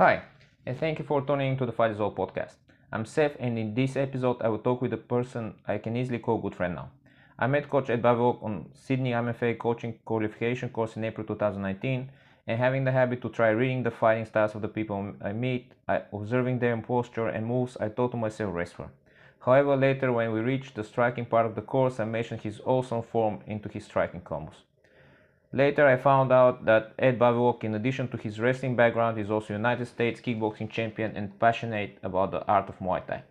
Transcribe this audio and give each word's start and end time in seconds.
Hi, 0.00 0.22
and 0.64 0.78
thank 0.78 0.98
you 0.98 1.04
for 1.04 1.20
tuning 1.20 1.52
into 1.52 1.66
the 1.66 1.72
Fight 1.72 1.90
is 1.90 2.00
All 2.00 2.10
podcast. 2.10 2.54
I'm 2.90 3.04
Seth, 3.04 3.36
and 3.38 3.58
in 3.58 3.74
this 3.74 3.96
episode, 3.96 4.40
I 4.40 4.48
will 4.48 4.60
talk 4.60 4.80
with 4.80 4.94
a 4.94 4.96
person 4.96 5.56
I 5.68 5.76
can 5.76 5.94
easily 5.94 6.18
call 6.18 6.38
good 6.38 6.54
friend 6.54 6.74
now. 6.74 6.88
I 7.38 7.46
met 7.48 7.68
Coach 7.68 7.90
Ed 7.90 8.00
Bavelock 8.00 8.42
on 8.42 8.70
Sydney 8.72 9.10
IMMAF 9.10 9.58
coaching 9.58 9.98
qualification 10.06 10.70
course 10.70 10.96
in 10.96 11.04
April 11.04 11.26
2019, 11.26 12.10
and 12.46 12.58
having 12.58 12.84
the 12.84 12.92
habit 12.92 13.20
to 13.20 13.28
try 13.28 13.50
reading 13.50 13.82
the 13.82 13.90
fighting 13.90 14.24
styles 14.24 14.54
of 14.54 14.62
the 14.62 14.68
people 14.68 15.12
I 15.20 15.34
meet, 15.34 15.72
I, 15.86 16.00
observing 16.14 16.60
their 16.60 16.78
posture 16.78 17.28
and 17.28 17.44
moves, 17.44 17.76
I 17.76 17.90
thought 17.90 18.12
to 18.12 18.16
myself 18.16 18.54
wrestler. 18.54 18.88
However, 19.40 19.76
later 19.76 20.14
when 20.14 20.32
we 20.32 20.40
reached 20.40 20.76
the 20.76 20.82
striking 20.82 21.26
part 21.26 21.44
of 21.44 21.54
the 21.54 21.60
course, 21.60 22.00
I 22.00 22.06
mentioned 22.06 22.40
his 22.40 22.62
awesome 22.64 23.02
form 23.02 23.40
into 23.46 23.68
his 23.68 23.84
striking 23.84 24.22
combos. 24.22 24.64
Later, 25.52 25.84
I 25.84 25.96
found 25.96 26.30
out 26.30 26.64
that 26.66 26.92
Ed 26.96 27.18
Bavelock, 27.18 27.64
in 27.64 27.74
addition 27.74 28.06
to 28.08 28.16
his 28.16 28.38
wrestling 28.38 28.76
background, 28.76 29.18
is 29.18 29.32
also 29.32 29.52
United 29.52 29.86
States 29.86 30.20
kickboxing 30.20 30.70
champion 30.70 31.16
and 31.16 31.40
passionate 31.40 31.98
about 32.04 32.30
the 32.30 32.46
art 32.46 32.68
of 32.68 32.78
Muay 32.78 33.04
Thai. 33.04 33.24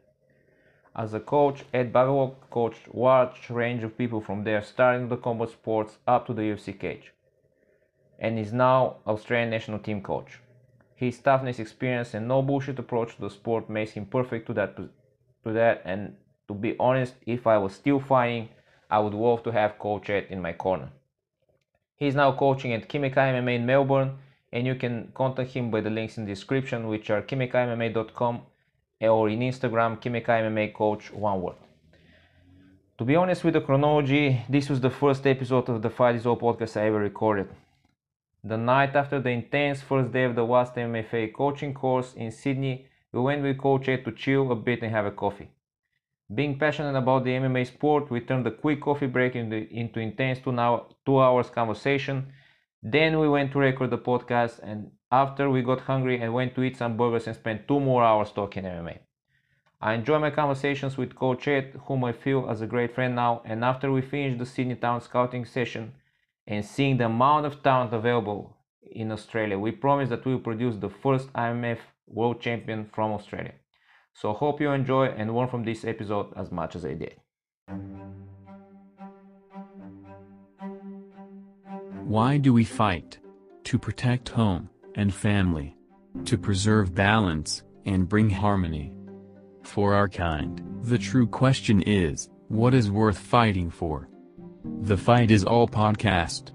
As 0.93 1.13
a 1.13 1.21
coach, 1.21 1.63
Ed 1.73 1.93
Bavelock 1.93 2.49
coached 2.49 2.87
a 2.87 2.97
large 2.97 3.49
range 3.49 3.83
of 3.83 3.97
people 3.97 4.19
from 4.19 4.43
their 4.43 4.61
starting 4.61 5.07
the 5.07 5.15
combat 5.15 5.49
sports 5.51 5.97
up 6.05 6.27
to 6.27 6.33
the 6.33 6.41
UFC 6.41 6.77
cage, 6.77 7.13
and 8.19 8.37
is 8.37 8.51
now 8.51 8.97
Australian 9.07 9.49
national 9.49 9.79
team 9.79 10.01
coach. 10.01 10.39
His 10.95 11.17
toughness, 11.19 11.59
experience, 11.59 12.13
and 12.13 12.27
no 12.27 12.41
bullshit 12.41 12.79
approach 12.79 13.15
to 13.15 13.21
the 13.21 13.29
sport 13.29 13.69
makes 13.69 13.91
him 13.91 14.05
perfect 14.05 14.45
to 14.47 14.53
that. 14.55 14.75
To 14.75 15.53
that, 15.53 15.83
and 15.85 16.17
to 16.49 16.53
be 16.53 16.75
honest, 16.77 17.13
if 17.25 17.47
I 17.47 17.57
was 17.59 17.73
still 17.73 18.01
fighting, 18.01 18.49
I 18.91 18.99
would 18.99 19.13
love 19.13 19.41
to 19.43 19.51
have 19.53 19.79
Coach 19.79 20.09
Ed 20.09 20.27
in 20.29 20.41
my 20.41 20.51
corner. 20.51 20.89
He's 21.99 22.15
now 22.15 22.31
coaching 22.31 22.71
at 22.71 22.87
Kimekai 22.87 23.33
MMA 23.33 23.55
in 23.55 23.65
Melbourne, 23.65 24.17
and 24.53 24.65
you 24.65 24.75
can 24.75 25.11
contact 25.13 25.51
him 25.51 25.69
by 25.69 25.81
the 25.81 25.89
links 25.89 26.17
in 26.17 26.23
the 26.23 26.31
description, 26.31 26.87
which 26.87 27.09
are 27.09 27.21
kimekaimma.com 27.21 28.41
or 29.01 29.27
in 29.27 29.39
Instagram, 29.39 30.01
Kimekai 30.01 30.43
MMA 30.43 30.73
Coach, 30.73 31.11
one 31.11 31.41
word. 31.41 31.57
To 32.99 33.03
be 33.03 33.17
honest 33.17 33.43
with 33.43 33.53
the 33.53 33.59
chronology, 33.59 34.41
this 34.47 34.69
was 34.69 34.79
the 34.79 34.89
first 34.89 35.27
episode 35.27 35.67
of 35.67 35.81
the 35.81 35.89
Fight 35.89 36.15
is 36.15 36.25
All 36.25 36.37
podcast 36.37 36.79
I 36.79 36.85
ever 36.85 36.99
recorded. 36.99 37.49
The 38.45 38.57
night 38.57 38.95
after 38.95 39.19
the 39.19 39.31
intense 39.31 39.81
first 39.81 40.13
day 40.13 40.23
of 40.23 40.35
the 40.35 40.45
last 40.45 40.75
IMMAF 40.75 41.33
coaching 41.33 41.73
course 41.73 42.13
in 42.13 42.31
Sydney, 42.31 42.85
we 43.11 43.19
went 43.19 43.43
with 43.43 43.57
Coach 43.57 43.89
Ed 43.89 44.05
to 44.05 44.13
chill 44.13 44.53
a 44.53 44.55
bit 44.55 44.83
and 44.83 44.91
have 44.93 45.05
a 45.05 45.11
coffee. 45.11 45.49
Being 46.33 46.59
passionate 46.59 46.95
about 46.95 47.23
the 47.23 47.31
MMA 47.31 47.65
sport, 47.65 48.11
we 48.11 48.21
turned 48.21 48.45
a 48.45 48.51
quick 48.51 48.81
coffee 48.81 49.07
break 49.07 49.35
into, 49.35 49.67
into 49.73 49.99
intense 49.99 50.37
two, 50.39 50.51
now, 50.51 50.85
two 51.03 51.19
hours 51.19 51.49
conversation. 51.49 52.31
Then 52.83 53.19
we 53.19 53.27
went 53.27 53.51
to 53.53 53.59
record 53.59 53.89
the 53.89 53.97
podcast, 53.97 54.59
and 54.61 54.91
after 55.11 55.49
we 55.49 55.63
got 55.63 55.81
hungry 55.81 56.21
and 56.21 56.31
went 56.31 56.53
to 56.53 56.61
eat 56.61 56.77
some 56.77 56.97
burgers 56.97 57.25
and 57.25 57.35
spent 57.35 57.67
two 57.67 57.79
more 57.79 58.03
hours 58.03 58.31
talking 58.31 58.63
MMA. 58.63 58.99
I 59.81 59.93
enjoy 59.93 60.19
my 60.19 60.29
conversations 60.29 60.97
with 60.97 61.15
Coach 61.15 61.47
Ed, 61.47 61.79
whom 61.85 62.03
I 62.03 62.11
feel 62.11 62.47
as 62.47 62.61
a 62.61 62.67
great 62.67 62.93
friend 62.93 63.15
now, 63.15 63.41
and 63.43 63.65
after 63.65 63.91
we 63.91 64.01
finished 64.01 64.37
the 64.37 64.45
Sydney 64.45 64.75
Town 64.75 65.01
scouting 65.01 65.45
session 65.45 65.93
and 66.45 66.63
seeing 66.63 66.97
the 66.97 67.05
amount 67.05 67.47
of 67.47 67.63
talent 67.63 67.91
available 67.91 68.55
in 68.83 69.11
Australia, 69.11 69.57
we 69.57 69.71
promised 69.71 70.11
that 70.11 70.25
we 70.25 70.33
will 70.33 70.41
produce 70.41 70.75
the 70.75 70.89
first 70.89 71.33
IMMAF 71.33 71.79
world 72.05 72.39
champion 72.39 72.85
from 72.93 73.13
Australia. 73.13 73.53
So 74.13 74.33
hope 74.33 74.59
you 74.59 74.71
enjoy 74.71 75.05
and 75.07 75.33
learn 75.33 75.47
from 75.47 75.63
this 75.63 75.85
episode 75.85 76.33
as 76.35 76.51
much 76.51 76.75
as 76.75 76.85
I 76.85 76.93
did. 76.93 77.15
Why 82.05 82.37
do 82.37 82.53
we 82.53 82.63
fight? 82.63 83.19
To 83.65 83.77
protect 83.77 84.29
home 84.29 84.69
and 84.95 85.13
family. 85.13 85.75
To 86.25 86.37
preserve 86.37 86.95
balance 86.95 87.63
and 87.85 88.09
bring 88.09 88.29
harmony. 88.29 88.93
For 89.63 89.93
our 89.93 90.09
kind, 90.09 90.61
the 90.83 90.97
true 90.97 91.27
question 91.27 91.83
is, 91.83 92.29
what 92.47 92.73
is 92.73 92.89
worth 92.89 93.17
fighting 93.17 93.69
for? 93.69 94.09
The 94.81 94.97
Fight 94.97 95.29
is 95.29 95.43
All 95.45 95.67
podcast. 95.67 96.51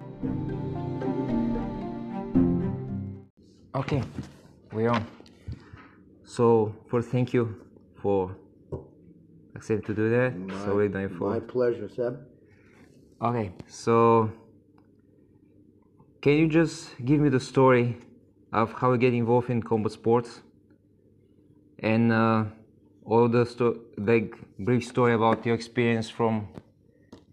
Okay, 3.75 4.03
we're 4.72 4.91
on. 4.91 5.06
So, 6.25 6.75
first, 6.89 7.11
thank 7.11 7.33
you 7.33 7.61
for 8.01 8.35
accepting 9.55 9.87
to 9.87 9.95
do 9.95 10.11
that. 10.11 10.37
My, 10.37 10.65
so 10.65 10.75
we're 10.75 10.89
done 10.89 11.09
for. 11.11 11.31
my 11.31 11.41
pleasure, 11.41 11.89
Seb. 11.89 12.19
Okay, 13.21 13.53
so 13.67 14.31
can 16.21 16.33
you 16.39 16.49
just 16.49 16.97
give 17.05 17.21
me 17.21 17.29
the 17.29 17.41
story 17.41 17.97
of 18.53 18.73
how 18.73 18.93
you 18.93 18.99
get 18.99 19.15
involved 19.15 19.51
in 19.51 19.62
combat 19.62 19.93
sports 19.93 20.41
and 21.79 22.12
uh, 22.12 22.45
all 23.05 23.29
the 23.29 23.45
sto- 23.45 23.81
like 23.99 24.35
brief 24.59 24.85
story 24.85 25.15
about 25.15 25.45
your 25.45 25.55
experience 25.55 26.09
from 26.09 26.49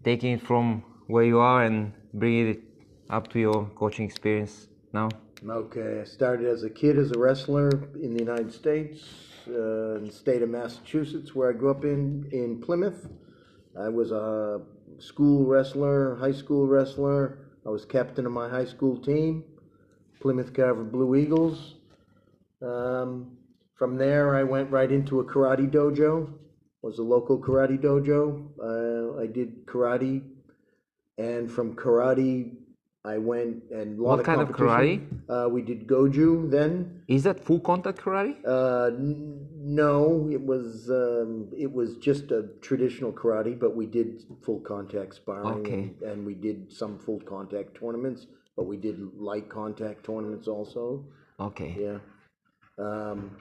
taking 0.04 0.32
it 0.32 0.42
from 0.42 0.82
where 1.06 1.24
you 1.24 1.38
are 1.38 1.64
and 1.64 1.92
bringing 2.12 2.48
it 2.48 2.60
up 3.08 3.28
to 3.28 3.38
your 3.38 3.66
coaching 3.74 4.04
experience 4.04 4.68
now? 4.92 5.08
Okay, 5.50 6.00
I 6.00 6.04
started 6.04 6.46
as 6.46 6.62
a 6.62 6.70
kid 6.70 6.96
as 6.96 7.10
a 7.10 7.18
wrestler 7.18 7.68
in 8.00 8.14
the 8.14 8.20
United 8.20 8.52
States, 8.52 9.02
uh, 9.48 9.96
in 9.96 10.04
the 10.04 10.12
state 10.12 10.40
of 10.40 10.48
Massachusetts, 10.48 11.34
where 11.34 11.50
I 11.50 11.52
grew 11.52 11.72
up 11.72 11.82
in, 11.82 12.28
in 12.30 12.60
Plymouth. 12.60 13.08
I 13.76 13.88
was 13.88 14.12
a 14.12 14.60
school 15.00 15.44
wrestler, 15.44 16.14
high 16.14 16.30
school 16.30 16.68
wrestler. 16.68 17.38
I 17.66 17.70
was 17.70 17.84
captain 17.84 18.24
of 18.24 18.30
my 18.30 18.48
high 18.48 18.66
school 18.66 18.96
team, 18.96 19.42
Plymouth 20.20 20.54
Carver 20.54 20.84
Blue 20.84 21.16
Eagles. 21.16 21.74
Um, 22.64 23.36
from 23.74 23.96
there, 23.96 24.36
I 24.36 24.44
went 24.44 24.70
right 24.70 24.92
into 24.92 25.18
a 25.18 25.24
karate 25.24 25.68
dojo. 25.68 26.32
Was 26.82 27.00
a 27.00 27.02
local 27.02 27.36
karate 27.36 27.80
dojo. 27.82 28.46
Uh, 28.62 29.20
I 29.20 29.26
did 29.26 29.66
karate, 29.66 30.22
and 31.18 31.50
from 31.50 31.74
karate, 31.74 32.52
I 33.04 33.18
went 33.18 33.64
and 33.72 33.98
a 33.98 34.02
lot 34.02 34.10
What 34.10 34.18
of 34.20 34.26
kind 34.26 34.40
of 34.40 34.52
competition. 34.52 35.24
Uh, 35.28 35.48
we 35.50 35.60
did 35.62 35.88
goju 35.88 36.48
then. 36.48 37.02
Is 37.08 37.24
that 37.24 37.44
full 37.44 37.58
contact 37.58 37.98
karate? 38.00 38.36
Uh, 38.46 38.94
n- 38.94 39.48
no, 39.56 40.28
it 40.30 40.40
was 40.40 40.88
um, 40.88 41.48
it 41.56 41.72
was 41.72 41.96
just 41.96 42.30
a 42.30 42.48
traditional 42.60 43.12
karate, 43.12 43.58
but 43.58 43.74
we 43.74 43.86
did 43.86 44.22
full 44.44 44.60
contact 44.60 45.14
sparring, 45.16 45.66
Okay. 45.66 45.72
and, 46.00 46.02
and 46.02 46.26
we 46.26 46.34
did 46.34 46.72
some 46.72 46.96
full 46.96 47.18
contact 47.20 47.76
tournaments, 47.76 48.28
but 48.56 48.66
we 48.66 48.76
did 48.76 49.00
light 49.16 49.48
contact 49.48 50.04
tournaments 50.06 50.46
also. 50.46 51.04
Okay. 51.40 51.74
Yeah, 51.76 51.98
um, 52.78 53.36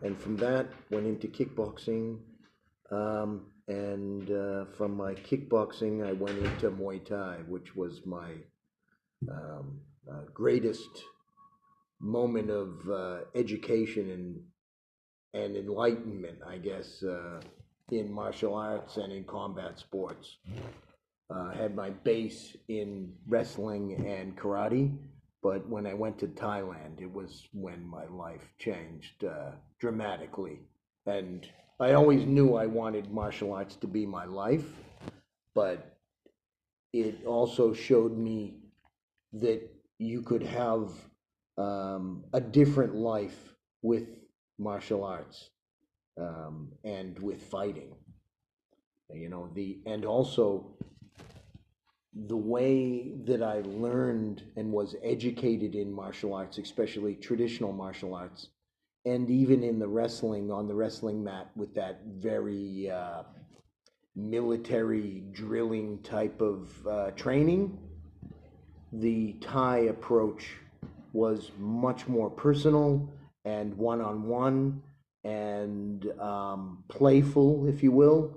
and 0.00 0.18
from 0.18 0.38
that 0.38 0.68
went 0.90 1.06
into 1.06 1.28
kickboxing, 1.28 2.18
um, 2.90 3.42
and 3.68 4.30
uh, 4.30 4.64
from 4.76 4.96
my 4.96 5.12
kickboxing 5.16 6.06
I 6.06 6.12
went 6.12 6.38
into 6.38 6.70
Muay 6.70 7.04
Thai, 7.04 7.40
which 7.46 7.76
was 7.76 8.06
my 8.06 8.30
um, 9.30 9.80
uh, 10.10 10.22
greatest 10.34 11.04
moment 12.00 12.50
of 12.50 12.90
uh, 12.90 13.18
education 13.34 14.10
and 14.10 14.40
and 15.34 15.56
enlightenment, 15.56 16.38
I 16.46 16.58
guess, 16.58 17.02
uh, 17.02 17.40
in 17.90 18.12
martial 18.12 18.54
arts 18.54 18.98
and 18.98 19.10
in 19.12 19.24
combat 19.24 19.78
sports. 19.78 20.36
Uh, 21.34 21.52
I 21.52 21.54
had 21.54 21.74
my 21.74 21.88
base 21.88 22.54
in 22.68 23.14
wrestling 23.26 24.06
and 24.06 24.36
karate, 24.36 24.94
but 25.42 25.66
when 25.68 25.86
I 25.86 25.94
went 25.94 26.18
to 26.18 26.26
Thailand, 26.26 27.00
it 27.00 27.10
was 27.10 27.48
when 27.54 27.86
my 27.86 28.04
life 28.06 28.46
changed 28.58 29.24
uh, 29.24 29.52
dramatically. 29.80 30.60
And 31.06 31.48
I 31.80 31.94
always 31.94 32.26
knew 32.26 32.54
I 32.54 32.66
wanted 32.66 33.10
martial 33.10 33.54
arts 33.54 33.76
to 33.76 33.86
be 33.86 34.04
my 34.04 34.26
life, 34.26 34.66
but 35.54 35.96
it 36.92 37.24
also 37.24 37.72
showed 37.72 38.16
me 38.16 38.61
that 39.32 39.60
you 39.98 40.22
could 40.22 40.42
have 40.42 40.90
um, 41.58 42.24
a 42.32 42.40
different 42.40 42.94
life 42.94 43.54
with 43.82 44.06
martial 44.58 45.04
arts 45.04 45.50
um, 46.20 46.68
and 46.84 47.18
with 47.18 47.42
fighting. 47.42 47.94
You 49.12 49.28
know 49.28 49.50
the 49.54 49.80
and 49.84 50.06
also 50.06 50.74
the 52.14 52.36
way 52.36 53.12
that 53.24 53.42
I 53.42 53.60
learned 53.64 54.42
and 54.56 54.72
was 54.72 54.96
educated 55.02 55.74
in 55.74 55.92
martial 55.92 56.34
arts, 56.34 56.58
especially 56.58 57.14
traditional 57.14 57.72
martial 57.72 58.14
arts, 58.14 58.48
and 59.04 59.28
even 59.30 59.62
in 59.62 59.78
the 59.78 59.88
wrestling 59.88 60.50
on 60.50 60.66
the 60.66 60.74
wrestling 60.74 61.22
mat 61.22 61.50
with 61.56 61.74
that 61.74 62.00
very 62.06 62.90
uh, 62.90 63.24
military 64.14 65.24
drilling 65.32 66.02
type 66.02 66.40
of 66.40 66.86
uh, 66.86 67.10
training 67.12 67.78
the 68.92 69.32
Thai 69.40 69.78
approach 69.78 70.56
was 71.12 71.50
much 71.58 72.06
more 72.08 72.30
personal 72.30 73.08
and 73.44 73.76
one 73.76 74.00
on 74.00 74.24
one 74.24 74.82
and 75.24 76.06
um, 76.20 76.84
playful, 76.88 77.66
if 77.68 77.82
you 77.82 77.92
will, 77.92 78.36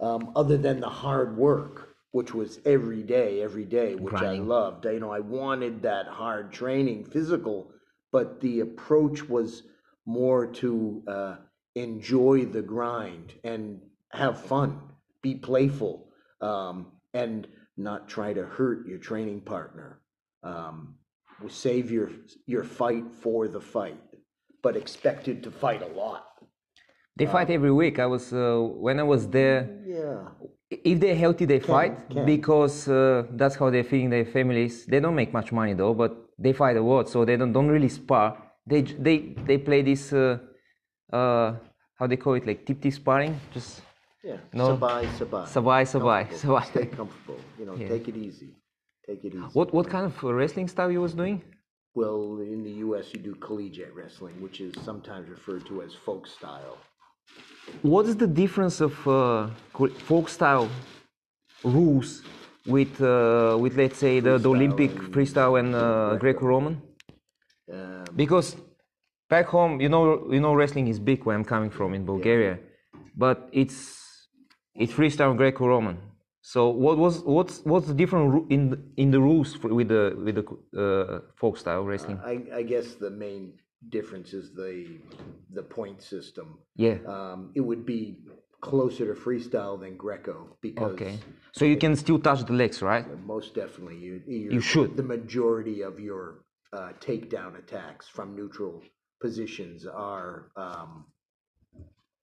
um, 0.00 0.32
other 0.36 0.56
than 0.56 0.80
the 0.80 0.88
hard 0.88 1.36
work, 1.36 1.94
which 2.10 2.34
was 2.34 2.60
every 2.64 3.02
day, 3.02 3.42
every 3.42 3.64
day, 3.64 3.94
which 3.94 4.14
Grinding. 4.14 4.42
I 4.42 4.44
loved. 4.44 4.84
You 4.84 5.00
know, 5.00 5.10
I 5.10 5.20
wanted 5.20 5.82
that 5.82 6.06
hard 6.06 6.52
training, 6.52 7.04
physical, 7.04 7.70
but 8.12 8.40
the 8.40 8.60
approach 8.60 9.28
was 9.28 9.62
more 10.04 10.46
to 10.46 11.02
uh, 11.06 11.36
enjoy 11.74 12.44
the 12.46 12.62
grind 12.62 13.34
and 13.44 13.80
have 14.12 14.40
fun, 14.40 14.80
be 15.22 15.34
playful, 15.34 16.08
um, 16.40 16.86
and 17.12 17.46
not 17.76 18.08
try 18.08 18.32
to 18.32 18.44
hurt 18.44 18.86
your 18.86 18.98
training 18.98 19.40
partner. 19.40 20.00
Um, 20.42 20.96
save 21.48 21.90
your 21.90 22.10
your 22.46 22.64
fight 22.64 23.04
for 23.22 23.48
the 23.48 23.60
fight, 23.60 24.00
but 24.62 24.76
expected 24.76 25.42
to 25.44 25.50
fight 25.50 25.82
a 25.82 25.86
lot. 25.86 26.24
They 27.16 27.26
fight 27.26 27.50
every 27.50 27.72
week. 27.72 27.98
I 27.98 28.06
was 28.06 28.32
uh, 28.32 28.58
when 28.58 29.00
I 29.00 29.02
was 29.02 29.28
there. 29.28 29.58
Yeah. 29.86 30.28
If 30.68 31.00
they're 31.00 31.16
healthy, 31.16 31.44
they 31.44 31.60
fight 31.60 32.10
can. 32.10 32.26
because 32.26 32.88
uh, 32.88 33.22
that's 33.30 33.54
how 33.54 33.70
they're 33.70 33.84
feeding 33.84 34.10
their 34.10 34.24
families. 34.24 34.84
They 34.84 35.00
don't 35.00 35.14
make 35.14 35.32
much 35.32 35.52
money 35.52 35.74
though, 35.74 35.94
but 35.94 36.12
they 36.38 36.52
fight 36.52 36.76
a 36.76 36.82
lot, 36.82 37.08
so 37.08 37.24
they 37.24 37.36
don't 37.36 37.52
don't 37.52 37.68
really 37.68 37.88
spar. 37.88 38.36
They 38.66 38.82
they 38.82 39.34
they 39.46 39.58
play 39.58 39.82
this 39.82 40.12
uh, 40.12 40.38
uh, 41.12 41.54
how 41.94 42.06
they 42.06 42.16
call 42.16 42.34
it 42.34 42.46
like 42.46 42.66
tip 42.66 42.80
tip 42.82 42.92
sparring, 42.92 43.40
just 43.54 43.80
Yeah. 44.26 44.38
No. 44.52 44.66
Sabai, 44.76 45.04
sabai. 45.20 45.44
Sabai, 45.54 45.82
sabai, 45.94 46.22
Comfortable. 46.24 46.58
sabai. 46.58 46.64
Stay 46.72 46.86
comfortable. 47.00 47.40
You 47.60 47.66
know, 47.66 47.76
Yeah. 47.80 47.88
take 47.94 48.06
it 48.12 48.16
easy. 48.16 48.50
Take 49.08 49.22
it 49.28 49.32
easy. 49.40 49.54
what 49.58 49.68
what 49.76 49.86
kind 49.94 50.06
of 50.10 50.14
uh, 50.24 50.34
wrestling 50.38 50.68
style 50.74 50.90
you 50.96 51.02
was 51.06 51.14
doing? 51.22 51.36
Well, 52.00 52.20
in 52.54 52.60
the 52.68 52.74
U.S., 52.86 53.04
you 53.14 53.20
do 53.28 53.34
collegiate 53.48 53.94
wrestling, 53.98 54.34
which 54.44 54.58
is 54.66 54.72
sometimes 54.88 55.24
referred 55.36 55.64
to 55.70 55.74
as 55.84 55.90
folk 56.06 56.24
style. 56.38 56.76
What 57.92 58.04
is 58.10 58.16
the 58.24 58.30
difference 58.42 58.76
of 58.88 58.94
uh, 59.06 59.48
folk 60.10 60.26
style 60.38 60.68
rules 61.76 62.08
with 62.74 62.94
uh, 63.00 63.56
with 63.62 63.72
let's 63.82 63.98
say 64.04 64.14
the, 64.26 64.34
the 64.44 64.50
Olympic 64.56 64.90
and 64.98 65.12
freestyle 65.14 65.54
and 65.60 65.70
uh, 65.74 66.16
Greco-Roman? 66.22 66.74
Um, 67.72 68.04
Because 68.22 68.48
back 69.34 69.46
home, 69.56 69.72
you 69.84 69.88
know, 69.94 70.04
you 70.36 70.40
know, 70.44 70.52
wrestling 70.60 70.86
is 70.92 70.98
big 71.10 71.18
where 71.24 71.36
I'm 71.38 71.44
coming 71.54 71.70
from 71.78 71.88
in 71.98 72.02
Bulgaria, 72.12 72.54
but 73.24 73.36
it's 73.62 74.05
it's 74.78 74.92
freestyle 74.92 75.36
Greco-Roman. 75.36 75.98
So 76.42 76.68
what 76.70 76.96
was 76.98 77.14
what's 77.24 77.60
what's 77.64 77.86
the 77.88 77.94
different 77.94 78.50
in 78.52 78.70
the- 78.70 78.82
in 78.96 79.10
the 79.10 79.20
rules 79.20 79.54
for, 79.60 79.68
with 79.74 79.88
the 79.88 80.04
with 80.24 80.34
the 80.40 80.44
uh, 80.84 81.20
folk 81.40 81.56
style 81.58 81.82
wrestling? 81.82 82.18
I, 82.24 82.34
I 82.60 82.62
guess 82.62 82.94
the 82.94 83.10
main 83.10 83.42
difference 83.88 84.32
is 84.32 84.52
the 84.54 84.98
the 85.58 85.62
point 85.62 86.02
system. 86.02 86.58
yeah. 86.76 86.98
Um, 87.14 87.52
it 87.54 87.60
would 87.60 87.84
be 87.84 88.18
closer 88.60 89.04
to 89.12 89.20
freestyle 89.20 89.78
than 89.80 89.96
Greco 89.96 90.56
because 90.60 90.92
Okay. 90.94 91.18
So 91.52 91.64
you 91.64 91.76
can 91.76 91.94
still 91.96 92.18
touch 92.18 92.40
the 92.44 92.52
legs, 92.52 92.82
right? 92.82 93.04
most 93.34 93.54
definitely 93.54 93.98
you 94.06 94.14
You 94.56 94.60
should. 94.60 94.96
The 94.96 95.08
majority 95.16 95.78
of 95.90 95.94
your 96.08 96.24
uh, 96.72 96.92
takedown 97.00 97.52
attacks 97.62 98.04
from 98.08 98.26
neutral 98.36 98.82
positions 99.20 99.86
are 99.86 100.50
um, 100.56 100.90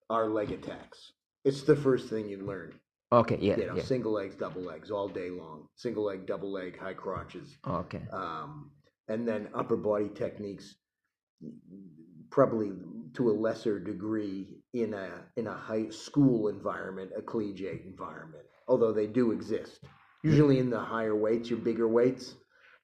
are 0.10 0.30
leg 0.30 0.52
attacks. 0.52 1.00
It's 1.46 1.64
the 1.64 1.76
first 1.76 2.10
thing 2.10 2.28
you 2.30 2.38
learn. 2.46 2.74
Okay. 3.12 3.38
Yeah. 3.42 3.58
You 3.60 3.66
know, 3.68 3.76
Yeah. 3.76 3.84
single 3.84 4.14
legs, 4.14 4.36
double 4.36 4.62
legs 4.62 4.90
all 4.92 5.08
day 5.08 5.30
long. 5.30 5.68
Single 5.76 6.06
leg, 6.06 6.26
double 6.26 6.52
leg, 6.52 6.78
high 6.78 6.94
crotches. 6.96 7.58
Okay. 7.68 8.02
um, 8.12 8.72
and 9.10 9.28
then 9.28 9.50
upper 9.54 9.76
body 9.76 10.10
techniques 10.16 10.76
probably 12.30 12.72
to 13.14 13.30
a 13.30 13.34
lesser 13.34 13.80
degree 13.80 14.48
in 14.74 14.94
a 14.94 15.08
in 15.36 15.48
a 15.48 15.54
high 15.54 15.90
school 15.90 16.48
environment 16.48 17.12
a 17.18 17.22
collegiate 17.22 17.84
environment 17.86 18.46
although 18.68 18.94
they 18.94 19.06
do 19.06 19.32
exist 19.32 19.82
usually 20.24 20.58
in 20.58 20.70
the 20.70 20.80
higher 20.80 21.16
weights 21.16 21.50
your 21.50 21.60
bigger 21.60 21.88
weights 21.88 22.36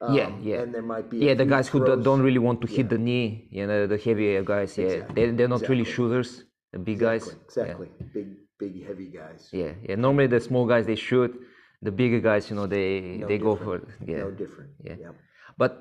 um, 0.01 0.13
Yeah, 0.15 0.29
yeah. 0.41 0.61
and 0.61 0.73
there 0.75 0.81
might 0.81 1.09
be 1.09 1.17
Yeah, 1.19 1.33
the 1.35 1.45
guys 1.45 1.67
who 1.69 1.79
throws. 1.79 2.03
don't 2.03 2.21
really 2.21 2.38
want 2.47 2.61
to 2.61 2.67
hit 2.67 2.88
the 2.89 2.97
knee, 2.97 3.47
you 3.51 3.65
know, 3.67 3.85
the 3.85 3.97
heavier 3.97 4.44
guys. 4.44 4.77
Yeah, 4.77 4.85
Exactly, 4.85 5.25
they 5.25 5.31
they're 5.35 5.50
not 5.57 5.67
really 5.67 5.83
shooters. 5.83 6.29
The 6.71 6.79
big 6.79 7.00
guys. 7.00 7.23
exactly, 7.27 7.88
exactly. 7.88 7.88
big 8.13 8.27
big 8.59 8.75
heavy 8.88 9.09
guys 9.21 9.50
Yeah, 9.51 9.73
yeah. 9.88 9.95
Normally 9.95 10.27
the 10.27 10.39
small 10.50 10.65
guys 10.71 10.85
they 10.85 10.95
shoot. 11.09 11.31
The 11.81 11.91
bigger 12.01 12.19
guys, 12.19 12.50
you 12.50 12.56
know, 12.57 12.67
they 12.67 13.17
No 13.21 13.27
they 13.29 13.38
go 13.38 13.56
for 13.56 13.75
yeah. 14.06 14.19
no 14.25 14.31
different 14.31 14.71
Yeah. 14.83 14.97
Yep. 15.03 15.15
But 15.61 15.71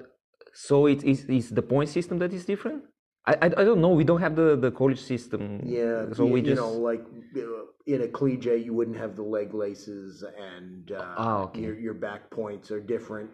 so 0.55 0.87
it 0.87 1.01
is 1.13 1.19
is 1.41 1.47
the 1.59 1.63
point 1.75 1.89
system 1.97 2.19
that 2.23 2.33
is 2.33 2.45
different. 2.53 2.81
I, 3.27 3.35
I, 3.43 3.47
I 3.61 3.65
don't 3.69 3.81
know. 3.85 3.91
We 4.01 4.05
don't 4.11 4.23
have 4.27 4.37
the, 4.37 4.57
the 4.57 4.71
college 4.71 5.03
system. 5.13 5.61
Yeah, 5.65 6.07
So 6.17 6.25
you, 6.25 6.33
we 6.33 6.41
you 6.41 6.47
just 6.47 6.63
know, 6.63 6.73
like 6.91 7.05
uh, 7.37 7.43
in 7.87 8.01
a 8.03 8.09
collegiate, 8.09 8.65
you 8.65 8.73
wouldn't 8.79 8.97
have 9.05 9.17
the 9.21 9.27
leg 9.37 9.53
laces, 9.53 10.25
and 10.53 10.91
uh, 10.93 11.15
Ah, 11.25 11.37
okay. 11.47 11.61
your 11.65 11.75
your 11.87 11.95
back 12.09 12.23
points 12.31 12.71
are 12.75 12.81
different. 12.95 13.31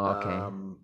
okay. 0.00 0.36
Um, 0.46 0.78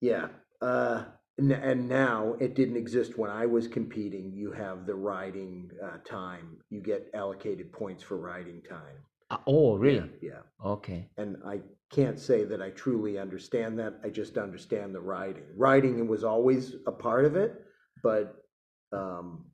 yeah, 0.00 0.28
uh, 0.60 1.04
and, 1.40 1.52
and 1.52 1.88
now 1.88 2.34
it 2.38 2.54
didn't 2.54 2.76
exist 2.76 3.16
when 3.18 3.30
I 3.30 3.46
was 3.46 3.66
competing. 3.66 4.30
You 4.34 4.52
have 4.52 4.86
the 4.86 4.94
riding 4.94 5.70
uh, 5.82 5.96
time. 6.04 6.58
You 6.68 6.80
get 6.80 7.10
allocated 7.14 7.72
points 7.72 8.02
for 8.02 8.18
riding 8.18 8.60
time. 8.62 8.98
Ah, 9.30 9.40
oh, 9.46 9.76
really? 9.76 10.10
Yeah, 10.20 10.42
Okay. 10.64 11.08
and 11.16 11.36
I 11.46 11.60
can't 11.90 12.18
say 12.18 12.44
that 12.44 12.60
I 12.60 12.70
truly 12.70 13.18
understand 13.18 13.78
that. 13.78 13.94
I 14.04 14.10
just 14.10 14.36
understand 14.36 14.94
the 14.94 15.00
riding. 15.00 15.44
Riding 15.56 16.06
was 16.08 16.24
always 16.24 16.74
a 16.86 16.92
part 16.92 17.24
of 17.24 17.36
it, 17.36 17.64
but 18.02 18.44
um, 18.92 19.46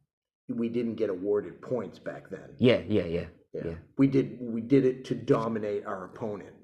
we 0.49 0.69
didn't 0.69 0.97
get 0.97 1.11
awarded 1.11 1.61
points 1.63 1.99
back 1.99 2.31
then. 2.31 2.49
Yeah, 2.59 2.81
yeah, 2.89 3.05
yeah, 3.05 3.27
Yeah. 3.53 3.63
yeah. 3.67 3.75
We 3.99 4.07
did 4.09 4.39
we 4.41 4.61
did 4.61 4.85
it 4.87 5.05
to 5.07 5.15
dominate 5.15 5.85
our 5.87 6.07
opponent. 6.07 6.55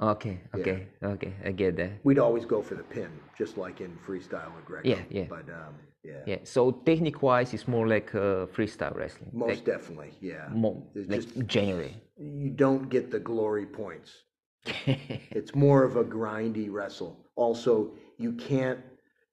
Okay, 0.00 0.40
okay, 0.54 0.86
okay. 1.02 1.32
I 1.44 1.50
get 1.52 1.76
that. 1.76 1.90
We'd 2.04 2.18
always 2.18 2.46
go 2.46 2.62
for 2.62 2.74
the 2.74 2.82
pin, 2.82 3.10
just 3.36 3.58
like 3.58 3.80
in 3.80 3.98
freestyle 4.06 4.52
or 4.56 4.62
Greco. 4.64 4.88
Yeah, 4.88 5.02
yeah. 5.10 5.24
But 5.28 5.48
um, 5.50 5.74
yeah, 6.02 6.22
Yeah. 6.26 6.38
So 6.44 6.70
technique 6.70 7.22
wise, 7.22 7.52
it's 7.52 7.68
more 7.68 7.86
like 7.86 8.14
uh, 8.14 8.46
freestyle 8.46 8.96
wrestling. 8.96 9.30
most 9.32 9.48
Like, 9.48 9.64
definitely, 9.64 10.12
yeah. 10.20 10.48
more, 10.50 10.82
It's 10.94 11.10
like 11.10 11.20
just 11.20 11.46
generally. 11.46 11.94
you 12.16 12.50
don't 12.50 12.88
get 12.88 13.10
the 13.10 13.20
glory 13.20 13.66
points. 13.66 14.10
It's 14.86 15.54
more 15.54 15.84
of 15.84 15.96
a 15.96 16.04
grindy 16.04 16.70
wrestle. 16.70 17.26
Also, 17.36 17.92
you 18.18 18.32
can't. 18.32 18.80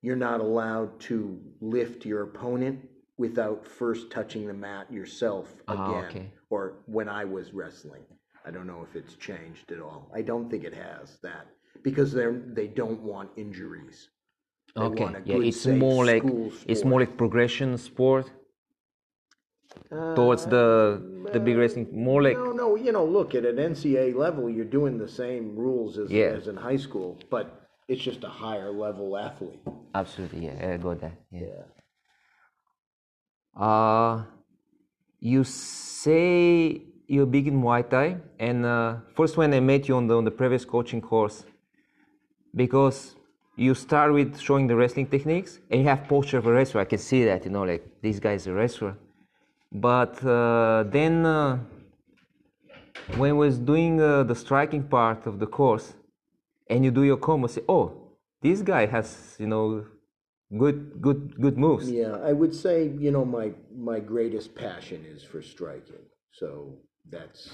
You're 0.01 0.15
not 0.15 0.39
allowed 0.41 0.99
to 1.01 1.39
lift 1.61 2.05
your 2.05 2.23
opponent 2.23 2.79
without 3.17 3.65
first 3.65 4.11
touching 4.11 4.47
the 4.47 4.53
mat 4.53 4.91
yourself 4.91 5.53
again. 5.67 5.79
Ah, 5.79 6.05
okay. 6.07 6.31
Or 6.49 6.79
when 6.85 7.09
I 7.09 7.25
was 7.25 7.53
wrestling, 7.53 8.03
I 8.47 8.51
don't 8.51 8.67
know 8.67 8.85
if 8.89 8.95
it's 8.95 9.15
changed 9.15 9.71
at 9.71 9.79
all. 9.81 10.09
I 10.13 10.21
don't 10.21 10.49
think 10.49 10.63
it 10.63 10.73
has 10.73 11.17
that 11.21 11.47
because 11.83 12.13
they're 12.13 12.39
they 12.59 12.67
don't 12.67 13.01
want 13.01 13.29
injuries. 13.35 14.09
They 14.75 14.81
okay. 14.81 15.03
want 15.03 15.17
a 15.17 15.21
Yeah, 15.25 15.49
it's 15.49 15.65
more 15.65 16.05
like 16.05 16.23
it's 16.71 16.85
more 16.85 16.99
like 17.01 17.17
progression 17.17 17.77
sport 17.77 18.31
towards 20.15 20.45
the 20.45 20.65
the 21.33 21.39
big 21.39 21.57
racing 21.57 21.87
More 21.91 22.21
like 22.23 22.37
No, 22.37 22.51
no, 22.53 22.75
you 22.75 22.91
know, 22.91 23.05
look 23.05 23.35
at 23.35 23.45
an 23.45 23.57
NCAA 23.57 24.15
level, 24.15 24.49
you're 24.49 24.73
doing 24.79 24.97
the 24.97 25.07
same 25.07 25.55
rules 25.57 25.97
as, 25.97 26.09
Yeah. 26.09 26.31
as 26.39 26.47
in 26.47 26.55
high 26.55 26.77
school, 26.77 27.17
but 27.29 27.45
it's 27.89 28.01
just 28.01 28.23
a 28.23 28.29
higher 28.29 28.71
level 28.71 29.17
athlete. 29.17 29.59
absolutely. 29.93 30.45
Yeah, 30.45 30.73
I 30.73 30.77
got 30.77 31.01
that. 31.01 31.17
Yeah. 31.31 31.41
Yeah. 31.47 31.63
Uh, 33.67 34.23
you 35.19 35.43
say 35.43 36.81
you're 37.07 37.25
big 37.25 37.47
in 37.47 37.61
Muay 37.61 37.89
Thai, 37.89 38.17
and 38.39 38.65
uh, 38.65 38.97
first 39.15 39.37
when 39.37 39.53
I 39.53 39.59
met 39.59 39.87
you 39.87 39.95
on 39.95 40.07
the 40.07 40.17
on 40.17 40.25
the 40.25 40.31
previous 40.31 40.65
coaching 40.65 41.01
course, 41.01 41.45
because 42.55 43.15
you 43.55 43.73
start 43.73 44.13
with 44.13 44.39
showing 44.39 44.67
the 44.67 44.75
wrestling 44.75 45.07
techniques, 45.07 45.59
and 45.71 45.81
you 45.81 45.87
have 45.87 46.07
posture 46.07 46.37
of 46.37 46.45
a 46.45 46.51
wrestler. 46.51 46.81
I 46.81 46.85
can 46.85 46.99
see 46.99 47.23
that, 47.25 47.45
you 47.45 47.51
know, 47.51 47.63
like 47.63 47.83
this 48.01 48.19
guy 48.19 48.33
is 48.33 48.45
a 48.47 48.53
wrestler. 48.53 48.95
But 49.71 50.23
uh, 50.23 50.83
then, 50.87 51.25
uh, 51.25 51.59
when 53.15 53.31
I 53.31 53.33
was 53.33 53.57
doing 53.57 53.99
uh, 53.99 54.23
the 54.23 54.35
striking 54.35 54.83
part 54.83 55.25
of 55.25 55.39
the 55.39 55.47
course, 55.47 55.93
and 56.69 56.85
you 56.85 56.91
do 56.91 57.03
your 57.03 57.17
combo, 57.17 57.47
say, 57.47 57.61
oh, 57.67 57.93
this 58.41 58.61
guy 58.61 58.85
has, 58.85 59.35
you 59.39 59.47
know, 59.47 59.85
good, 60.57 61.01
good, 61.01 61.41
good 61.41 61.57
moves. 61.57 61.89
Yeah, 61.89 62.17
I 62.23 62.33
would 62.33 62.53
say, 62.53 62.89
you 62.99 63.11
know, 63.11 63.25
my 63.25 63.53
my 63.75 63.99
greatest 63.99 64.55
passion 64.55 65.03
is 65.05 65.23
for 65.23 65.41
striking. 65.41 66.05
So 66.31 66.77
that's 67.09 67.49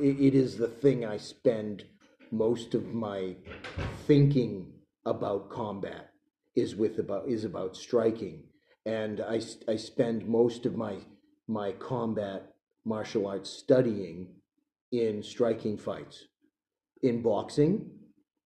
it, 0.00 0.20
it 0.20 0.34
is 0.34 0.56
the 0.56 0.68
thing 0.68 1.04
I 1.04 1.16
spend 1.16 1.84
most 2.30 2.74
of 2.74 2.92
my 2.92 3.36
thinking 4.06 4.72
about 5.04 5.50
combat 5.50 6.10
is 6.56 6.74
with 6.74 6.98
about 6.98 7.28
is 7.28 7.44
about 7.44 7.76
striking, 7.76 8.44
and 8.86 9.20
I, 9.20 9.40
I 9.68 9.76
spend 9.76 10.26
most 10.26 10.66
of 10.66 10.76
my 10.76 10.98
my 11.46 11.72
combat 11.72 12.54
martial 12.84 13.26
arts 13.26 13.50
studying 13.50 14.28
in 14.92 15.22
striking 15.22 15.76
fights, 15.76 16.24
in 17.02 17.22
boxing, 17.22 17.90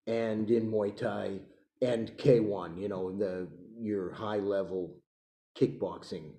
and 0.07 0.51
in 0.51 0.71
Muay 0.71 0.97
Thai 0.97 1.41
and 1.83 2.11
K1, 2.17 2.81
you 2.81 2.89
know, 2.89 3.17
the 3.17 3.49
your 3.79 4.13
high 4.13 4.39
level 4.39 4.97
kickboxing. 5.57 6.33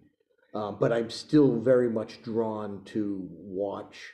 Um, 0.53 0.77
but 0.79 0.91
I'm 0.91 1.10
still 1.10 1.60
very 1.60 1.89
much 1.89 2.22
drawn 2.24 2.84
to 2.86 3.27
watch 3.32 4.13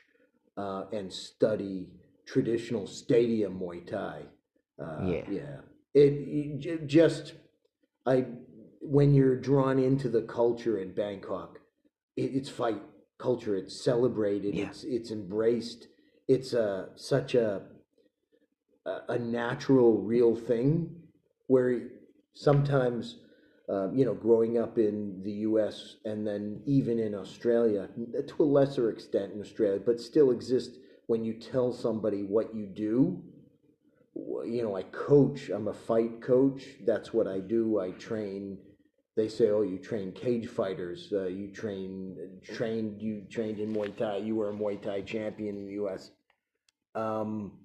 uh, 0.57 0.83
and 0.91 1.11
study 1.11 1.89
traditional 2.25 2.87
stadium 2.87 3.59
Muay 3.59 3.85
Thai. 3.89 4.23
Uh, 4.81 5.05
Yeah. 5.05 5.29
yeah. 5.29 5.57
It, 5.93 6.65
it 6.65 6.87
just 6.87 7.33
I 8.05 8.25
when 8.81 9.13
you're 9.13 9.35
drawn 9.37 9.79
into 9.79 10.09
the 10.09 10.21
culture 10.21 10.77
in 10.79 10.93
Bangkok, 10.93 11.59
it, 12.17 12.31
it's 12.35 12.49
fight 12.49 12.81
culture. 13.17 13.55
It's 13.55 13.81
celebrated. 13.83 14.55
Yeah. 14.55 14.65
It's 14.67 14.83
it's 14.83 15.11
embraced. 15.11 15.87
It's 16.27 16.53
a 16.53 16.89
such 16.95 17.33
a 17.35 17.61
a, 18.85 18.99
a 19.09 19.19
natural, 19.19 20.01
real 20.01 20.35
thing. 20.35 20.95
Where 21.47 21.81
sometimes, 22.33 23.17
um, 23.69 23.95
you 23.95 24.05
know, 24.05 24.13
growing 24.13 24.57
up 24.57 24.77
in 24.77 25.21
the 25.23 25.31
U.S. 25.31 25.95
and 26.05 26.25
then 26.25 26.61
even 26.65 26.99
in 26.99 27.15
Australia, 27.15 27.89
to 28.27 28.43
a 28.43 28.45
lesser 28.45 28.89
extent 28.89 29.33
in 29.33 29.41
Australia, 29.41 29.79
but 29.83 29.99
still 29.99 30.31
exists 30.31 30.77
when 31.07 31.23
you 31.23 31.33
tell 31.33 31.71
somebody 31.71 32.23
what 32.23 32.53
you 32.55 32.65
do 32.65 33.23
you 34.15 34.63
know, 34.63 34.75
I 34.75 34.83
coach. 34.83 35.49
I'm 35.49 35.67
a 35.67 35.73
fight 35.73 36.21
coach. 36.21 36.63
That's 36.85 37.13
what 37.13 37.27
I 37.27 37.39
do. 37.39 37.79
I 37.79 37.91
train. 37.91 38.57
They 39.15 39.27
say, 39.27 39.49
"Oh, 39.49 39.61
you 39.61 39.77
train 39.77 40.11
cage 40.11 40.47
fighters. 40.47 41.11
Uh, 41.11 41.27
you 41.27 41.51
train 41.51 42.39
trained. 42.43 43.01
You 43.01 43.23
trained 43.29 43.59
in 43.59 43.73
Muay 43.73 43.95
Thai. 43.95 44.17
You 44.17 44.35
were 44.35 44.49
a 44.49 44.53
Muay 44.53 44.81
Thai 44.81 45.01
champion 45.01 45.57
in 45.57 45.65
the 45.67 45.73
U.S." 45.73 46.11
Um, 46.95 47.59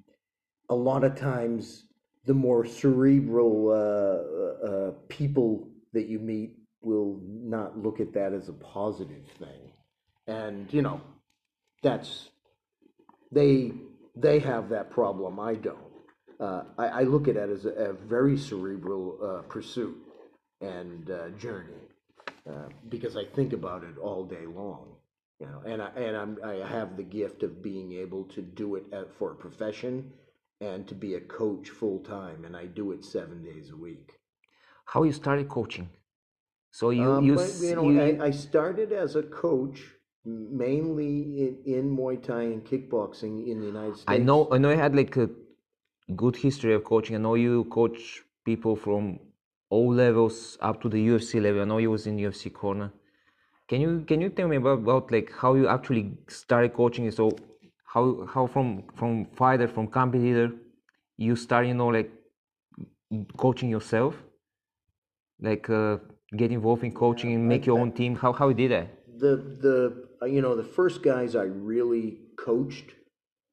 a 0.69 0.75
lot 0.75 1.05
of 1.05 1.15
times, 1.15 1.85
the 2.25 2.35
more 2.35 2.65
cerebral 2.65 3.71
uh, 3.71 4.67
uh, 4.67 4.91
people 5.09 5.69
that 5.93 6.07
you 6.07 6.19
meet 6.19 6.57
will 6.83 7.21
not 7.25 7.79
look 7.79 8.01
at 8.01 8.13
that 8.15 8.33
as 8.33 8.49
a 8.49 8.53
positive 8.53 9.27
thing, 9.39 9.73
and 10.27 10.73
you 10.73 10.83
know, 10.83 11.01
that's 11.83 12.29
they 13.33 13.73
they 14.17 14.39
have 14.39 14.71
that 14.71 14.91
problem. 14.91 15.39
I 15.39 15.55
don't 15.55 15.91
uh, 16.41 16.63
I, 16.79 16.87
I, 16.87 17.03
look 17.03 17.29
at 17.29 17.37
it 17.37 17.51
as 17.51 17.67
a, 17.67 17.71
a 17.71 17.93
very 17.93 18.37
cerebral 18.39 19.19
uh, 19.23 19.43
pursuit 19.43 19.97
and 20.63 21.11
uh, 21.11 21.29
journey 21.31 21.75
uh, 22.49 22.69
because 22.89 23.17
I 23.17 23.25
think 23.25 23.53
about 23.53 23.85
it 23.85 23.99
all 23.99 24.25
day 24.25 24.47
long. 24.47 24.89
You 25.39 25.47
know, 25.47 25.63
and 25.67 25.83
I 25.83 25.89
and 25.97 26.17
I'm, 26.17 26.39
I 26.45 26.67
have 26.67 26.97
the 26.97 27.03
gift 27.03 27.43
of 27.43 27.63
being 27.63 27.93
able 27.93 28.25
to 28.25 28.43
do 28.43 28.77
it 28.77 28.85
at, 28.93 29.15
for 29.19 29.33
a 29.33 29.35
profession 29.35 30.13
and 30.61 30.87
to 30.89 30.95
be 30.95 31.15
a 31.15 31.21
coach 31.21 31.71
full 31.71 32.01
time, 32.01 32.45
and 32.45 32.57
I 32.57 32.67
do 32.67 32.93
it 32.93 33.05
seven 33.05 33.43
days 33.43 33.71
a 33.71 33.77
week. 33.77 34.13
How 34.93 35.05
you 35.05 35.13
started 35.13 35.49
coaching? 35.49 35.89
So 36.73 36.91
you 36.91 37.11
um, 37.11 37.25
you, 37.25 37.35
but, 37.37 37.51
you 37.61 37.75
know 37.77 37.89
you... 37.91 38.01
I, 38.01 38.27
I, 38.27 38.31
started 38.31 38.93
as 38.93 39.15
a 39.15 39.23
coach 39.23 39.81
mainly 40.25 41.15
in, 41.45 41.57
in 41.75 41.97
Muay 41.97 42.17
Thai 42.21 42.43
and 42.55 42.65
kickboxing 42.65 43.35
in 43.51 43.61
the 43.61 43.67
United 43.67 43.97
States. 43.97 44.09
I 44.09 44.19
know 44.19 44.49
I 44.51 44.59
know 44.59 44.71
you 44.71 44.79
had 44.79 44.97
like 44.97 45.17
a 45.17 45.29
good 46.17 46.37
history 46.37 46.75
of 46.75 46.83
coaching. 46.85 47.15
I 47.17 47.21
know 47.21 47.35
you 47.35 47.65
coach 47.65 48.23
people 48.45 48.75
from 48.75 49.21
all 49.69 49.93
levels 49.95 50.59
up 50.61 50.81
to 50.83 50.89
the 50.89 51.01
UFC 51.09 51.41
level. 51.41 51.63
I 51.63 51.67
know 51.67 51.79
you 51.79 51.91
was 51.91 52.07
in 52.09 52.17
UFC 52.17 52.53
corner. 52.53 52.93
Can 53.69 53.81
you 53.81 54.05
can 54.09 54.21
you 54.21 54.31
tell 54.31 54.49
me 54.49 54.57
about, 54.57 54.79
about 54.79 55.13
like 55.13 55.33
how 55.33 55.55
you 55.55 55.69
actually 55.69 56.11
started 56.29 56.75
coaching? 56.75 57.09
So 57.13 57.31
how 57.85 58.27
how 58.35 58.49
from 58.49 58.83
from 58.97 59.27
fighter 59.43 59.69
from 59.69 59.87
competitor 59.87 60.51
you 61.17 61.37
start 61.37 61.69
you 61.69 61.75
know 61.75 61.89
like 61.99 62.11
coaching 63.37 63.71
yourself, 63.71 64.17
like 65.41 65.69
uh, 65.71 65.99
get 66.37 66.53
involved 66.53 66.85
in 66.85 66.93
coaching 66.93 67.35
and 67.35 67.49
make 67.49 67.67
your 67.67 67.79
own 67.79 67.93
team. 67.93 68.15
How 68.15 68.33
how 68.33 68.49
you 68.49 68.55
did 68.55 68.71
that? 68.71 68.89
The 69.19 69.37
the 69.37 70.29
you 70.29 70.41
know 70.41 70.57
the 70.57 70.65
first 70.65 71.03
guys 71.03 71.37
I 71.37 71.45
really 71.45 72.19
coached 72.39 72.93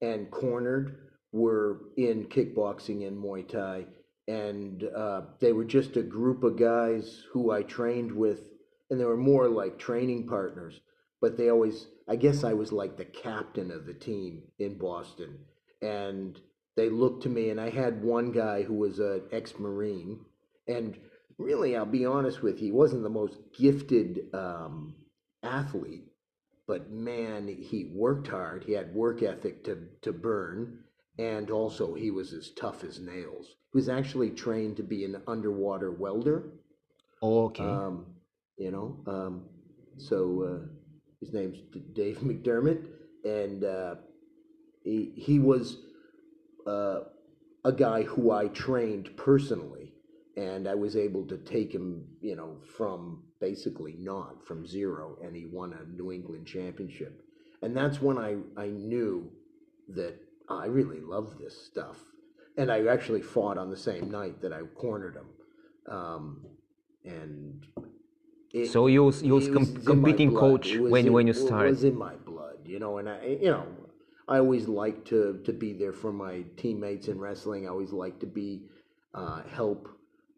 and 0.01 0.29
cornered 0.29 0.97
were 1.31 1.81
in 1.97 2.25
kickboxing 2.25 3.07
and 3.07 3.17
Muay 3.17 3.47
Thai, 3.47 3.85
and 4.27 4.83
uh, 4.95 5.21
they 5.39 5.53
were 5.53 5.65
just 5.65 5.97
a 5.97 6.03
group 6.03 6.43
of 6.43 6.57
guys 6.57 7.23
who 7.31 7.51
I 7.51 7.63
trained 7.63 8.11
with, 8.11 8.41
and 8.89 8.99
they 8.99 9.05
were 9.05 9.17
more 9.17 9.47
like 9.47 9.77
training 9.77 10.27
partners. 10.27 10.79
But 11.19 11.35
they 11.35 11.49
always, 11.49 11.87
I 12.07 12.15
guess, 12.15 12.43
I 12.43 12.53
was 12.53 12.71
like 12.71 12.95
the 12.95 13.05
captain 13.05 13.71
of 13.71 13.87
the 13.87 13.93
team 13.93 14.43
in 14.59 14.77
Boston, 14.77 15.39
and 15.81 16.39
they 16.75 16.89
looked 16.89 17.23
to 17.23 17.29
me. 17.29 17.49
And 17.49 17.59
I 17.59 17.71
had 17.71 18.03
one 18.03 18.31
guy 18.31 18.61
who 18.61 18.75
was 18.75 18.99
an 18.99 19.23
ex-marine, 19.31 20.19
and 20.67 20.95
really, 21.37 21.75
I'll 21.75 21.85
be 21.85 22.05
honest 22.05 22.41
with 22.41 22.59
you, 22.59 22.67
he 22.67 22.71
wasn't 22.71 23.03
the 23.03 23.09
most 23.09 23.39
gifted 23.57 24.33
um, 24.33 24.95
athlete, 25.43 26.07
but 26.67 26.91
man, 26.91 27.47
he 27.47 27.91
worked 27.93 28.27
hard. 28.27 28.63
He 28.63 28.73
had 28.73 28.93
work 28.93 29.23
ethic 29.23 29.63
to 29.65 29.87
to 30.01 30.11
burn 30.11 30.79
and 31.19 31.49
also 31.49 31.93
he 31.93 32.11
was 32.11 32.33
as 32.33 32.51
tough 32.51 32.83
as 32.83 32.99
nails. 32.99 33.55
He 33.71 33.77
was 33.77 33.89
actually 33.89 34.31
trained 34.31 34.77
to 34.77 34.83
be 34.83 35.03
an 35.03 35.21
underwater 35.27 35.91
welder. 35.91 36.51
Oh, 37.21 37.45
okay. 37.45 37.63
Um, 37.63 38.05
you 38.57 38.71
know, 38.71 38.97
um, 39.07 39.43
so 39.97 40.43
uh, 40.43 40.67
his 41.19 41.33
name's 41.33 41.57
Dave 41.93 42.17
McDermott, 42.23 42.85
and 43.23 43.63
uh, 43.63 43.95
he 44.83 45.11
he 45.15 45.39
was 45.39 45.77
uh, 46.67 46.99
a 47.65 47.71
guy 47.71 48.03
who 48.03 48.31
I 48.31 48.47
trained 48.49 49.15
personally, 49.17 49.76
and 50.37 50.67
I 50.67 50.75
was 50.75 50.95
able 50.95 51.25
to 51.25 51.37
take 51.37 51.73
him, 51.73 52.05
you 52.21 52.35
know, 52.35 52.55
from 52.77 53.23
basically 53.41 53.95
not 53.99 54.45
from 54.45 54.65
zero, 54.65 55.17
and 55.23 55.35
he 55.35 55.45
won 55.45 55.73
a 55.73 55.83
New 56.01 56.11
England 56.13 56.47
championship, 56.47 57.21
and 57.61 57.75
that's 57.75 58.01
when 58.01 58.17
I 58.17 58.37
I 58.55 58.67
knew 58.67 59.29
that 59.89 60.15
I 60.47 60.67
really 60.67 61.01
love 61.01 61.37
this 61.37 61.55
stuff. 61.65 61.97
And 62.59 62.71
I 62.71 62.87
actually 62.87 63.21
fought 63.21 63.57
on 63.57 63.69
the 63.69 63.77
same 63.77 64.09
night 64.09 64.41
that 64.41 64.51
I 64.51 64.61
cornered 64.61 65.15
him. 65.15 65.27
Um, 65.93 66.45
and 67.05 67.65
it, 68.51 68.71
so 68.71 68.87
you 68.87 69.03
was, 69.03 69.21
you 69.21 69.35
was, 69.35 69.47
com- 69.47 69.83
competing 69.83 70.33
coach 70.33 70.75
when, 70.75 71.07
in, 71.07 71.13
when 71.13 71.27
you 71.27 71.33
started. 71.33 71.67
It 71.67 71.71
was 71.71 71.83
in 71.83 71.97
my 71.97 72.15
blood, 72.15 72.57
you 72.65 72.79
know, 72.79 72.97
and 72.97 73.07
I, 73.09 73.37
you 73.41 73.51
know, 73.51 73.67
I 74.27 74.39
always 74.39 74.67
like 74.67 75.05
to, 75.05 75.39
to 75.45 75.53
be 75.53 75.73
there 75.73 75.93
for 75.93 76.11
my 76.11 76.43
teammates 76.57 77.09
in 77.09 77.19
wrestling. 77.19 77.67
I 77.67 77.69
always 77.69 77.91
like 77.91 78.19
to 78.21 78.25
be, 78.25 78.63
uh, 79.13 79.43
help, 79.43 79.87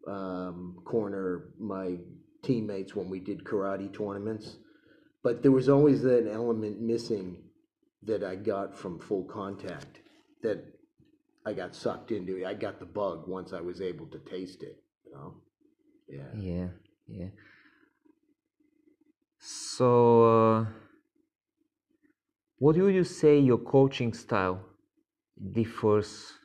um, 0.06 0.80
corner 0.84 1.50
my 1.58 1.96
teammates 2.42 2.94
when 2.94 3.08
we 3.10 3.20
did 3.20 3.44
karate 3.44 3.92
tournaments. 3.92 4.56
But 5.22 5.42
there 5.42 5.52
was 5.52 5.68
always 5.68 6.02
that 6.02 6.30
element 6.32 6.80
missing 6.80 7.42
that 8.02 8.24
I 8.24 8.36
got 8.36 8.76
from 8.76 8.98
full 8.98 9.24
contact 9.24 10.00
that 10.42 10.64
I 11.44 11.52
got 11.52 11.74
sucked 11.74 12.10
into. 12.10 12.46
I 12.46 12.54
got 12.54 12.80
the 12.80 12.86
bug 12.86 13.28
once 13.28 13.52
I 13.52 13.60
was 13.60 13.80
able 13.80 14.06
to 14.06 14.18
taste 14.18 14.62
it, 14.62 14.82
you 15.04 15.12
know? 15.12 15.34
Yeah. 16.08 16.32
Yeah, 16.34 16.68
yeah. 17.06 17.28
So, 19.38 20.24
uh, 20.24 20.66
what 22.58 22.76
would 22.76 22.94
you 22.94 23.04
say 23.04 23.38
your 23.38 23.58
coaching 23.58 24.12
style 24.12 24.60
differs? 25.52 26.39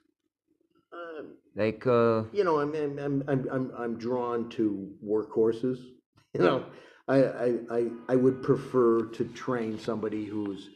Like, 1.55 1.87
uh, 1.87 2.23
you 2.33 2.43
know, 2.43 2.59
I'm, 2.59 2.75
I'm, 2.75 3.23
I'm, 3.27 3.47
I'm, 3.49 3.71
I'm 3.77 3.97
drawn 3.97 4.49
to 4.51 4.91
workhorses. 5.05 5.79
You 6.35 6.41
know, 6.41 6.65
I, 7.07 7.23
I, 7.23 7.53
I, 7.71 7.87
I 8.09 8.15
would 8.17 8.43
prefer 8.43 9.05
to 9.05 9.23
train 9.23 9.79
somebody 9.79 10.25
who's 10.25 10.67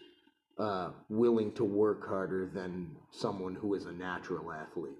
uh, 0.57 0.91
willing 1.09 1.51
to 1.55 1.65
work 1.65 2.07
harder 2.07 2.49
than 2.53 2.95
someone 3.11 3.55
who 3.55 3.73
is 3.73 3.85
a 3.85 3.91
natural 3.91 4.53
athlete. 4.53 4.95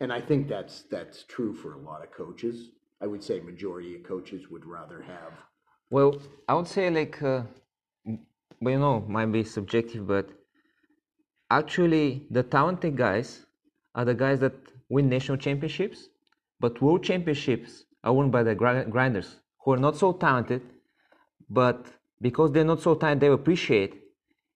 And 0.00 0.10
I 0.10 0.18
think 0.18 0.48
that's 0.48 0.84
that's 0.90 1.24
true 1.24 1.54
for 1.54 1.74
a 1.74 1.78
lot 1.78 2.02
of 2.02 2.10
coaches. 2.10 2.70
I 3.02 3.06
would 3.06 3.22
say 3.22 3.40
majority 3.40 3.96
of 3.96 4.02
coaches 4.02 4.48
would 4.50 4.64
rather 4.64 5.02
have. 5.02 5.32
Well, 5.90 6.22
I 6.48 6.54
would 6.54 6.68
say 6.68 6.88
like, 6.88 7.22
uh, 7.22 7.42
well, 8.06 8.72
you 8.74 8.78
know, 8.78 9.04
might 9.08 9.26
be 9.26 9.44
subjective, 9.44 10.06
but 10.06 10.30
actually 11.50 12.26
the 12.30 12.42
talented 12.42 12.96
guys 12.96 13.44
are 13.94 14.04
the 14.04 14.14
guys 14.14 14.40
that 14.40 14.54
win 14.88 15.08
national 15.08 15.36
championships, 15.36 16.08
but 16.58 16.80
world 16.80 17.02
championships 17.02 17.84
are 18.04 18.12
won 18.12 18.30
by 18.30 18.42
the 18.42 18.54
grinders 18.54 19.36
who 19.58 19.72
are 19.72 19.76
not 19.76 19.96
so 19.96 20.12
talented, 20.12 20.62
but 21.48 21.86
because 22.20 22.52
they're 22.52 22.64
not 22.64 22.80
so 22.80 22.94
talented, 22.94 23.20
they 23.20 23.32
appreciate 23.32 24.02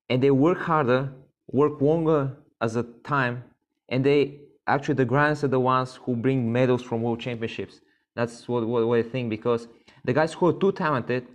and 0.09 0.23
they 0.23 0.31
work 0.31 0.59
harder, 0.59 1.13
work 1.49 1.81
longer 1.81 2.37
as 2.61 2.77
a 2.77 2.83
time, 3.05 3.45
and 3.89 4.05
they 4.05 4.41
actually 4.67 4.95
the 4.95 5.05
grinders 5.05 5.45
are 5.45 5.49
the 5.49 5.61
ones 5.61 5.99
who 6.03 6.17
bring 6.17 6.51
medals 6.51 6.83
from 6.83 7.03
world 7.03 7.21
championships. 7.21 7.81
That's 8.15 8.49
what, 8.49 8.67
what, 8.67 8.87
what 8.87 8.99
I 8.99 9.03
think 9.03 9.31
because 9.31 9.67
the 10.05 10.13
guys 10.13 10.33
who 10.35 10.47
are 10.47 10.53
too 10.53 10.73
talented, 10.73 11.27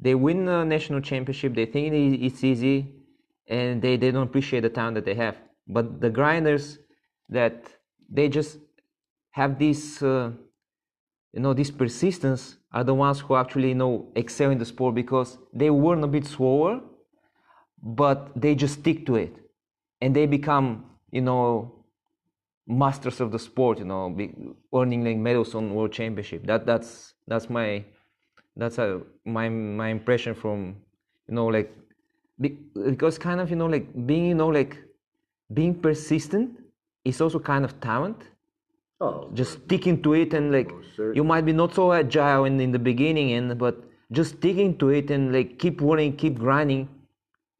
they 0.00 0.14
win 0.14 0.48
a 0.48 0.64
national 0.64 1.00
championship, 1.00 1.54
they 1.54 1.66
think 1.66 1.92
it's 1.94 2.42
easy, 2.42 2.94
and 3.46 3.82
they, 3.82 3.96
they 3.96 4.10
don't 4.10 4.24
appreciate 4.24 4.60
the 4.60 4.70
talent 4.70 4.94
that 4.94 5.04
they 5.04 5.14
have. 5.14 5.36
But 5.68 6.00
the 6.00 6.10
grinders 6.10 6.78
that 7.28 7.64
they 8.08 8.28
just 8.28 8.58
have 9.30 9.58
this, 9.58 10.02
uh, 10.02 10.30
you 11.32 11.40
know, 11.40 11.54
this 11.54 11.70
persistence 11.70 12.56
are 12.72 12.84
the 12.84 12.94
ones 12.94 13.20
who 13.20 13.34
actually 13.36 13.68
you 13.68 13.74
know 13.74 14.06
excel 14.14 14.50
in 14.50 14.58
the 14.58 14.64
sport 14.64 14.94
because 14.94 15.38
they 15.52 15.70
weren't 15.70 16.04
a 16.04 16.06
bit 16.06 16.26
slower 16.26 16.80
but 17.82 18.30
they 18.34 18.54
just 18.54 18.80
stick 18.80 19.04
to 19.04 19.16
it 19.16 19.34
and 20.00 20.16
they 20.16 20.24
become 20.24 20.84
you 21.10 21.20
know 21.20 21.82
masters 22.66 23.20
of 23.20 23.32
the 23.32 23.38
sport, 23.38 23.78
you 23.78 23.84
know, 23.84 24.10
be, 24.10 24.34
earning 24.74 25.04
like 25.04 25.16
medals 25.16 25.54
on 25.54 25.74
world 25.74 25.92
championship. 25.92 26.46
That 26.46 26.66
that's 26.66 27.14
that's 27.26 27.50
my 27.50 27.84
that's 28.56 28.78
a, 28.78 29.00
my 29.24 29.48
my 29.48 29.88
impression 29.88 30.34
from 30.34 30.76
you 31.28 31.34
know 31.34 31.46
like 31.46 31.74
because 32.40 33.18
kind 33.18 33.40
of 33.40 33.50
you 33.50 33.56
know 33.56 33.66
like 33.66 33.86
being 34.06 34.26
you 34.26 34.34
know 34.34 34.48
like 34.48 34.78
being 35.52 35.74
persistent 35.74 36.58
is 37.04 37.20
also 37.20 37.38
kind 37.38 37.64
of 37.64 37.80
talent. 37.80 38.28
Oh, 39.00 39.30
just 39.34 39.64
sticking 39.64 40.00
to 40.02 40.14
it 40.14 40.32
and 40.32 40.52
like 40.52 40.70
oh, 40.72 40.80
certainly. 40.94 41.16
you 41.16 41.24
might 41.24 41.44
be 41.44 41.52
not 41.52 41.74
so 41.74 41.92
agile 41.92 42.44
in, 42.44 42.60
in 42.60 42.70
the 42.70 42.78
beginning 42.78 43.32
and 43.32 43.58
but 43.58 43.82
just 44.12 44.36
sticking 44.36 44.78
to 44.78 44.90
it 44.90 45.10
and 45.10 45.32
like 45.32 45.58
keep 45.58 45.80
running 45.80 46.16
keep 46.16 46.38
grinding. 46.38 46.88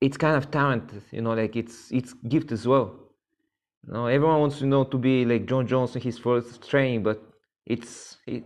It's 0.00 0.16
kind 0.16 0.36
of 0.36 0.50
talent 0.50 0.92
you 1.10 1.20
know 1.20 1.34
like 1.34 1.56
it's 1.56 1.90
it's 1.90 2.12
gift 2.12 2.52
as 2.52 2.66
well. 2.66 2.94
You 3.86 3.92
know 3.92 4.06
everyone 4.06 4.40
wants 4.40 4.58
to 4.60 4.66
know 4.66 4.84
to 4.84 4.98
be 4.98 5.24
like 5.24 5.46
Jon 5.46 5.66
Jones 5.66 5.96
in 5.96 6.02
his 6.02 6.16
first 6.16 6.68
training 6.68 7.02
but 7.02 7.20
it's 7.66 8.18
it, 8.26 8.44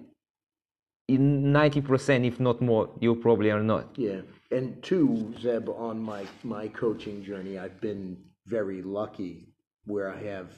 in 1.08 1.52
90% 1.52 2.26
if 2.26 2.40
not 2.40 2.60
more 2.60 2.88
you 3.00 3.14
probably 3.14 3.50
are 3.50 3.62
not. 3.62 3.90
Yeah, 3.96 4.22
and 4.50 4.82
two, 4.82 5.34
Zeb, 5.40 5.68
on 5.68 6.02
my 6.02 6.26
my 6.42 6.68
coaching 6.68 7.22
journey, 7.22 7.58
I've 7.58 7.80
been 7.80 8.16
very 8.46 8.82
lucky 8.82 9.48
where 9.84 10.10
I 10.10 10.22
have 10.24 10.48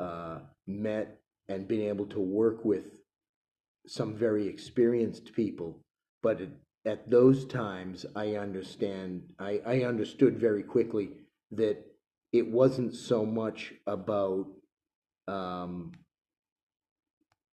uh, 0.00 0.38
met 0.66 1.20
and 1.48 1.68
been 1.68 1.82
able 1.82 2.06
to 2.06 2.20
work 2.20 2.64
with 2.64 2.84
some 3.86 4.14
very 4.14 4.46
experienced 4.46 5.32
people. 5.32 5.78
But 6.22 6.40
at, 6.40 6.48
at 6.86 7.10
those 7.10 7.44
times, 7.44 8.06
I 8.16 8.36
understand. 8.36 9.32
I, 9.38 9.60
I 9.66 9.80
understood 9.84 10.38
very 10.38 10.62
quickly 10.62 11.10
that 11.52 11.84
it 12.32 12.46
wasn't 12.46 12.94
so 12.94 13.26
much 13.26 13.74
about 13.86 14.46
um, 15.28 15.92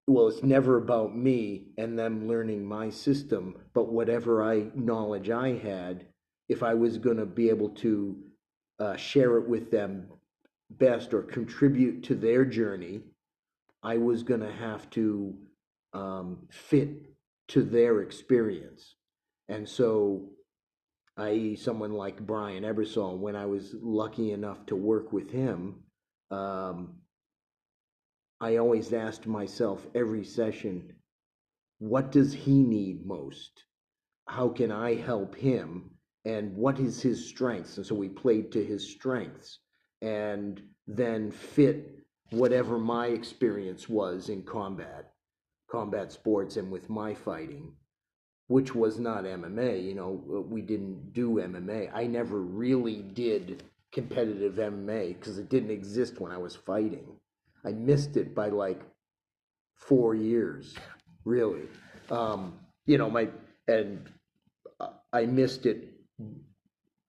well, 0.07 0.29
it's 0.29 0.41
never 0.41 0.77
about 0.77 1.15
me 1.15 1.67
and 1.77 1.99
them 1.99 2.29
learning 2.29 2.65
my 2.65 2.89
system, 2.89 3.55
but 3.73 3.91
whatever 3.91 4.41
I 4.41 4.67
knowledge 4.73 5.29
I 5.29 5.57
had, 5.57 6.05
if 6.47 6.63
I 6.63 6.75
was 6.75 6.97
going 6.97 7.17
to 7.17 7.25
be 7.25 7.49
able 7.49 7.69
to 7.69 8.15
uh, 8.79 8.95
share 8.95 9.37
it 9.37 9.49
with 9.49 9.69
them 9.69 10.07
best 10.69 11.13
or 11.13 11.23
contribute 11.23 12.03
to 12.03 12.15
their 12.15 12.45
journey, 12.45 13.01
I 13.83 13.97
was 13.97 14.23
going 14.23 14.41
to 14.41 14.51
have 14.51 14.89
to 14.91 15.35
um, 15.93 16.47
fit 16.51 16.89
to 17.49 17.63
their 17.63 18.01
experience. 18.01 18.95
And 19.47 19.67
so, 19.67 20.29
i.e., 21.17 21.55
someone 21.55 21.93
like 21.93 22.25
Brian 22.25 22.63
Ebersole, 22.63 23.17
when 23.17 23.35
I 23.35 23.45
was 23.45 23.75
lucky 23.81 24.31
enough 24.31 24.65
to 24.67 24.75
work 24.75 25.13
with 25.13 25.31
him, 25.31 25.83
um, 26.31 26.97
I 28.41 28.57
always 28.57 28.91
asked 28.93 29.25
myself 29.25 29.87
every 29.95 30.23
session, 30.23 30.93
what 31.79 32.11
does 32.11 32.33
he 32.33 32.61
need 32.61 33.05
most? 33.05 33.63
How 34.27 34.49
can 34.49 34.71
I 34.71 34.95
help 34.95 35.35
him? 35.35 35.91
And 36.25 36.55
what 36.57 36.79
is 36.79 37.01
his 37.01 37.29
strengths? 37.29 37.77
And 37.77 37.85
so 37.85 37.95
we 37.95 38.09
played 38.09 38.51
to 38.51 38.63
his 38.63 38.91
strengths 38.91 39.59
and 40.01 40.61
then 40.87 41.31
fit 41.31 41.99
whatever 42.31 42.77
my 42.77 43.07
experience 43.07 43.87
was 43.87 44.29
in 44.29 44.43
combat, 44.43 45.11
combat 45.69 46.11
sports, 46.11 46.57
and 46.57 46.71
with 46.71 46.89
my 46.89 47.13
fighting, 47.13 47.73
which 48.47 48.75
was 48.75 48.99
not 48.99 49.23
MMA. 49.23 49.83
You 49.83 49.95
know, 49.95 50.45
we 50.49 50.61
didn't 50.61 51.13
do 51.13 51.35
MMA. 51.35 51.91
I 51.93 52.05
never 52.07 52.41
really 52.41 53.01
did 53.01 53.63
competitive 53.91 54.55
MMA 54.55 55.19
because 55.19 55.37
it 55.37 55.49
didn't 55.49 55.71
exist 55.71 56.19
when 56.19 56.31
I 56.31 56.37
was 56.37 56.55
fighting. 56.55 57.07
I 57.65 57.71
missed 57.71 58.17
it 58.17 58.35
by 58.35 58.49
like 58.49 58.81
four 59.75 60.15
years, 60.15 60.75
really. 61.25 61.63
Um, 62.09 62.59
you 62.85 62.97
know, 62.97 63.09
my 63.09 63.29
and 63.67 64.09
I 65.11 65.25
missed 65.25 65.65
it 65.65 65.93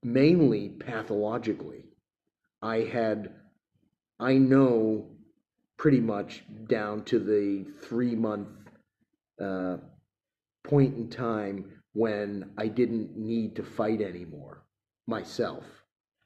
mainly 0.02 0.70
pathologically. 0.70 1.84
I 2.62 2.78
had, 2.78 3.30
I 4.18 4.34
know 4.34 5.06
pretty 5.76 6.00
much 6.00 6.42
down 6.68 7.04
to 7.04 7.18
the 7.18 7.64
three 7.82 8.16
month 8.16 8.48
uh, 9.40 9.76
point 10.64 10.96
in 10.96 11.08
time 11.08 11.64
when 11.92 12.50
I 12.58 12.66
didn't 12.68 13.16
need 13.16 13.56
to 13.56 13.62
fight 13.62 14.00
anymore 14.00 14.62
myself. 15.06 15.64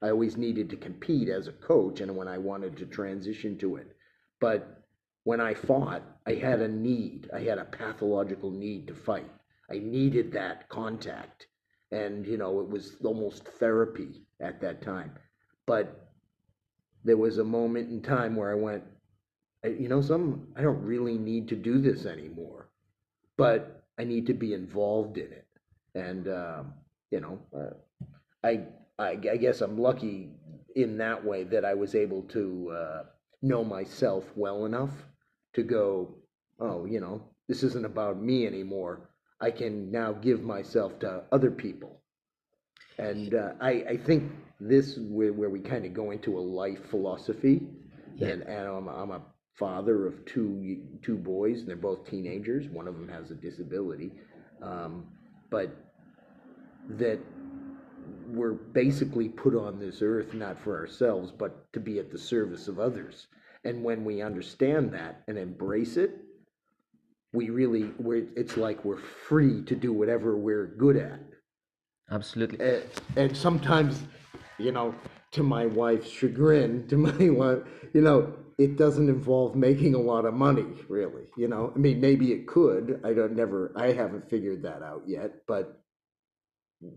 I 0.03 0.11
always 0.11 0.37
needed 0.37 0.69
to 0.71 0.77
compete 0.77 1.29
as 1.29 1.47
a 1.47 1.53
coach 1.53 2.01
and 2.01 2.17
when 2.17 2.27
I 2.27 2.39
wanted 2.39 2.77
to 2.79 2.87
transition 2.87 3.57
to 3.59 3.77
it. 3.77 3.97
But 4.41 4.83
when 5.25 5.41
I 5.41 5.55
fought, 5.55 6.03
I 6.27 6.35
had 6.35 6.61
a 6.61 6.69
need. 6.69 7.31
I 7.33 7.41
had 7.41 7.59
a 7.59 7.65
pathological 7.65 8.51
need 8.51 8.89
to 8.89 8.95
fight. 8.95 9.31
I 9.71 9.79
needed 9.79 10.33
that 10.33 10.69
contact. 10.69 11.47
And, 11.93 12.27
you 12.27 12.39
know, 12.39 12.61
it 12.61 12.69
was 12.69 12.97
almost 13.05 13.47
therapy 13.47 14.27
at 14.41 14.61
that 14.63 14.83
time. 14.83 15.13
But 15.67 16.02
there 17.05 17.17
was 17.17 17.39
a 17.39 17.45
moment 17.45 17.91
in 17.91 18.03
time 18.03 18.37
where 18.37 18.51
I 18.51 18.55
went, 18.55 18.85
you 19.65 19.89
know, 19.89 20.01
some, 20.01 20.49
I 20.57 20.63
don't 20.63 20.83
really 20.83 21.19
need 21.19 21.49
to 21.49 21.57
do 21.57 21.79
this 21.79 22.07
anymore, 22.07 22.69
but 23.37 23.85
I 23.99 24.05
need 24.05 24.27
to 24.27 24.35
be 24.35 24.55
involved 24.55 25.19
in 25.19 25.33
it. 25.33 25.47
And, 25.95 26.29
um, 26.29 26.75
you 27.11 27.21
know, 27.21 27.39
uh, 27.57 27.75
I, 28.45 28.61
I, 28.99 29.11
I 29.33 29.37
guess 29.37 29.61
I'm 29.61 29.79
lucky 29.79 30.31
in 30.75 30.99
that 30.99 31.25
way 31.25 31.45
that 31.45 31.65
I 31.65 31.75
was 31.75 31.95
able 31.95 32.23
to, 32.23 32.71
uh, 32.71 33.03
know 33.43 33.65
myself 33.65 34.25
well 34.37 34.65
enough 34.65 34.93
to 35.55 35.63
go, 35.63 36.15
oh, 36.61 36.87
you 36.87 37.01
know, 37.01 37.23
this 37.49 37.63
isn't 37.63 37.85
about 37.85 38.21
me 38.23 38.47
anymore. 38.47 39.11
I 39.41 39.51
can 39.51 39.91
now 39.91 40.13
give 40.13 40.43
myself 40.43 40.99
to 41.01 41.25
other 41.33 41.51
people. 41.51 42.02
And 43.03 43.35
uh, 43.35 43.53
I, 43.61 43.71
I 43.91 43.97
think 43.97 44.31
this 44.61 44.99
where, 44.99 45.33
where 45.33 45.51
we 45.51 45.61
kind 45.61 45.85
of 45.85 45.93
go 45.93 46.11
into 46.11 46.39
a 46.39 46.41
life 46.41 46.89
philosophy. 46.91 47.63
Yeah. 48.17 48.29
And, 48.29 48.43
and 48.43 48.69
I'm, 48.69 48.89
I'm 48.89 49.11
a 49.11 49.23
father 49.55 50.07
of 50.07 50.25
two 50.25 50.79
two 51.03 51.17
boys, 51.17 51.61
and 51.61 51.69
they're 51.69 51.77
both 51.77 52.09
teenagers. 52.09 52.69
One 52.69 52.89
of 52.89 52.95
them 52.95 53.09
has 53.09 53.31
a 53.31 53.35
disability, 53.35 54.13
um, 54.63 55.07
but 55.51 55.75
that 56.91 57.19
we're 58.29 58.53
basically 58.53 59.29
put 59.29 59.55
on 59.55 59.79
this 59.79 60.03
earth 60.03 60.35
not 60.35 60.59
for 60.59 60.79
ourselves, 60.79 61.31
but 61.31 61.73
to 61.73 61.81
be 61.81 61.99
at 61.99 62.11
the 62.11 62.19
service 62.19 62.69
of 62.69 62.79
others. 62.79 63.27
And 63.65 63.85
when 63.85 64.05
we 64.05 64.23
understand 64.23 64.93
that 64.95 65.23
and 65.29 65.39
embrace 65.39 65.97
it, 65.97 66.17
we 67.33 67.51
really, 67.51 67.91
we're, 67.99 68.27
it's 68.37 68.57
like 68.57 68.85
we're 68.85 68.99
free 68.99 69.63
to 69.65 69.77
do 69.77 69.93
whatever 69.93 70.37
we're 70.37 70.67
good 70.67 70.97
at. 70.97 71.21
Absolutely 72.13 72.61
And, 72.61 72.85
and 73.17 73.37
sometimes, 73.37 74.03
you 74.59 74.73
know, 74.73 74.95
to 75.33 75.43
my 75.43 75.67
wife's 75.67 76.11
chagrin, 76.11 76.87
to 76.89 76.97
my 76.97 77.31
wife, 77.31 77.61
you 77.95 78.03
know, 78.03 78.35
it 78.59 78.77
doesn't 78.77 79.09
involve 79.09 79.57
making 79.57 79.95
a 79.95 79.99
lot 79.99 80.25
of 80.25 80.35
money, 80.35 80.67
really. 80.89 81.25
You 81.37 81.49
know, 81.49 81.73
I 81.75 81.79
mean, 81.79 82.01
maybe 82.01 82.33
it 82.33 82.47
could. 82.47 83.01
I 83.05 83.13
don't 83.13 83.35
never, 83.35 83.73
I 83.77 83.93
haven't 83.93 84.29
figured 84.29 84.63
that 84.63 84.83
out 84.83 85.03
yet, 85.07 85.47
but 85.47 85.83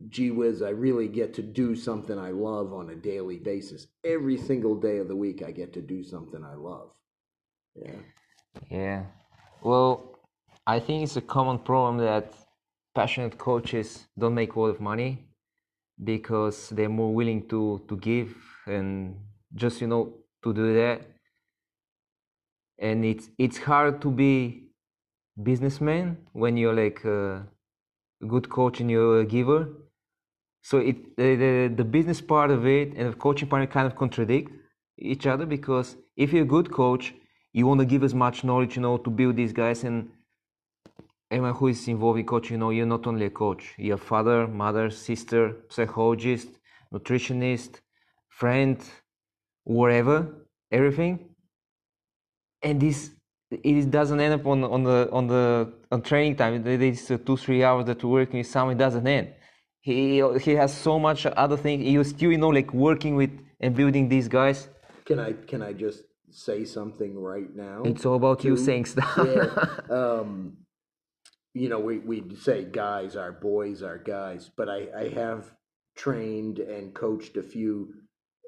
gee 0.10 0.32
whiz, 0.32 0.62
I 0.62 0.70
really 0.70 1.08
get 1.08 1.34
to 1.36 1.42
do 1.42 1.76
something 1.76 2.18
I 2.18 2.32
love 2.32 2.74
on 2.74 2.90
a 2.90 2.96
daily 2.96 3.38
basis. 3.38 3.88
Every 4.04 4.38
single 4.38 4.76
day 4.76 4.98
of 4.98 5.08
the 5.08 5.16
week, 5.16 5.44
I 5.44 5.52
get 5.52 5.74
to 5.74 5.82
do 5.82 6.04
something 6.04 6.44
I 6.44 6.56
love. 6.56 6.92
Yeah. 7.76 7.96
Yeah. 8.70 9.04
Well, 9.62 10.20
I 10.68 10.80
think 10.80 11.04
it's 11.04 11.18
a 11.18 11.22
common 11.22 11.60
problem 11.60 11.98
that 11.98 12.34
passionate 12.96 13.38
coaches 13.38 14.08
don't 14.18 14.34
make 14.34 14.56
a 14.56 14.60
lot 14.60 14.68
of 14.68 14.80
money 14.82 15.28
because 16.04 16.70
they're 16.70 16.90
more 16.90 17.14
willing 17.14 17.48
to 17.50 17.82
to 17.88 17.98
give 17.98 18.36
and 18.66 19.16
just 19.54 19.82
you 19.82 19.88
know 19.88 20.14
to 20.44 20.54
do 20.54 20.74
that. 20.74 21.02
And 22.80 23.06
it's 23.06 23.30
it's 23.38 23.58
hard 23.58 24.02
to 24.02 24.12
be 24.12 24.64
businessman 25.42 26.18
when 26.34 26.58
you're 26.58 26.74
like 26.74 27.04
a 27.06 27.46
good 28.28 28.50
coach 28.50 28.80
and 28.80 28.90
you're 28.90 29.22
a 29.22 29.26
giver. 29.26 29.68
So 30.62 30.80
it 30.80 31.16
the, 31.18 31.36
the 31.36 31.74
the 31.76 31.84
business 31.84 32.22
part 32.22 32.52
of 32.52 32.66
it 32.66 32.94
and 32.96 33.14
the 33.14 33.18
coaching 33.18 33.50
part 33.50 33.70
kind 33.70 33.88
of 33.88 33.96
contradict 33.96 34.52
each 34.98 35.28
other 35.28 35.46
because 35.46 35.98
if 36.16 36.32
you're 36.34 36.44
a 36.44 36.54
good 36.58 36.72
coach, 36.72 37.14
you 37.54 37.68
want 37.68 37.80
to 37.80 37.86
give 37.86 38.04
as 38.04 38.14
much 38.14 38.44
knowledge, 38.44 38.76
you 38.76 38.82
know, 38.82 38.98
to 38.98 39.10
build 39.10 39.36
these 39.36 39.54
guys 39.54 39.84
and 39.84 40.10
everyone 41.32 41.56
who 41.56 41.68
is 41.68 41.88
involved 41.88 42.20
in 42.20 42.26
coaching, 42.26 42.54
you 42.56 42.58
know, 42.60 42.70
you're 42.70 42.86
not 42.86 43.08
only 43.08 43.26
a 43.26 43.30
coach, 43.30 43.74
you're 43.78 43.96
a 43.96 43.98
father, 43.98 44.48
mother, 44.48 44.90
sister, 44.90 45.56
psychologist, 45.70 46.48
nutritionist, 46.94 47.82
friend, 48.30 48.78
whatever, 49.64 50.48
everything. 50.72 51.30
And 52.62 52.82
this 52.82 53.12
it 53.52 53.92
doesn't 53.92 54.20
end 54.20 54.34
up 54.34 54.46
on 54.48 54.64
on 54.64 54.84
the 54.84 55.10
on 55.12 55.28
the 55.28 55.74
on 55.92 56.02
training 56.02 56.36
time. 56.36 56.64
These 56.64 57.12
uh, 57.12 57.18
two 57.26 57.38
three 57.38 57.64
hours 57.64 57.86
that 57.86 58.04
we're 58.04 58.12
working 58.22 58.40
with 58.40 58.48
someone 58.48 58.76
it 58.76 58.80
doesn't 58.80 59.08
end. 59.08 59.34
He 59.82 60.24
he 60.42 60.52
has 60.56 60.74
so 60.74 61.00
much 61.00 61.26
other 61.26 61.58
things. 61.58 61.86
You're 61.86 62.04
still 62.04 62.32
you 62.32 62.38
know 62.38 62.50
like 62.50 62.74
working 62.74 63.16
with 63.16 63.32
and 63.60 63.76
building 63.76 64.10
these 64.10 64.28
guys. 64.28 64.68
Can 65.06 65.20
I 65.20 65.34
can 65.34 65.62
I 65.62 65.74
just 65.74 66.04
say 66.32 66.66
something 66.66 67.18
right 67.18 67.56
now. 67.56 67.84
It's 67.86 68.06
all 68.06 68.16
about 68.16 68.44
you 68.44 68.58
saying 68.58 68.86
stuff. 68.86 69.18
yeah, 69.18 69.48
um, 69.90 70.58
you 71.56 71.70
know, 71.70 71.80
we 71.80 72.00
we 72.00 72.36
say 72.36 72.66
guys 72.66 73.16
are 73.16 73.32
boys 73.32 73.82
are 73.82 73.98
guys, 73.98 74.52
but 74.56 74.70
I 74.70 74.88
I 74.96 75.10
have 75.10 75.52
trained 75.96 76.60
and 76.60 76.94
coached 76.94 77.38
a 77.38 77.44
few 77.44 77.94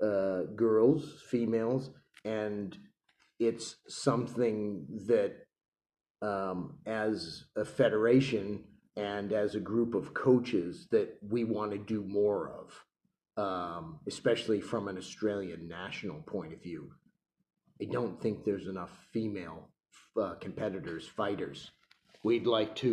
uh, 0.04 0.41
girls, 0.56 1.24
females, 1.30 1.89
and 2.26 2.78
it's 3.39 3.78
something 3.88 4.86
that 5.08 5.38
um, 6.22 6.80
as 6.86 7.46
a 7.56 7.63
federation 7.63 8.65
and 8.98 9.32
as 9.32 9.56
a 9.56 9.60
group 9.62 9.96
of 9.96 10.13
coaches 10.13 10.88
that 10.91 11.17
we 11.22 11.46
want 11.46 11.72
to 11.72 11.78
do 11.78 12.04
more 12.04 12.52
of, 12.52 13.41
um, 13.41 14.00
especially 14.08 14.60
from 14.60 14.89
an 14.89 14.98
Australian 14.98 15.67
national 15.67 16.22
point 16.24 16.52
of 16.52 16.62
view. 16.62 16.91
I 17.82 17.86
don't 17.86 18.20
think 18.22 18.43
there's 18.43 18.67
enough 18.67 18.91
female 19.13 19.70
uh, 20.20 20.34
competitors, 20.41 21.08
fighters. 21.08 21.72
We'd 22.28 22.46
like 22.46 22.76
to, 22.88 22.92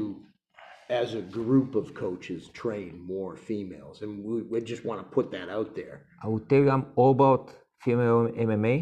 as 0.88 1.14
a 1.14 1.24
group 1.38 1.74
of 1.74 1.92
coaches, 1.92 2.50
train 2.62 2.92
more 3.14 3.34
females, 3.34 4.02
and 4.02 4.12
we, 4.24 4.42
we 4.42 4.60
just 4.60 4.84
want 4.88 4.98
to 5.02 5.06
put 5.16 5.26
that 5.32 5.48
out 5.48 5.74
there. 5.74 5.96
I 6.22 6.28
will 6.28 6.44
tell 6.50 6.60
you, 6.64 6.70
I'm 6.70 6.86
all 6.94 7.10
about 7.18 7.52
female 7.84 8.28
MMA, 8.46 8.76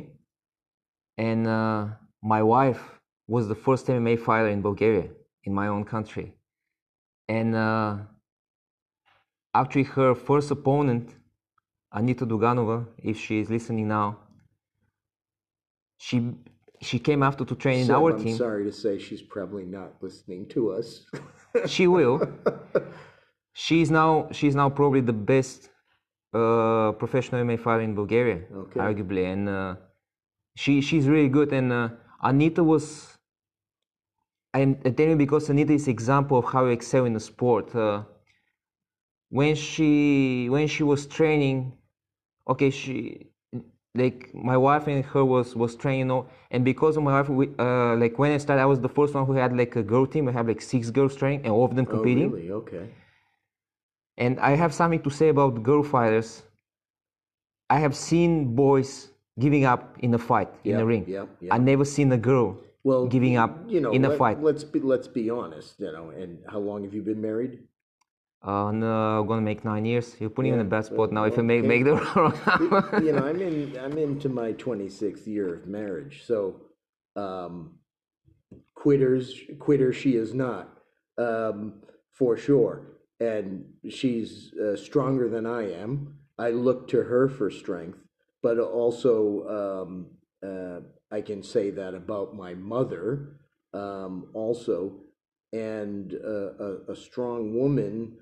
and 1.17 1.47
uh, 1.47 1.87
my 2.23 2.43
wife 2.43 2.83
was 3.27 3.49
the 3.49 3.55
first 3.55 3.87
MMA 3.87 4.19
fighter 4.27 4.51
in 4.57 4.61
Bulgaria, 4.61 5.09
in 5.45 5.55
my 5.55 5.69
own 5.69 5.85
country, 5.95 6.35
and 7.29 7.57
uh, 7.57 7.97
actually 9.55 9.85
her 9.97 10.15
first 10.15 10.51
opponent, 10.51 11.15
Anita 11.93 12.27
Duganova, 12.27 12.87
if 12.99 13.17
she 13.19 13.41
is 13.41 13.49
listening 13.49 13.89
now, 13.89 14.19
she 15.97 16.17
she 16.83 16.99
came 16.99 17.23
after 17.23 17.45
to 17.45 17.55
train 17.55 17.81
in 17.81 17.87
Seb, 17.87 17.97
our 17.97 18.13
I'm 18.13 18.23
team. 18.25 18.37
sorry 18.37 18.65
to 18.65 18.73
say 18.73 18.99
she's 18.99 19.23
probably 19.23 19.65
not 19.65 19.91
listening 20.03 20.49
to 20.55 20.61
us. 20.73 21.07
She 21.67 21.87
will. 21.87 22.17
she's 23.53 23.91
now 23.91 24.29
she's 24.33 24.55
now 24.55 24.69
probably 24.71 25.03
the 25.03 25.13
best 25.35 25.69
uh, 26.33 26.93
professional 27.03 27.45
MMA 27.45 27.59
fighter 27.61 27.83
in 27.83 27.95
Bulgaria, 27.95 28.39
Okay. 28.63 28.81
arguably, 28.81 29.25
and 29.33 29.49
uh, 29.49 29.75
she 30.57 30.81
she's 30.81 31.07
really 31.09 31.29
good. 31.29 31.53
And 31.53 31.71
uh, 31.73 31.89
Anita 32.23 32.63
was, 32.65 33.19
and 34.55 34.81
I 34.87 34.91
tell 34.91 35.09
you 35.09 35.17
because 35.17 35.51
Anita 35.51 35.75
is 35.75 35.87
an 35.89 35.93
example 35.93 36.39
of 36.39 36.47
how 36.47 36.65
you 36.67 36.73
excel 36.73 37.05
in 37.05 37.13
the 37.13 37.21
sport. 37.21 37.75
Uh, 37.75 38.05
when 39.29 39.55
she 39.55 40.49
when 40.49 40.67
she 40.69 40.83
was 40.83 41.07
training, 41.07 41.59
okay, 42.49 42.71
she 42.71 43.32
like 43.95 44.35
my 44.35 44.57
wife 44.57 44.87
and 44.87 45.05
her 45.05 45.25
was 45.25 45.55
was 45.55 45.77
training, 45.77 46.01
you 46.01 46.05
know, 46.07 46.27
and 46.51 46.65
because 46.65 46.97
of 46.97 47.03
my 47.03 47.21
wife, 47.21 47.29
we, 47.29 47.51
uh, 47.59 47.95
like 47.97 48.19
when 48.19 48.33
I 48.33 48.39
started, 48.39 48.63
I 48.63 48.67
was 48.67 48.81
the 48.81 48.89
first 48.89 49.15
one 49.15 49.27
who 49.27 49.35
had 49.35 49.57
like 49.57 49.77
a 49.77 49.83
girl 49.83 50.07
team. 50.07 50.29
I 50.29 50.33
have 50.33 50.49
like 50.49 50.63
six 50.63 50.91
girls 50.91 51.15
training, 51.15 51.41
and 51.45 51.53
all 51.53 51.65
of 51.65 51.77
them 51.77 51.87
oh, 51.89 51.91
competing. 51.91 52.31
really? 52.31 52.51
Okay. 52.51 52.89
And 54.17 54.41
I 54.41 54.57
have 54.57 54.73
something 54.73 55.03
to 55.03 55.11
say 55.11 55.29
about 55.29 55.63
girl 55.63 55.83
fighters. 55.83 56.43
I 57.69 57.79
have 57.79 57.97
seen 57.97 58.55
boys 58.55 59.09
giving 59.39 59.65
up 59.65 59.97
in 60.01 60.15
a 60.15 60.19
fight 60.19 60.49
in 60.65 60.77
the 60.77 60.85
ring. 60.85 61.05
yep, 61.09 61.29
yep. 61.41 61.53
I 61.53 61.59
never 61.59 61.85
seen 61.85 62.13
a 62.13 62.19
girl 62.19 62.59
Well, 62.85 63.07
giving 63.07 63.37
up 63.37 63.59
you 63.67 63.81
know, 63.81 63.93
in 63.93 64.05
a 64.05 64.11
let, 64.11 64.19
fight. 64.19 64.43
Let's 64.43 64.65
be 64.65 64.81
let's 64.81 65.09
be 65.09 65.31
honest. 65.31 65.81
You 65.81 65.93
know, 65.93 66.11
and 66.11 66.39
how 66.49 66.59
long 66.59 66.85
have 66.85 66.95
you 66.95 67.03
been 67.03 67.21
married? 67.21 67.61
Uh, 68.45 68.73
no, 68.73 69.21
I'm 69.21 69.27
gonna 69.27 69.43
make 69.43 69.65
nine 69.65 69.85
years. 69.85 70.17
You're 70.19 70.31
putting 70.31 70.53
me 70.53 70.55
in 70.61 70.61
a 70.61 70.65
Yeah, 70.65 70.71
bad 70.71 70.85
spot 70.87 70.99
well, 70.99 71.13
now. 71.13 71.25
If 71.25 71.39
I 71.39 71.43
make 71.43 71.65
make 71.65 71.85
the 71.85 71.95
wrong 72.17 72.35
you 73.05 73.13
know, 73.13 73.25
I'm 73.25 73.41
in 73.41 73.79
I'm 73.79 73.99
into 73.99 74.29
my 74.29 74.53
26th 74.53 75.27
year 75.27 75.55
of 75.55 75.67
marriage, 75.67 76.25
so 76.27 76.61
um, 77.17 77.79
quitters 78.75 79.35
quitter 79.59 79.93
she 79.93 80.17
is 80.17 80.35
not 80.35 80.79
um, 81.19 81.83
for 82.13 82.37
sure, 82.37 82.99
and 83.21 83.65
she's 83.89 84.53
uh, 84.55 84.77
stronger 84.77 85.29
than 85.29 85.47
I 85.47 85.73
am. 85.73 86.17
I 86.39 86.51
look 86.51 86.89
to 86.89 87.03
her 87.05 87.29
for 87.29 87.51
strength, 87.51 87.99
but 88.43 88.59
also 88.59 89.47
um, 89.59 90.07
uh, 90.49 90.81
I 91.15 91.21
can 91.21 91.43
say 91.43 91.71
that 91.71 91.95
about 91.95 92.35
my 92.35 92.55
mother 92.55 93.39
um, 93.73 94.27
also, 94.35 94.95
and 95.53 96.15
uh, 96.25 96.55
a, 96.59 96.93
a 96.93 96.97
strong 96.97 97.55
woman 97.55 98.17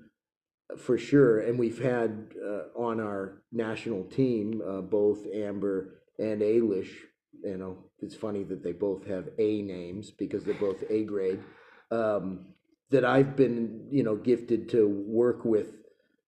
for 0.77 0.97
sure. 0.97 1.39
And 1.41 1.57
we've 1.57 1.81
had 1.81 2.33
uh, 2.43 2.77
on 2.79 2.99
our 2.99 3.41
national 3.51 4.03
team 4.05 4.61
uh, 4.67 4.81
both 4.81 5.25
Amber 5.33 6.01
and 6.19 6.41
Alish. 6.41 6.91
You 7.43 7.57
know, 7.57 7.77
it's 7.99 8.15
funny 8.15 8.43
that 8.43 8.63
they 8.63 8.71
both 8.71 9.07
have 9.07 9.29
A 9.39 9.61
names 9.61 10.11
because 10.11 10.43
they're 10.43 10.53
both 10.55 10.83
A 10.89 11.03
grade. 11.03 11.39
Um, 11.89 12.45
that 12.91 13.05
I've 13.05 13.35
been, 13.35 13.87
you 13.89 14.03
know, 14.03 14.15
gifted 14.15 14.69
to 14.69 14.87
work 14.87 15.45
with. 15.45 15.75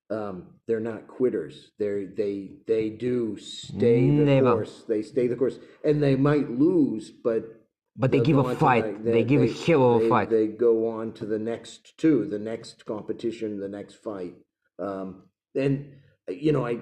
Um, 0.10 0.48
they're 0.68 0.80
not 0.80 1.08
quitters. 1.08 1.72
They 1.78 2.06
they 2.06 2.52
they 2.68 2.90
do 2.90 3.38
stay 3.38 4.08
the 4.08 4.24
Never. 4.24 4.54
course. 4.54 4.84
They 4.88 5.02
stay 5.02 5.28
the 5.28 5.36
course, 5.36 5.60
and 5.84 6.02
they 6.02 6.16
might 6.16 6.50
lose, 6.50 7.12
but 7.12 7.63
But 7.96 8.12
they 8.12 8.20
give 8.22 8.38
a 8.38 8.56
fight. 8.56 9.04
the- 9.04 9.12
They 9.12 9.24
give 9.24 9.42
a 9.42 9.48
hell 9.48 9.96
of 9.96 10.02
a 10.02 10.04
they- 10.04 10.10
fight. 10.10 10.30
They 10.30 10.48
go 10.48 10.88
on 10.90 11.14
to 11.14 11.26
the 11.26 11.38
next 11.40 11.98
two, 11.98 12.26
the 12.26 12.40
next 12.40 12.86
competition, 12.86 13.60
the 13.60 13.70
next 13.70 13.96
fight. 13.96 14.36
Um, 14.80 15.24
and 15.56 15.94
you 16.28 16.52
know, 16.52 16.66
I 16.66 16.80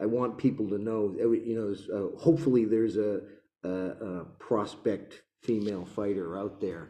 I 0.00 0.06
want 0.06 0.38
people 0.38 0.68
to 0.70 0.78
know. 0.78 1.14
every- 1.20 1.46
You 1.48 1.54
know, 1.56 1.66
there's, 1.66 1.88
uh, 1.90 2.08
hopefully 2.18 2.64
there's 2.64 2.96
a, 2.96 3.22
a, 3.62 3.68
a 3.70 4.24
prospect 4.38 5.22
female 5.42 5.84
fighter 5.84 6.36
out 6.36 6.60
there 6.60 6.88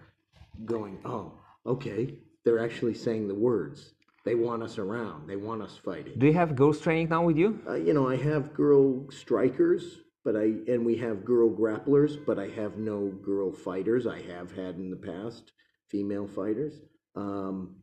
going, 0.64 0.98
oh, 1.04 1.32
okay, 1.66 2.18
they're 2.44 2.58
actually 2.58 2.94
saying 2.94 3.28
the 3.28 3.34
words. 3.34 3.94
They 4.24 4.34
want 4.36 4.62
us 4.62 4.78
around. 4.78 5.26
They 5.26 5.36
want 5.36 5.62
us 5.62 5.76
fighting. 5.76 6.14
Do 6.18 6.26
you 6.26 6.32
have 6.34 6.54
girls 6.54 6.80
training 6.80 7.08
now 7.08 7.24
with 7.24 7.36
you? 7.36 7.60
Uh, 7.68 7.74
you 7.74 7.92
know, 7.92 8.08
I 8.08 8.16
have 8.16 8.54
girl 8.54 9.10
strikers, 9.10 9.98
but 10.24 10.36
I 10.36 10.44
and 10.72 10.84
we 10.86 10.96
have 10.96 11.24
girl 11.24 11.50
grapplers, 11.50 12.16
but 12.24 12.38
I 12.38 12.48
have 12.48 12.78
no 12.78 13.08
girl 13.22 13.52
fighters. 13.52 14.06
I 14.06 14.22
have 14.22 14.52
had 14.52 14.76
in 14.76 14.90
the 14.90 14.96
past 14.96 15.52
female 15.88 16.26
fighters. 16.26 16.74
Um, 17.16 17.76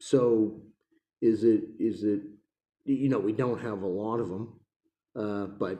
so, 0.00 0.60
is 1.20 1.44
it 1.44 1.62
is 1.78 2.04
it? 2.04 2.22
You 2.84 3.08
know, 3.08 3.18
we 3.18 3.32
don't 3.32 3.60
have 3.60 3.82
a 3.82 3.86
lot 3.86 4.18
of 4.20 4.28
them, 4.28 4.60
uh, 5.16 5.46
but 5.46 5.78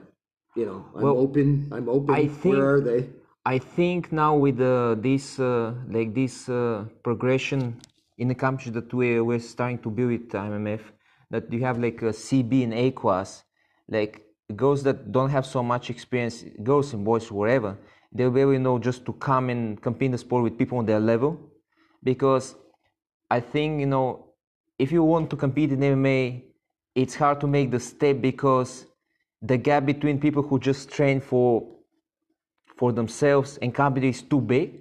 you 0.54 0.66
know, 0.66 0.84
I'm 0.94 1.02
Well, 1.02 1.18
open. 1.18 1.68
I'm 1.72 1.88
open. 1.88 2.14
I 2.14 2.26
think- 2.26 2.56
Where 2.56 2.74
are 2.74 2.80
they? 2.80 3.08
I 3.46 3.58
think 3.58 4.12
now 4.12 4.36
with 4.36 4.60
uh, 4.60 4.94
this 4.96 5.40
uh, 5.40 5.72
like 5.88 6.12
this 6.14 6.48
uh, 6.50 6.84
progression 7.02 7.80
in 8.18 8.28
the 8.28 8.34
country 8.34 8.70
that 8.72 8.92
we 8.92 9.20
we're 9.20 9.38
starting 9.38 9.78
to 9.78 9.90
build 9.90 10.10
with 10.10 10.28
IMMAF, 10.28 10.82
that 11.30 11.50
you 11.50 11.60
have 11.64 11.78
like 11.78 12.02
a 12.02 12.12
CB 12.12 12.64
and 12.64 12.74
A 12.74 12.90
class, 12.90 13.44
like 13.88 14.27
girls 14.56 14.82
that 14.82 15.12
don't 15.12 15.30
have 15.30 15.46
so 15.46 15.62
much 15.62 15.90
experience, 15.90 16.44
girls 16.62 16.92
and 16.94 17.04
boys, 17.04 17.30
whatever, 17.30 17.76
they'll 18.12 18.30
be 18.30 18.40
able, 18.40 18.54
you 18.54 18.58
know, 18.58 18.78
just 18.78 19.04
to 19.06 19.12
come 19.14 19.50
and 19.50 19.80
compete 19.80 20.06
in 20.06 20.12
the 20.12 20.18
sport 20.18 20.42
with 20.42 20.58
people 20.58 20.78
on 20.78 20.86
their 20.86 21.00
level, 21.00 21.38
because 22.02 22.54
I 23.30 23.40
think 23.40 23.80
you 23.80 23.86
know 23.86 24.28
if 24.78 24.92
you 24.92 25.02
want 25.02 25.28
to 25.30 25.36
compete 25.36 25.72
in 25.72 25.80
MMA, 25.80 26.42
it's 26.94 27.14
hard 27.14 27.40
to 27.40 27.46
make 27.46 27.70
the 27.70 27.80
step 27.80 28.20
because 28.20 28.86
the 29.42 29.56
gap 29.56 29.84
between 29.84 30.18
people 30.18 30.42
who 30.42 30.58
just 30.58 30.88
train 30.88 31.20
for 31.20 31.66
for 32.76 32.92
themselves 32.92 33.58
and 33.60 33.74
compete 33.74 34.04
is 34.04 34.22
too 34.22 34.40
big. 34.40 34.80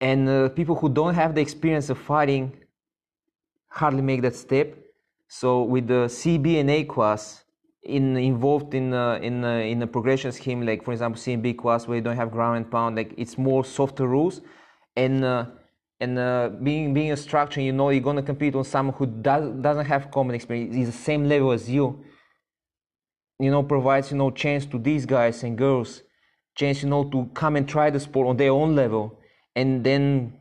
And 0.00 0.28
uh, 0.28 0.48
people 0.50 0.74
who 0.74 0.88
don't 0.88 1.14
have 1.14 1.34
the 1.34 1.40
experience 1.40 1.88
of 1.88 1.98
fighting 1.98 2.52
hardly 3.68 4.02
make 4.02 4.22
that 4.22 4.34
step. 4.34 4.76
So 5.28 5.62
with 5.62 5.86
the 5.86 6.06
CB 6.08 6.60
and 6.60 6.70
A 6.70 6.84
class 6.84 7.44
in 7.86 8.16
involved 8.16 8.74
in 8.74 8.92
uh, 8.92 9.18
in 9.22 9.44
uh, 9.44 9.58
in 9.58 9.82
a 9.82 9.86
progression 9.86 10.32
scheme, 10.32 10.66
like 10.66 10.84
for 10.84 10.92
example 10.92 11.20
CMB 11.20 11.56
class 11.58 11.86
where 11.86 11.96
you 11.96 12.02
don't 12.02 12.16
have 12.16 12.30
ground 12.30 12.56
and 12.56 12.70
pound, 12.70 12.96
like 12.96 13.14
it's 13.16 13.38
more 13.38 13.64
softer 13.64 14.06
rules, 14.06 14.40
and 14.96 15.24
uh, 15.24 15.46
and 16.00 16.18
uh, 16.18 16.50
being 16.62 16.92
being 16.92 17.12
a 17.12 17.16
structure, 17.16 17.60
you 17.60 17.72
know, 17.72 17.90
you're 17.90 18.02
gonna 18.02 18.22
compete 18.22 18.54
on 18.54 18.64
someone 18.64 18.94
who 18.96 19.06
does 19.06 19.50
doesn't 19.62 19.86
have 19.86 20.10
common 20.10 20.34
experience, 20.34 20.74
is 20.74 20.86
the 20.86 21.02
same 21.04 21.28
level 21.28 21.52
as 21.52 21.70
you. 21.70 22.04
You 23.38 23.50
know, 23.50 23.62
provides 23.62 24.10
you 24.10 24.16
know 24.16 24.30
chance 24.30 24.66
to 24.66 24.78
these 24.78 25.06
guys 25.06 25.42
and 25.42 25.56
girls, 25.56 26.02
chance 26.56 26.82
you 26.82 26.88
know 26.88 27.04
to 27.04 27.30
come 27.34 27.56
and 27.56 27.68
try 27.68 27.90
the 27.90 28.00
sport 28.00 28.28
on 28.28 28.36
their 28.36 28.50
own 28.50 28.74
level, 28.74 29.18
and 29.54 29.84
then 29.84 30.32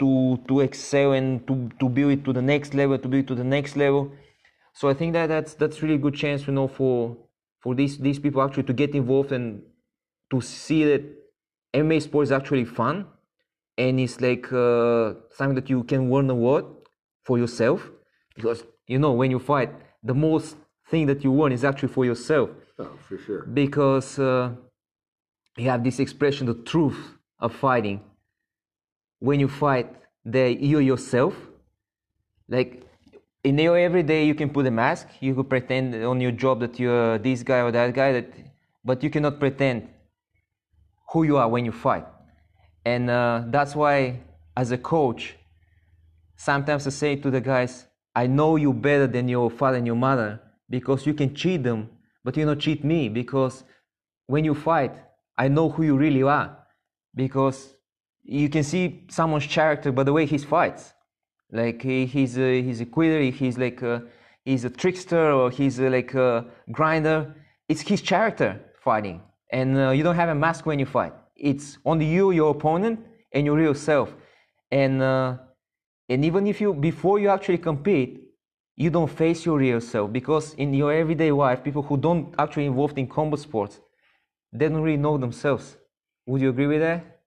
to 0.00 0.38
to 0.48 0.60
excel 0.60 1.12
and 1.12 1.46
to 1.46 1.70
to 1.78 1.88
build 1.88 2.12
it 2.12 2.24
to 2.24 2.32
the 2.32 2.42
next 2.42 2.74
level, 2.74 2.98
to 2.98 3.08
build 3.08 3.24
it 3.24 3.28
to 3.28 3.34
the 3.34 3.44
next 3.44 3.76
level. 3.76 4.10
So 4.78 4.88
I 4.88 4.94
think 4.94 5.12
that 5.14 5.26
that's 5.26 5.54
that's 5.54 5.82
really 5.82 5.98
good 5.98 6.14
chance, 6.14 6.46
you 6.46 6.52
know, 6.52 6.68
for 6.68 7.16
for 7.62 7.74
these 7.74 7.98
these 7.98 8.20
people 8.20 8.40
actually 8.42 8.62
to 8.70 8.72
get 8.72 8.94
involved 8.94 9.32
and 9.32 9.60
to 10.30 10.40
see 10.40 10.84
that 10.84 11.02
MMA 11.74 12.00
sport 12.00 12.22
is 12.28 12.32
actually 12.32 12.64
fun, 12.64 13.06
and 13.76 13.98
it's 13.98 14.20
like 14.20 14.52
uh, 14.52 15.14
something 15.32 15.56
that 15.56 15.68
you 15.68 15.82
can 15.82 16.08
learn 16.12 16.30
a 16.30 16.34
lot 16.34 16.64
for 17.24 17.38
yourself, 17.38 17.90
because 18.36 18.62
you 18.86 19.00
know 19.00 19.10
when 19.20 19.32
you 19.32 19.40
fight, 19.40 19.70
the 20.04 20.14
most 20.14 20.56
thing 20.90 21.06
that 21.06 21.24
you 21.24 21.32
learn 21.32 21.50
is 21.50 21.64
actually 21.64 21.92
for 21.96 22.04
yourself 22.04 22.48
Oh, 22.78 22.96
for 23.08 23.18
sure. 23.18 23.42
because 23.46 24.16
uh, 24.20 24.52
you 25.56 25.68
have 25.68 25.82
this 25.82 25.98
expression, 25.98 26.46
the 26.46 26.54
truth 26.54 27.00
of 27.40 27.52
fighting. 27.52 28.00
When 29.18 29.40
you 29.40 29.48
fight, 29.48 29.88
the 30.24 30.56
you 30.70 30.78
yourself, 30.78 31.34
like 32.48 32.87
in 33.44 33.58
your 33.58 33.78
everyday, 33.78 34.26
you 34.26 34.34
can 34.34 34.50
put 34.50 34.66
a 34.66 34.70
mask. 34.70 35.08
You 35.20 35.34
could 35.34 35.48
pretend 35.48 35.94
on 35.94 36.20
your 36.20 36.32
job 36.32 36.60
that 36.60 36.78
you're 36.78 37.18
this 37.18 37.42
guy 37.42 37.60
or 37.60 37.70
that 37.70 37.94
guy, 37.94 38.12
that, 38.12 38.32
but 38.84 39.02
you 39.02 39.10
cannot 39.10 39.38
pretend 39.38 39.88
who 41.10 41.22
you 41.22 41.36
are 41.36 41.48
when 41.48 41.64
you 41.64 41.72
fight. 41.72 42.06
And 42.84 43.10
uh, 43.10 43.44
that's 43.46 43.74
why, 43.74 44.20
as 44.56 44.70
a 44.70 44.78
coach, 44.78 45.36
sometimes 46.36 46.86
I 46.86 46.90
say 46.90 47.16
to 47.16 47.30
the 47.30 47.40
guys, 47.40 47.86
I 48.14 48.26
know 48.26 48.56
you 48.56 48.72
better 48.72 49.06
than 49.06 49.28
your 49.28 49.50
father 49.50 49.76
and 49.76 49.86
your 49.86 49.96
mother 49.96 50.40
because 50.68 51.06
you 51.06 51.14
can 51.14 51.34
cheat 51.34 51.62
them, 51.62 51.90
but 52.24 52.36
you 52.36 52.44
not 52.44 52.58
cheat 52.58 52.84
me 52.84 53.08
because 53.08 53.64
when 54.26 54.44
you 54.44 54.54
fight, 54.54 54.94
I 55.36 55.48
know 55.48 55.68
who 55.68 55.84
you 55.84 55.96
really 55.96 56.22
are 56.22 56.58
because 57.14 57.74
you 58.24 58.48
can 58.48 58.64
see 58.64 59.06
someone's 59.08 59.46
character 59.46 59.92
by 59.92 60.02
the 60.02 60.12
way 60.12 60.26
he 60.26 60.38
fights. 60.38 60.92
Like 61.50 61.82
he, 61.82 62.06
he's 62.06 62.38
a, 62.38 62.62
he's 62.62 62.80
a 62.80 62.86
quitter, 62.86 63.20
he's 63.20 63.56
like 63.58 63.82
a, 63.82 64.02
he's 64.44 64.64
a 64.64 64.70
trickster 64.70 65.32
or 65.32 65.50
he's 65.50 65.78
a, 65.78 65.88
like 65.88 66.14
a 66.14 66.46
grinder. 66.70 67.34
It's 67.68 67.80
his 67.82 68.00
character 68.00 68.60
fighting, 68.82 69.20
and 69.50 69.78
uh, 69.78 69.90
you 69.90 70.02
don't 70.02 70.16
have 70.16 70.28
a 70.28 70.34
mask 70.34 70.66
when 70.66 70.78
you 70.78 70.86
fight. 70.86 71.12
It's 71.36 71.78
only 71.84 72.06
you, 72.06 72.30
your 72.32 72.50
opponent, 72.50 73.00
and 73.32 73.46
your 73.46 73.56
real 73.56 73.74
self. 73.74 74.14
And 74.70 75.02
uh, 75.02 75.36
and 76.08 76.24
even 76.24 76.46
if 76.46 76.60
you 76.60 76.72
before 76.74 77.18
you 77.18 77.28
actually 77.28 77.58
compete, 77.58 78.28
you 78.76 78.90
don't 78.90 79.10
face 79.10 79.44
your 79.44 79.58
real 79.58 79.80
self 79.80 80.12
because 80.12 80.54
in 80.54 80.72
your 80.72 80.92
everyday 80.92 81.32
life, 81.32 81.62
people 81.62 81.82
who 81.82 81.96
don't 81.96 82.34
actually 82.38 82.66
involved 82.66 82.98
in 82.98 83.06
combat 83.06 83.40
sports, 83.40 83.80
they 84.52 84.68
don't 84.68 84.82
really 84.82 84.96
know 84.96 85.18
themselves. 85.18 85.76
Would 86.26 86.40
you 86.40 86.50
agree 86.50 86.66
with 86.66 86.80
that? 86.80 87.20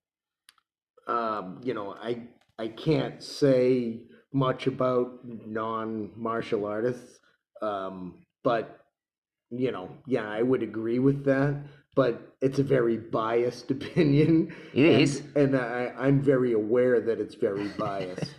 Um, 1.08 1.60
you 1.64 1.74
know, 1.74 1.96
I 2.02 2.28
I 2.58 2.70
can't 2.70 3.22
say 3.22 4.04
much 4.34 4.68
about 4.68 5.20
non-martial 5.24 6.66
artists, 6.66 7.20
um, 7.62 8.24
but 8.44 8.82
you 9.52 9.72
know, 9.72 9.90
yeah, 10.08 10.28
I 10.28 10.42
would 10.42 10.64
agree 10.64 11.00
with 11.00 11.26
that. 11.26 11.62
But 11.94 12.36
it's 12.40 12.60
a 12.60 12.64
very 12.64 12.96
biased 12.96 13.70
opinion. 13.78 14.56
It 14.74 14.86
and, 14.86 15.02
is. 15.02 15.24
and 15.36 15.58
I, 15.58 15.94
I'm 15.98 16.22
very 16.22 16.54
aware 16.54 17.02
that 17.02 17.20
it's 17.20 17.36
very 17.36 17.68
biased. 17.78 18.34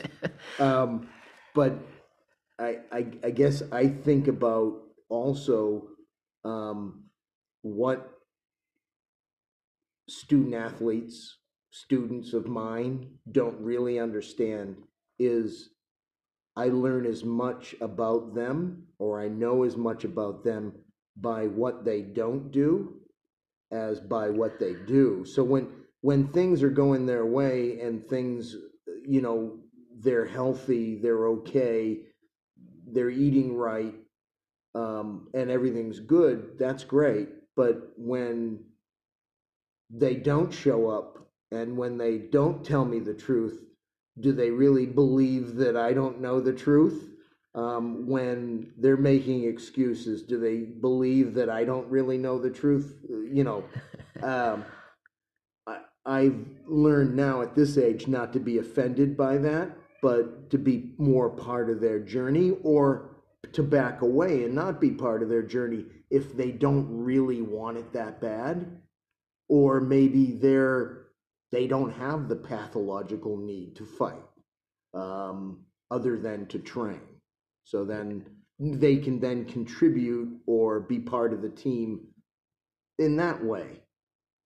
um, 0.59 1.09
but 1.55 1.75
I, 2.59 2.79
I, 2.91 3.07
I 3.23 3.31
guess 3.31 3.63
I 3.71 3.89
think 3.89 4.29
about 4.29 4.81
also 5.11 5.89
um, 6.45 7.05
what 7.61 8.11
student 10.09 10.55
athletes, 10.55 11.37
students 11.71 12.33
of 12.33 12.47
mine 12.47 13.19
don't 13.31 13.61
really 13.61 13.99
understand 13.99 14.77
is 15.19 15.71
I 16.57 16.69
learn 16.69 17.07
as 17.07 17.25
much 17.25 17.75
about 17.81 18.35
them 18.35 18.85
or 18.99 19.21
I 19.21 19.29
know 19.29 19.63
as 19.63 19.77
much 19.77 20.05
about 20.05 20.45
them 20.45 20.73
by 21.17 21.47
what 21.47 21.85
they 21.85 22.03
don't 22.03 22.51
do 22.51 23.01
as 23.71 24.01
by 24.01 24.29
what 24.31 24.59
they 24.59 24.75
do. 24.87 25.25
So 25.25 25.43
when 25.43 25.69
when 26.03 26.29
things 26.29 26.63
are 26.63 26.71
going 26.71 27.07
their 27.07 27.25
way 27.25 27.81
and 27.81 28.07
things 28.09 28.55
you 29.07 29.21
know 29.21 29.59
they're 29.99 30.27
healthy, 30.27 30.97
they're 30.97 31.29
okay, 31.29 32.01
they're 32.87 33.11
eating 33.11 33.57
right, 33.57 33.95
um, 34.75 35.29
and 35.35 35.51
everything's 35.51 36.01
good, 36.01 36.59
that's 36.59 36.85
great. 36.85 37.29
But 37.57 37.93
when 37.97 38.65
they 39.91 40.15
don't 40.17 40.53
show 40.53 40.89
up 40.89 41.29
and 41.51 41.77
when 41.77 41.99
they 41.99 42.19
don't 42.19 42.65
tell 42.65 42.85
me 42.85 42.99
the 42.99 43.15
truth, 43.15 43.61
do 44.21 44.33
they 44.33 44.51
really 44.51 44.87
believe 44.87 45.57
that 45.57 45.77
I 45.77 45.93
don't 45.93 46.21
know 46.21 46.41
the 46.41 46.53
truth? 46.53 47.09
Um, 47.55 48.07
when 48.07 48.73
they're 48.79 48.97
making 48.97 49.45
excuses, 49.45 50.23
do 50.23 50.41
they 50.41 50.59
believe 50.59 51.35
that 51.35 51.51
I 51.51 51.65
don't 51.65 51.89
really 51.89 52.17
know 52.17 52.39
the 52.39 52.51
truth? 52.51 52.97
You 53.09 53.45
know, 53.45 53.65
um, 54.23 54.65
I, 55.67 55.81
I've 56.07 56.47
learned 56.67 57.15
now 57.15 57.43
at 57.43 57.55
this 57.55 57.77
age 57.77 58.09
not 58.09 58.33
to 58.33 58.41
be 58.41 58.59
offended 58.59 59.17
by 59.17 59.37
that, 59.39 59.71
but 60.01 60.51
to 60.51 60.59
be 60.59 60.95
more 60.99 61.29
part 61.29 61.69
of 61.69 61.81
their 61.81 62.01
journey 62.01 62.53
or 62.63 63.11
to 63.53 63.63
back 63.63 64.03
away 64.03 64.45
and 64.45 64.55
not 64.55 64.81
be 64.81 64.91
part 64.91 65.23
of 65.23 65.29
their 65.29 65.43
journey 65.43 65.85
if 66.11 66.37
they 66.37 66.53
don't 66.53 66.87
really 66.91 67.43
want 67.43 67.77
it 67.77 67.93
that 67.93 68.21
bad 68.21 68.81
or 69.49 69.81
maybe 69.81 70.33
they're 70.33 71.02
they 71.53 71.67
don't 71.67 71.93
have 71.93 72.29
the 72.29 72.37
pathological 72.37 73.37
need 73.37 73.77
to 73.77 73.87
fight 73.87 74.25
um, 74.95 75.61
other 75.91 76.19
than 76.19 76.47
to 76.47 76.59
train 76.59 77.01
so 77.65 77.85
then 77.85 78.25
they 78.59 78.97
can 78.97 79.21
then 79.21 79.45
contribute 79.45 80.41
or 80.47 80.81
be 80.81 80.99
part 80.99 81.33
of 81.33 81.43
the 81.43 81.49
team 81.49 82.01
in 82.99 83.17
that 83.17 83.43
way 83.45 83.81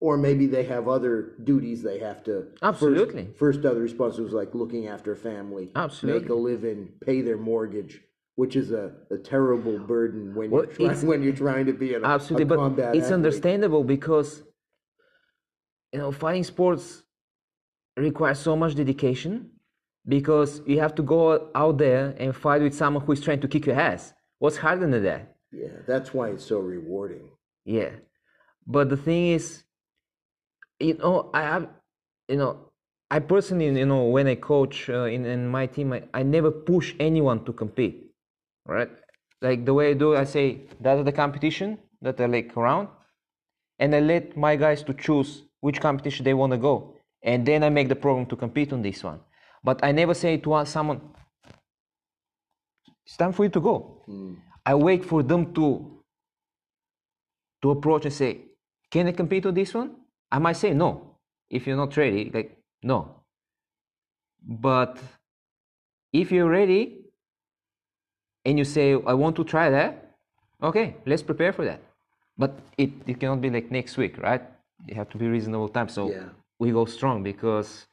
or 0.01 0.17
maybe 0.17 0.47
they 0.47 0.65
have 0.65 0.89
other 0.89 1.35
duties 1.45 1.83
they 1.83 1.99
have 1.99 2.23
to 2.23 2.49
Absolutely. 2.63 3.25
first, 3.27 3.39
first 3.39 3.65
other 3.65 3.81
responsibilities 3.81 4.35
like 4.35 4.55
looking 4.55 4.89
after 4.89 5.15
family 5.17 5.71
Absolutely. 5.75 6.21
make 6.21 6.31
a 6.31 6.35
living 6.35 6.89
pay 7.05 7.23
their 7.23 7.39
mortgage 7.39 8.03
which 8.37 8.55
is 8.55 8.71
a, 8.71 8.93
a 9.11 9.17
terrible 9.17 9.79
burden 9.79 10.35
when 10.35 10.51
Well, 10.51 10.65
you're 10.65 10.91
trying, 10.91 11.07
when 11.07 11.23
you're 11.23 11.33
trying 11.33 11.67
to 11.67 11.73
be 11.73 11.95
an, 11.95 12.05
Absolutely, 12.05 12.45
a 12.45 12.47
but 12.47 12.79
it's 12.95 13.07
athlete. 13.07 13.13
understandable 13.13 13.83
because 13.83 14.43
you 15.93 15.99
know 15.99 16.13
fighting 16.13 16.45
sports 16.45 17.03
requires 17.97 18.39
so 18.39 18.57
much 18.57 18.75
dedication 18.75 19.51
because 20.07 20.63
you 20.67 20.79
have 20.81 20.95
to 20.95 21.03
go 21.03 21.51
out 21.55 21.79
there 21.79 22.15
and 22.19 22.35
fight 22.35 22.63
with 22.63 22.75
someone 22.75 23.05
who 23.05 23.13
is 23.13 23.21
trying 23.21 23.41
to 23.41 23.49
kick 23.49 23.67
your 23.67 23.79
ass. 23.79 24.13
What's 24.39 24.57
harder 24.57 24.89
than 24.89 25.03
that? 25.03 25.37
Yeah, 25.51 25.69
that's 25.87 26.13
why 26.13 26.29
it's 26.29 26.45
so 26.45 26.59
rewarding. 26.59 27.31
Yeah, 27.65 27.91
but 28.67 28.89
the 28.89 28.97
thing 28.97 29.29
is, 29.29 29.65
you 30.79 30.95
know, 30.95 31.31
I 31.33 31.43
have, 31.43 31.69
you 32.29 32.37
know, 32.37 32.71
I 33.11 33.21
personally, 33.21 33.67
you 33.67 33.87
know, 33.87 34.05
when 34.05 34.27
I 34.27 34.35
coach 34.35 34.91
uh, 34.91 35.05
in, 35.05 35.25
in 35.25 35.49
my 35.49 35.67
team, 35.67 35.93
I, 35.93 36.03
I 36.13 36.23
never 36.23 36.51
push 36.51 36.95
anyone 37.01 37.45
to 37.45 37.53
compete, 37.53 38.11
right? 38.67 38.91
Like 39.41 39.65
the 39.65 39.75
way 39.75 39.91
I 39.91 39.95
do, 39.95 40.17
I 40.17 40.25
say 40.25 40.63
that's 40.81 41.05
the 41.05 41.13
competition 41.13 41.79
that 42.03 42.21
I 42.21 42.27
like 42.27 42.57
around, 42.57 42.89
and 43.79 43.95
I 43.95 44.01
let 44.01 44.37
my 44.37 44.57
guys 44.57 44.83
to 44.85 44.95
choose 44.95 45.46
which 45.61 45.81
competition 45.81 46.25
they 46.25 46.35
want 46.35 46.53
to 46.53 46.59
go, 46.59 46.95
and 47.23 47.47
then 47.47 47.63
I 47.63 47.69
make 47.69 47.89
the 47.89 47.97
program 47.97 48.27
to 48.27 48.37
compete 48.37 48.73
on 48.73 48.83
this 48.83 49.03
one. 49.03 49.21
But 49.65 49.83
I 49.83 49.93
never 49.93 50.15
say 50.15 50.37
to 50.37 50.65
someone, 50.65 51.01
"It's 53.05 53.17
time 53.17 53.33
for 53.33 53.45
you 53.45 53.51
to 53.51 53.61
go." 53.61 54.03
Hmm. 54.07 54.35
I 54.65 54.75
wait 54.75 55.05
for 55.05 55.23
them 55.23 55.53
to 55.55 56.03
to 57.63 57.71
approach 57.71 58.05
and 58.05 58.15
say, 58.15 58.41
"Can 58.91 59.07
I 59.07 59.13
compete 59.13 59.47
on 59.47 59.55
this 59.55 59.75
one?" 59.75 59.97
I 60.31 60.39
might 60.39 60.57
say 60.57 60.75
no 60.75 61.19
if 61.51 61.67
you're 61.67 61.77
not 61.77 61.97
ready. 61.97 62.31
Like 62.31 62.57
no. 62.83 63.25
But 64.43 64.99
if 66.13 66.31
you're 66.31 66.49
ready 66.49 67.05
and 68.45 68.59
you 68.59 68.65
say, 68.65 68.93
"I 68.95 69.15
want 69.15 69.37
to 69.37 69.45
try 69.45 69.71
that," 69.71 70.17
okay, 70.63 70.97
let's 71.07 71.23
prepare 71.23 71.53
for 71.53 71.65
that. 71.65 71.81
But 72.39 72.53
it 72.77 72.91
it 73.07 73.19
cannot 73.19 73.41
be 73.41 73.51
like 73.51 73.71
next 73.71 73.97
week, 73.97 74.19
right? 74.19 74.43
You 74.87 74.95
have 74.95 75.09
to 75.11 75.19
be 75.19 75.27
reasonable 75.27 75.69
time. 75.69 75.89
So 75.89 76.11
Yeah. 76.11 76.29
we 76.59 76.71
go 76.71 76.85
strong 76.85 77.23
because 77.23 77.87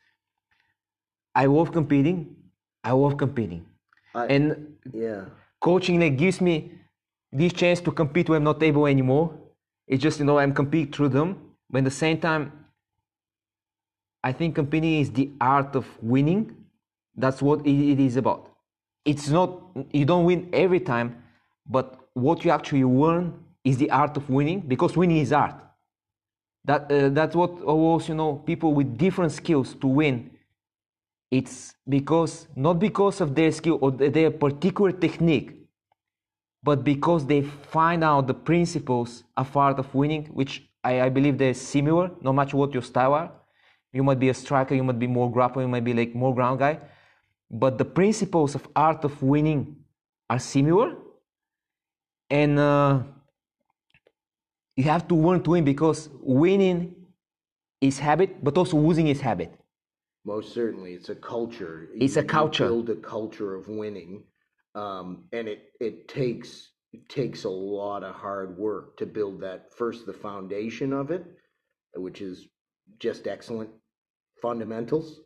I 1.35 1.45
love 1.47 1.71
competing. 1.71 2.35
I 2.83 2.91
love 2.91 3.17
competing, 3.17 3.65
I, 4.13 4.25
and 4.27 4.75
yeah, 4.91 5.25
coaching 5.61 5.99
like 6.01 6.17
gives 6.17 6.41
me 6.41 6.73
this 7.31 7.53
chance 7.53 7.79
to 7.81 7.91
compete 7.91 8.27
when 8.27 8.37
I'm 8.37 8.43
not 8.43 8.61
able 8.61 8.87
anymore. 8.87 9.33
It's 9.87 10.03
just 10.03 10.19
you 10.19 10.25
know 10.25 10.37
I'm 10.37 10.53
compete 10.53 10.93
through 10.93 11.09
them, 11.09 11.37
but 11.69 11.77
at 11.79 11.83
the 11.85 11.91
same 11.91 12.19
time, 12.19 12.51
I 14.21 14.33
think 14.33 14.55
competing 14.55 14.99
is 14.99 15.11
the 15.11 15.31
art 15.39 15.75
of 15.75 15.87
winning. 16.01 16.55
That's 17.15 17.41
what 17.41 17.65
it, 17.65 17.91
it 17.93 17.99
is 18.01 18.17
about. 18.17 18.51
It's 19.05 19.29
not 19.29 19.61
you 19.91 20.03
don't 20.05 20.25
win 20.25 20.49
every 20.51 20.81
time, 20.81 21.23
but 21.65 21.99
what 22.13 22.43
you 22.43 22.51
actually 22.51 22.83
learn 22.83 23.33
is 23.63 23.77
the 23.77 23.89
art 23.91 24.17
of 24.17 24.29
winning 24.29 24.59
because 24.59 24.97
winning 24.97 25.17
is 25.17 25.31
art. 25.31 25.55
That 26.65 26.91
uh, 26.91 27.09
that's 27.09 27.35
what 27.35 27.51
allows 27.61 28.07
you 28.07 28.15
know 28.15 28.35
people 28.35 28.73
with 28.73 28.97
different 28.97 29.31
skills 29.31 29.75
to 29.75 29.87
win. 29.87 30.31
It's 31.31 31.73
because 31.87 32.47
not 32.55 32.79
because 32.79 33.21
of 33.21 33.35
their 33.35 33.51
skill 33.51 33.79
or 33.81 33.91
their 33.91 34.31
particular 34.31 34.91
technique 34.91 35.59
but 36.65 36.85
because 36.85 37.25
they 37.25 37.41
find 37.41 38.05
out 38.05 38.25
the 38.25 38.33
principles 38.33 39.25
of 39.35 39.57
art 39.57 39.79
of 39.79 39.93
winning 39.93 40.25
which 40.27 40.63
I, 40.83 41.01
I 41.01 41.09
believe 41.09 41.37
they're 41.37 41.53
similar 41.53 42.11
no 42.21 42.31
matter 42.31 42.55
what 42.55 42.73
your 42.73 42.83
style 42.83 43.13
are. 43.13 43.31
You 43.91 44.03
might 44.03 44.19
be 44.19 44.29
a 44.29 44.33
striker 44.33 44.75
you 44.75 44.83
might 44.83 44.99
be 44.99 45.07
more 45.07 45.31
grappler 45.31 45.61
you 45.61 45.67
might 45.67 45.83
be 45.83 45.93
like 45.93 46.15
more 46.15 46.33
ground 46.33 46.59
guy 46.59 46.79
but 47.53 47.77
the 47.77 47.85
principles 47.85 48.55
of 48.55 48.67
art 48.75 49.05
of 49.05 49.21
winning 49.21 49.77
are 50.29 50.39
similar. 50.39 50.95
And 52.29 52.57
uh, 52.57 53.03
you 54.75 54.83
have 54.85 55.07
to 55.07 55.15
learn 55.15 55.43
to 55.43 55.51
win 55.51 55.63
because 55.63 56.09
winning 56.21 56.95
is 57.81 57.99
habit, 57.99 58.43
but 58.43 58.57
also 58.57 58.77
losing 58.77 59.07
is 59.07 59.21
habit. 59.21 59.53
Most 60.25 60.53
certainly, 60.53 60.93
it's 60.93 61.09
a 61.09 61.15
culture. 61.15 61.89
It's 61.93 62.15
a 62.15 62.21
You- 62.21 62.23
you 62.23 62.27
culture. 62.29 62.65
build 62.67 62.89
a 62.89 62.95
culture 62.95 63.55
of 63.55 63.67
winning, 63.67 64.23
um, 64.73 65.27
and 65.31 65.47
it 65.47 65.73
it 65.79 66.07
takes 66.07 66.71
it 66.93 67.09
takes 67.09 67.43
a 67.43 67.49
lot 67.49 68.03
of 68.03 68.13
hard 68.15 68.55
work 68.57 68.97
to 68.97 69.05
build 69.05 69.41
that. 69.41 69.73
First, 69.73 70.05
the 70.05 70.13
foundation 70.13 70.93
of 70.93 71.09
it, 71.11 71.25
which 71.95 72.21
is 72.21 72.47
just 72.99 73.27
excellent 73.27 73.71
fundamentals, 74.41 75.21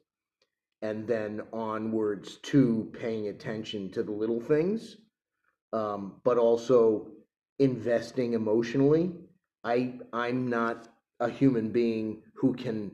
and 0.82 1.06
then 1.08 1.42
onwards 1.52 2.38
to 2.38 2.90
paying 2.94 3.28
attention 3.28 3.92
to 3.92 4.02
the 4.04 4.12
little 4.12 4.40
things, 4.40 4.98
um, 5.74 6.22
but 6.24 6.38
also 6.38 7.12
investing 7.60 8.34
emotionally. 8.34 9.14
I 9.68 10.00
I'm 10.14 10.50
not 10.50 10.88
a 11.20 11.30
human 11.30 11.72
being 11.72 12.24
who 12.36 12.54
can 12.54 12.92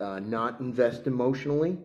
uh, 0.00 0.20
not 0.20 0.58
invest 0.58 1.06
emotionally 1.06 1.76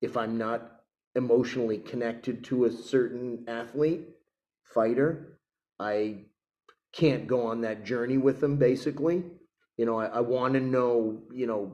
if 0.00 0.16
I'm 0.16 0.38
not 0.38 0.82
emotionally 1.16 1.78
connected 1.78 2.44
to 2.44 2.66
a 2.66 2.70
certain 2.70 3.44
athlete, 3.48 4.08
fighter. 4.62 5.40
I 5.80 6.26
can't 6.92 7.26
go 7.26 7.46
on 7.46 7.62
that 7.62 7.84
journey 7.84 8.16
with 8.16 8.40
them, 8.40 8.58
basically. 8.58 9.24
You 9.76 9.86
know, 9.86 9.98
I, 9.98 10.06
I 10.06 10.20
want 10.20 10.54
to 10.54 10.60
know, 10.60 11.22
you 11.32 11.48
know, 11.48 11.72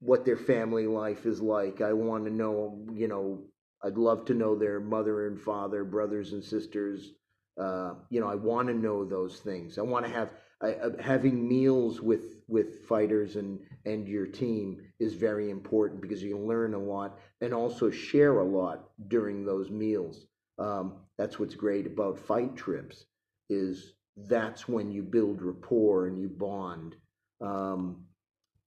what 0.00 0.24
their 0.24 0.36
family 0.36 0.88
life 0.88 1.24
is 1.24 1.40
like. 1.40 1.80
I 1.82 1.92
want 1.92 2.24
to 2.24 2.32
know, 2.32 2.84
you 2.92 3.06
know, 3.06 3.44
I'd 3.84 3.96
love 3.96 4.24
to 4.26 4.34
know 4.34 4.56
their 4.56 4.80
mother 4.80 5.28
and 5.28 5.40
father, 5.40 5.84
brothers 5.84 6.32
and 6.32 6.42
sisters. 6.42 7.12
Uh, 7.56 7.94
you 8.10 8.20
know, 8.20 8.28
I 8.28 8.34
want 8.34 8.66
to 8.68 8.74
know 8.74 9.04
those 9.04 9.38
things. 9.38 9.78
I 9.78 9.82
want 9.82 10.04
to 10.04 10.12
have 10.12 10.30
Uh, 10.62 10.88
having 10.98 11.46
meals 11.46 12.00
with 12.00 12.40
with 12.48 12.86
fighters 12.86 13.36
and 13.36 13.60
and 13.84 14.08
your 14.08 14.26
team 14.26 14.80
is 14.98 15.12
very 15.12 15.50
important 15.50 16.00
because 16.00 16.22
you 16.22 16.38
learn 16.38 16.72
a 16.72 16.78
lot 16.78 17.18
and 17.42 17.52
also 17.52 17.90
share 17.90 18.38
a 18.38 18.44
lot 18.44 18.88
during 19.08 19.44
those 19.44 19.70
meals. 19.70 20.26
Um, 20.58 20.94
that's 21.18 21.38
what's 21.38 21.54
great 21.54 21.86
about 21.86 22.18
fight 22.18 22.56
trips 22.56 23.04
is 23.50 23.92
that's 24.16 24.66
when 24.66 24.90
you 24.90 25.02
build 25.02 25.42
rapport 25.42 26.06
and 26.06 26.18
you 26.18 26.28
bond. 26.28 26.96
Um, 27.42 28.06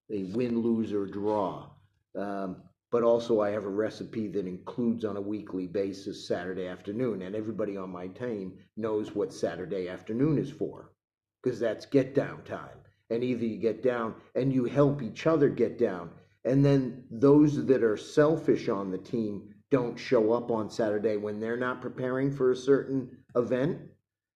they 0.10 0.24
win, 0.24 0.62
lose, 0.62 0.94
or 0.94 1.08
draw. 1.08 1.70
Um, 2.16 2.58
but 2.92 3.04
also, 3.04 3.42
I 3.42 3.50
have 3.50 3.66
a 3.66 3.70
recipe 3.70 4.28
that 4.28 4.48
includes 4.48 5.06
on 5.06 5.18
a 5.18 5.22
weekly 5.22 5.66
basis 5.66 6.28
Saturday 6.28 6.68
afternoon, 6.68 7.24
and 7.24 7.36
everybody 7.36 7.78
on 7.78 7.90
my 7.92 8.08
team 8.08 8.60
knows 8.78 9.14
what 9.16 9.34
Saturday 9.34 9.88
afternoon 9.90 10.38
is 10.38 10.52
for 10.52 10.89
because 11.42 11.60
that's 11.60 11.86
get 11.86 12.14
down 12.14 12.44
time. 12.44 12.78
And 13.10 13.24
either 13.24 13.46
you 13.46 13.58
get 13.58 13.82
down 13.82 14.16
and 14.36 14.54
you 14.54 14.66
help 14.66 15.02
each 15.02 15.26
other 15.26 15.50
get 15.50 15.80
down. 15.80 16.12
And 16.46 16.64
then 16.64 17.04
those 17.10 17.66
that 17.66 17.84
are 17.84 17.98
selfish 17.98 18.70
on 18.70 18.92
the 18.92 18.98
team 18.98 19.54
don't 19.72 19.98
show 19.98 20.34
up 20.34 20.52
on 20.52 20.70
Saturday 20.70 21.18
when 21.18 21.40
they're 21.40 21.58
not 21.58 21.82
preparing 21.82 22.32
for 22.32 22.52
a 22.52 22.56
certain 22.56 23.10
event, 23.36 23.80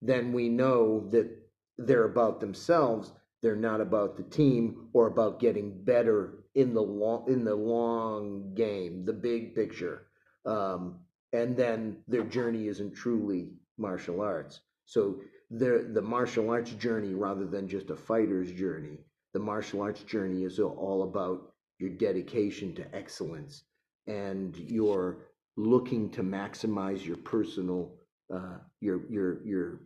then 0.02 0.34
we 0.34 0.50
know 0.50 1.08
that 1.10 1.30
they're 1.78 2.06
about 2.06 2.40
themselves. 2.40 3.12
They're 3.42 3.56
not 3.56 3.82
about 3.82 4.16
the 4.16 4.24
team 4.24 4.90
or 4.94 5.08
about 5.08 5.40
getting 5.40 5.84
better 5.84 6.44
in 6.56 6.74
the 6.74 6.82
long 6.82 7.26
in 7.28 7.44
the 7.44 7.56
long 7.56 8.54
game, 8.54 9.06
the 9.06 9.14
big 9.14 9.56
picture. 9.56 10.08
Um, 10.46 11.00
and 11.32 11.58
then 11.58 11.98
their 12.08 12.24
journey 12.24 12.68
isn't 12.68 12.94
truly 12.94 13.50
martial 13.78 14.22
arts. 14.22 14.62
So 14.86 15.20
the 15.58 15.90
the 15.94 16.02
martial 16.02 16.50
arts 16.50 16.72
journey 16.72 17.14
rather 17.14 17.46
than 17.46 17.68
just 17.68 17.90
a 17.92 17.96
fighter's 17.96 18.52
journey. 18.52 18.98
The 19.34 19.40
martial 19.40 19.82
arts 19.82 20.04
journey 20.04 20.44
is 20.44 20.60
all 20.60 21.04
about 21.04 21.54
your 21.80 21.92
dedication 21.92 22.74
to 22.76 22.96
excellence 22.96 23.64
and 24.08 24.56
your 24.58 25.26
looking 25.56 26.10
to 26.12 26.24
maximize 26.24 27.06
your 27.06 27.18
personal 27.18 27.94
uh, 28.34 28.58
your 28.82 29.02
your 29.10 29.46
your 29.46 29.82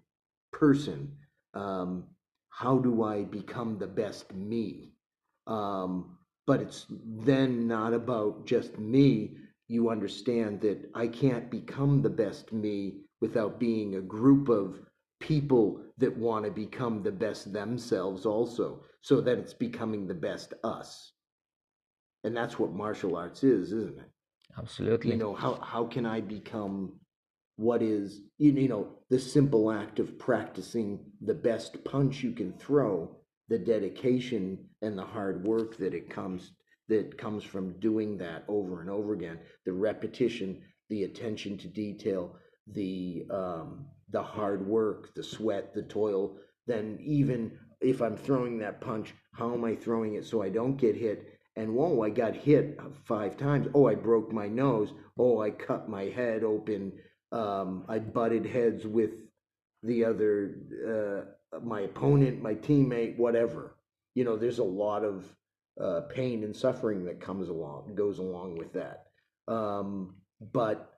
person. 0.53 1.11
Um, 1.53 2.05
how 2.49 2.77
do 2.77 3.03
I 3.03 3.23
become 3.23 3.77
the 3.77 3.87
best 3.87 4.33
me? 4.33 4.93
Um, 5.47 6.17
but 6.45 6.61
it's 6.61 6.85
then 6.89 7.67
not 7.67 7.93
about 7.93 8.45
just 8.45 8.79
me. 8.79 9.37
You 9.67 9.89
understand 9.89 10.61
that 10.61 10.89
I 10.95 11.07
can't 11.07 11.51
become 11.51 12.01
the 12.01 12.09
best 12.09 12.53
me 12.53 13.01
without 13.19 13.59
being 13.59 13.95
a 13.95 14.01
group 14.01 14.47
of 14.47 14.86
people 15.19 15.81
that 15.97 16.15
want 16.15 16.45
to 16.45 16.51
become 16.51 17.01
the 17.01 17.11
best 17.11 17.51
themselves 17.51 18.25
also 18.25 18.83
so 19.01 19.21
that 19.21 19.37
it's 19.37 19.53
becoming 19.53 20.07
the 20.07 20.13
best 20.13 20.53
us 20.63 21.11
and 22.23 22.35
that's 22.35 22.59
what 22.59 22.73
martial 22.73 23.15
arts 23.15 23.43
is 23.43 23.71
isn't 23.71 23.97
it 23.97 24.11
Absolutely. 24.57 25.11
you 25.11 25.17
know 25.17 25.33
how 25.33 25.55
how 25.55 25.85
can 25.85 26.05
i 26.05 26.21
become 26.21 26.93
what 27.55 27.81
is 27.81 28.21
you 28.37 28.51
you 28.51 28.67
know 28.67 28.87
the 29.09 29.19
simple 29.19 29.71
act 29.71 29.99
of 29.99 30.17
practicing 30.19 30.99
the 31.21 31.33
best 31.33 31.83
punch 31.83 32.23
you 32.23 32.31
can 32.31 32.53
throw 32.53 33.17
the 33.49 33.57
dedication 33.57 34.57
and 34.81 34.97
the 34.97 35.03
hard 35.03 35.43
work 35.45 35.77
that 35.77 35.93
it 35.93 36.09
comes 36.09 36.51
that 36.89 37.17
comes 37.17 37.43
from 37.43 37.77
doing 37.79 38.17
that 38.17 38.43
over 38.47 38.81
and 38.81 38.89
over 38.89 39.13
again 39.13 39.39
the 39.65 39.73
repetition 39.73 40.61
the 40.89 41.03
attention 41.03 41.57
to 41.57 41.67
detail 41.67 42.35
the 42.73 43.25
um 43.31 43.85
the 44.09 44.21
hard 44.21 44.65
work 44.65 45.13
the 45.15 45.23
sweat 45.23 45.73
the 45.73 45.83
toil 45.83 46.37
then 46.65 46.97
even 47.01 47.51
if 47.81 48.01
i'm 48.01 48.17
throwing 48.17 48.57
that 48.57 48.81
punch 48.81 49.13
how 49.33 49.53
am 49.53 49.63
i 49.63 49.75
throwing 49.75 50.15
it 50.15 50.25
so 50.25 50.41
i 50.41 50.49
don't 50.49 50.77
get 50.77 50.95
hit? 50.95 51.37
And 51.55 51.73
whoa 51.73 52.03
i 52.03 52.09
got 52.11 52.35
hit 52.35 52.79
five 53.05 53.35
times. 53.35 53.67
Oh 53.73 53.87
i 53.87 53.95
broke 53.95 54.31
my 54.31 54.47
nose. 54.47 54.93
Oh 55.17 55.41
i 55.41 55.49
cut 55.49 55.89
my 55.89 56.03
head 56.03 56.43
open. 56.43 56.93
Um 57.31 57.83
i 57.89 57.97
butted 57.99 58.45
heads 58.45 58.85
with 58.85 59.11
the 59.83 60.05
other 60.05 60.55
uh 60.87 61.59
my 61.59 61.81
opponent 61.81 62.41
my 62.41 62.53
teammate 62.53 63.17
whatever. 63.17 63.75
You 64.13 64.23
know 64.23 64.37
there's 64.37 64.59
a 64.59 64.63
lot 64.63 65.03
of 65.03 65.25
uh 65.81 66.01
pain 66.09 66.43
and 66.43 66.55
suffering 66.55 67.05
that 67.05 67.19
comes 67.19 67.49
along 67.49 67.95
goes 67.95 68.19
along 68.19 68.57
with 68.57 68.73
that. 68.73 69.07
Um 69.47 70.15
but 70.39 70.93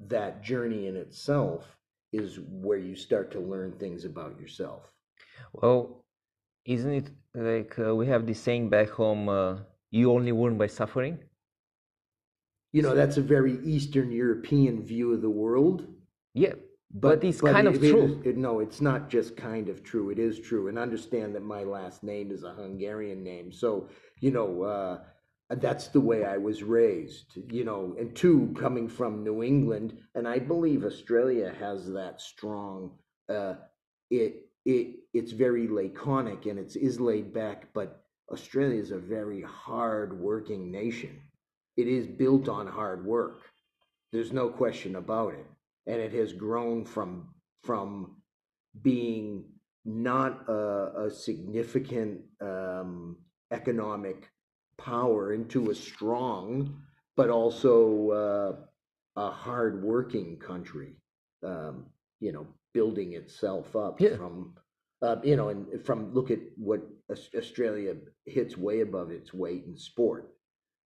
that 0.00 0.42
journey 0.42 0.86
in 0.86 0.96
itself 0.96 1.77
is 2.12 2.38
where 2.48 2.78
you 2.78 2.94
start 2.96 3.30
to 3.32 3.40
learn 3.40 3.72
things 3.72 4.04
about 4.04 4.38
yourself 4.40 4.82
Well, 5.52 6.04
isn't 6.64 6.92
it 6.92 7.10
like 7.34 7.78
uh, 7.78 7.94
we 7.94 8.06
have 8.06 8.26
this 8.26 8.40
saying 8.40 8.68
back 8.70 8.90
home, 8.90 9.28
uh, 9.28 9.58
you 9.90 10.12
only 10.12 10.32
learn 10.32 10.58
by 10.58 10.66
suffering? 10.68 11.18
you 12.72 12.82
know 12.82 12.94
that's 12.94 13.16
a 13.16 13.22
very 13.22 13.58
eastern 13.64 14.10
european 14.12 14.82
view 14.82 15.12
of 15.14 15.22
the 15.22 15.30
world 15.30 15.86
Yeah, 16.34 16.54
but, 16.92 17.24
it's 17.24 17.40
kind 17.40 17.66
it- 17.66 17.74
of 17.76 17.82
it 17.84 17.90
true. 17.90 18.04
is- 18.04 18.26
it- 18.26 18.36
no, 18.36 18.60
it's 18.60 18.80
not 18.80 19.00
just 19.16 19.36
kind 19.36 19.68
of 19.72 19.76
true. 19.82 20.06
It 20.14 20.18
is 20.28 20.34
true, 20.48 20.68
and 20.68 20.76
understand 20.78 21.28
that 21.34 21.42
my 21.56 21.62
last 21.76 22.02
name 22.12 22.28
is 22.36 22.42
a 22.44 22.52
Hungarian 22.62 23.20
name, 23.32 23.46
so 23.52 23.88
you 24.24 24.30
know 24.36 24.50
uh, 24.62 24.94
that's 25.50 25.88
the 25.88 26.00
way 26.00 26.24
I 26.24 26.36
was 26.36 26.62
raised. 26.62 27.38
You 27.50 27.64
know, 27.64 27.96
and 27.98 28.14
two, 28.14 28.54
coming 28.58 28.88
from 28.88 29.24
New 29.24 29.42
England, 29.42 29.98
and 30.14 30.28
I 30.28 30.38
believe 30.38 30.84
Australia 30.84 31.54
has 31.58 31.90
that 31.92 32.20
strong. 32.20 32.92
Uh, 33.28 33.54
it 34.10 34.46
it 34.64 34.96
it's 35.14 35.32
very 35.32 35.68
laconic 35.68 36.46
and 36.46 36.58
it's 36.58 36.76
is 36.76 37.00
laid 37.00 37.32
back, 37.32 37.68
but 37.74 38.02
Australia 38.30 38.80
is 38.80 38.90
a 38.90 38.98
very 38.98 39.42
hard 39.42 40.18
working 40.18 40.70
nation. 40.70 41.20
It 41.76 41.88
is 41.88 42.06
built 42.06 42.48
on 42.48 42.66
hard 42.66 43.04
work. 43.04 43.40
There's 44.12 44.32
no 44.32 44.48
question 44.48 44.96
about 44.96 45.34
it 45.34 45.46
and 45.88 46.00
it 46.00 46.12
has 46.12 46.32
grown 46.32 46.84
from 46.84 47.28
from 47.64 48.16
being 48.82 49.44
not 49.84 50.48
a, 50.48 51.06
a 51.06 51.10
significant 51.10 52.20
um, 52.40 53.16
economic 53.50 54.28
power 54.78 55.32
into 55.32 55.70
a 55.70 55.74
strong, 55.74 56.82
but 57.16 57.30
also 57.30 58.10
uh, 58.10 59.20
a 59.20 59.30
hard-working 59.30 60.38
country. 60.38 60.96
Um, 61.44 61.86
you 62.20 62.32
know, 62.32 62.46
building 62.74 63.12
itself 63.14 63.76
up 63.76 64.00
Yeah. 64.00 64.16
from. 64.16 64.54
Uh, 65.00 65.16
you 65.22 65.36
know, 65.36 65.48
and 65.50 65.84
from 65.86 66.12
look 66.12 66.30
at 66.32 66.40
what 66.56 66.80
Australia 67.36 67.94
hits 68.26 68.56
way 68.56 68.80
above 68.80 69.12
its 69.12 69.32
weight 69.32 69.64
in 69.64 69.76
sport, 69.76 70.34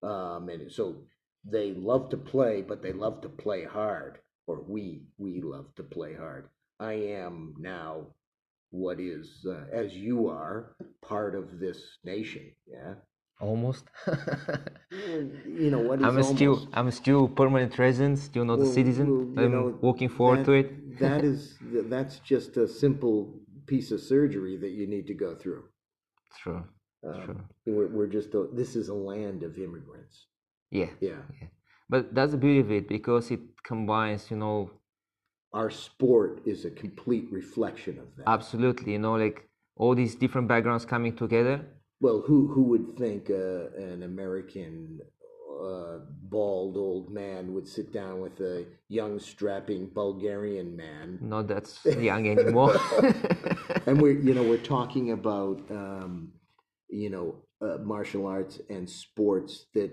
um, 0.02 0.50
and 0.50 0.70
so 0.70 0.96
they 1.44 1.72
love 1.72 2.10
to 2.10 2.18
play, 2.18 2.60
but 2.60 2.82
they 2.82 2.92
love 2.92 3.22
to 3.22 3.28
play 3.30 3.64
hard 3.64 4.18
or 4.46 4.62
we 4.68 5.02
we 5.18 5.40
love 5.40 5.74
to 5.76 5.82
play 5.82 6.14
hard. 6.14 6.48
I 6.80 6.92
am 6.94 7.54
now 7.58 8.08
what 8.70 9.00
is 9.00 9.46
uh, 9.46 9.64
as 9.72 9.94
you 9.94 10.28
are 10.28 10.76
part 11.02 11.34
of 11.34 11.58
this 11.58 11.98
nation. 12.04 12.52
Yeah, 12.66 12.94
Almost. 13.42 13.84
you 15.60 15.70
know 15.72 15.80
what 15.80 15.98
is 16.00 16.04
I'm 16.06 16.22
still 16.22 16.52
almost? 16.54 16.68
I'm 16.74 16.90
still 16.92 17.28
permanent 17.28 17.76
resident, 17.76 18.18
still 18.20 18.44
not 18.44 18.60
a 18.60 18.66
citizen. 18.66 19.34
well, 19.34 19.44
I'm 19.44 19.52
know, 19.52 19.78
looking 19.82 20.08
forward 20.08 20.40
that- 20.40 20.44
to 20.46 20.52
it. 20.52 20.98
that 21.00 21.24
is 21.24 21.58
that's 21.94 22.20
just 22.20 22.56
a 22.56 22.68
simple 22.68 23.16
piece 23.66 23.90
of 23.90 24.00
surgery 24.00 24.56
that 24.58 24.70
you 24.78 24.86
need 24.86 25.06
to 25.08 25.14
go 25.14 25.34
through. 25.34 25.64
True. 26.42 26.62
Um, 27.04 27.22
Sure. 27.24 27.36
we're, 27.66 27.88
we're 27.96 28.06
just 28.18 28.32
a, 28.34 28.46
this 28.52 28.76
is 28.76 28.88
a 28.88 28.94
land 28.94 29.42
of 29.42 29.58
immigrants. 29.58 30.26
Yeah. 30.70 30.90
Yeah, 31.00 31.22
But 31.88 32.14
that's 32.14 32.30
the 32.32 32.38
beauty 32.38 32.60
of 32.60 32.70
it 32.70 32.86
because 32.88 33.32
it 33.32 33.40
combines, 33.64 34.30
you 34.30 34.36
know, 34.36 34.70
our 35.52 35.68
sport 35.68 36.42
is 36.46 36.64
a 36.64 36.70
complete 36.70 37.26
reflection 37.32 37.98
of 37.98 38.06
that. 38.16 38.28
absolutely, 38.28 38.92
you 38.92 39.00
know, 39.00 39.16
like 39.16 39.48
all 39.76 39.94
these 39.96 40.14
different 40.14 40.46
backgrounds 40.46 40.84
coming 40.86 41.14
together. 41.16 41.56
Well, 42.02 42.20
who 42.26 42.48
who 42.48 42.64
would 42.64 42.96
think 42.98 43.30
uh, 43.30 43.70
an 43.76 44.02
American 44.02 44.98
uh, 45.64 45.98
bald 46.24 46.76
old 46.76 47.12
man 47.12 47.54
would 47.54 47.68
sit 47.68 47.92
down 47.92 48.20
with 48.20 48.40
a 48.40 48.66
young 48.88 49.20
strapping 49.20 49.86
Bulgarian 49.86 50.76
man? 50.76 51.20
Not 51.20 51.46
that's 51.46 51.84
young 52.10 52.28
anymore. 52.28 52.76
and 53.86 54.02
we're 54.02 54.18
you 54.18 54.34
know 54.34 54.42
we're 54.42 54.68
talking 54.78 55.12
about 55.12 55.62
um, 55.70 56.32
you 56.88 57.08
know 57.08 57.36
uh, 57.64 57.78
martial 57.78 58.26
arts 58.26 58.60
and 58.68 58.90
sports 58.90 59.66
that 59.74 59.92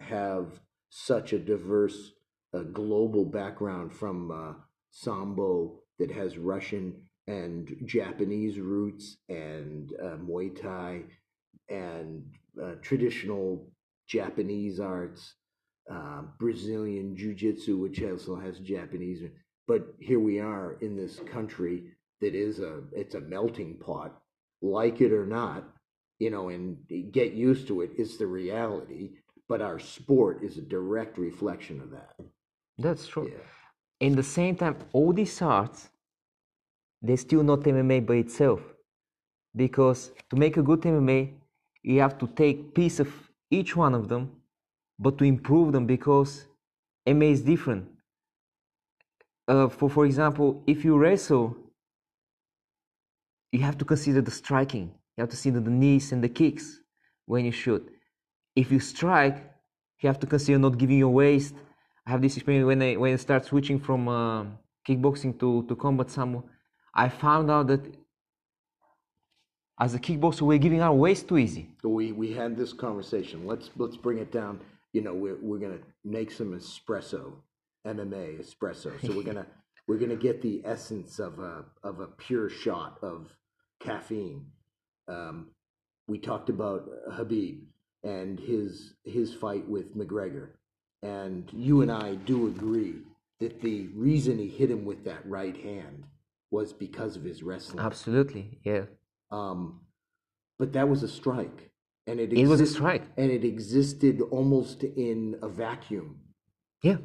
have 0.00 0.58
such 0.90 1.32
a 1.32 1.38
diverse 1.38 2.14
uh, 2.52 2.64
global 2.64 3.24
background 3.24 3.92
from 3.92 4.32
uh, 4.32 4.54
sambo 4.90 5.78
that 6.00 6.10
has 6.10 6.36
Russian 6.36 6.94
and 7.28 7.76
Japanese 7.84 8.58
roots 8.58 9.18
and 9.28 9.92
uh, 10.02 10.16
Muay 10.16 10.60
Thai 10.60 11.04
and 11.68 12.24
uh, 12.62 12.74
traditional 12.82 13.66
Japanese 14.06 14.80
arts, 14.80 15.34
uh, 15.90 16.22
Brazilian 16.38 17.16
Jiu 17.16 17.34
Jitsu, 17.34 17.78
which 17.78 18.02
also 18.02 18.36
has 18.36 18.58
Japanese. 18.58 19.22
But 19.66 19.94
here 19.98 20.20
we 20.20 20.40
are 20.40 20.76
in 20.80 20.96
this 20.96 21.20
country 21.20 21.84
that 22.20 22.34
is 22.34 22.58
a 22.60 22.82
it's 22.92 23.14
a 23.14 23.20
melting 23.20 23.78
pot, 23.78 24.20
like 24.62 25.00
it 25.00 25.12
or 25.12 25.26
not, 25.26 25.64
you 26.18 26.30
know, 26.30 26.48
and 26.48 26.76
get 27.12 27.32
used 27.32 27.66
to 27.68 27.82
it. 27.82 27.90
It's 27.96 28.16
the 28.16 28.26
reality. 28.26 29.10
But 29.48 29.60
our 29.60 29.78
sport 29.78 30.42
is 30.42 30.56
a 30.56 30.62
direct 30.62 31.18
reflection 31.18 31.80
of 31.80 31.90
that. 31.90 32.14
that's 32.78 33.06
true. 33.06 33.28
Yeah. 33.30 33.44
In 34.00 34.16
the 34.16 34.22
same 34.22 34.56
time, 34.56 34.76
all 34.92 35.12
these 35.12 35.40
arts, 35.42 35.90
they're 37.02 37.18
still 37.28 37.42
not 37.42 37.60
MMA 37.60 38.06
by 38.06 38.14
itself. 38.14 38.60
Because 39.54 40.10
to 40.30 40.36
make 40.36 40.56
a 40.56 40.62
good 40.62 40.80
MMA, 40.80 41.34
you 41.84 42.00
have 42.00 42.18
to 42.18 42.26
take 42.26 42.74
piece 42.74 42.98
of 42.98 43.08
each 43.50 43.76
one 43.76 43.94
of 43.94 44.08
them, 44.08 44.32
but 44.98 45.18
to 45.18 45.24
improve 45.24 45.72
them 45.72 45.86
because 45.86 46.46
MMA 47.06 47.30
is 47.30 47.42
different. 47.42 47.86
Uh, 49.46 49.68
for 49.68 49.90
for 49.90 50.06
example, 50.06 50.62
if 50.66 50.84
you 50.84 50.96
wrestle, 50.96 51.54
you 53.52 53.60
have 53.60 53.76
to 53.78 53.84
consider 53.84 54.22
the 54.22 54.30
striking. 54.30 54.86
You 55.16 55.22
have 55.22 55.28
to 55.28 55.36
consider 55.36 55.60
the 55.60 55.70
knees 55.70 56.10
and 56.12 56.24
the 56.24 56.28
kicks 56.28 56.80
when 57.26 57.44
you 57.44 57.52
shoot. 57.52 57.86
If 58.56 58.72
you 58.72 58.80
strike, 58.80 59.36
you 60.00 60.06
have 60.08 60.18
to 60.20 60.26
consider 60.26 60.58
not 60.58 60.78
giving 60.78 60.98
your 60.98 61.10
waist. 61.10 61.54
I 62.06 62.10
have 62.12 62.22
this 62.22 62.36
experience 62.36 62.66
when 62.66 62.80
I 62.82 62.96
when 62.96 63.12
I 63.12 63.16
start 63.16 63.44
switching 63.44 63.78
from 63.78 64.08
uh, 64.08 64.44
kickboxing 64.88 65.38
to 65.40 65.64
to 65.68 65.76
combat 65.76 66.10
sambo. 66.10 66.44
I 66.94 67.10
found 67.10 67.50
out 67.50 67.66
that 67.66 67.82
as 69.80 69.94
a 69.94 69.98
kickboxer, 69.98 70.42
we're 70.42 70.58
giving 70.58 70.82
our 70.82 70.94
waist 70.94 71.28
too 71.28 71.38
easy. 71.38 71.68
So 71.82 71.88
we 71.88 72.12
we 72.12 72.32
had 72.32 72.56
this 72.56 72.72
conversation. 72.72 73.46
Let's 73.46 73.70
let's 73.76 73.96
bring 73.96 74.18
it 74.18 74.30
down. 74.30 74.60
You 74.92 75.02
know, 75.02 75.14
we're 75.14 75.38
we're 75.40 75.58
gonna 75.58 75.80
make 76.04 76.30
some 76.30 76.52
espresso, 76.58 77.32
MMA 77.86 78.40
espresso. 78.40 78.92
So 79.04 79.16
we're 79.16 79.24
gonna 79.24 79.46
we're 79.88 79.98
gonna 79.98 80.16
get 80.16 80.42
the 80.42 80.62
essence 80.64 81.18
of 81.18 81.38
a 81.40 81.64
of 81.82 82.00
a 82.00 82.06
pure 82.06 82.48
shot 82.48 82.98
of 83.02 83.36
caffeine. 83.80 84.46
Um, 85.08 85.48
we 86.06 86.18
talked 86.18 86.50
about 86.50 86.88
Khabib 87.10 87.60
and 88.04 88.38
his 88.38 88.94
his 89.04 89.34
fight 89.34 89.68
with 89.68 89.96
McGregor, 89.96 90.50
and 91.02 91.50
you 91.52 91.82
and 91.82 91.90
I 91.90 92.14
do 92.14 92.46
agree 92.46 92.98
that 93.40 93.60
the 93.60 93.88
reason 93.88 94.38
he 94.38 94.48
hit 94.48 94.70
him 94.70 94.84
with 94.84 95.04
that 95.04 95.28
right 95.28 95.56
hand 95.56 96.04
was 96.52 96.72
because 96.72 97.16
of 97.16 97.24
his 97.24 97.42
wrestling. 97.42 97.84
Absolutely, 97.84 98.60
yeah. 98.62 98.82
Um, 99.34 99.80
but 100.58 100.72
that 100.76 100.88
was 100.88 101.02
a 101.02 101.08
strike, 101.20 101.60
and 102.06 102.20
it 102.20 102.32
It 102.32 102.46
was 102.46 102.60
a 102.60 102.66
strike. 102.66 103.02
and 103.16 103.28
it 103.30 103.44
existed 103.44 104.20
almost 104.36 104.78
in 104.84 105.36
a 105.42 105.48
vacuum. 105.48 106.08
Yeah. 106.82 106.98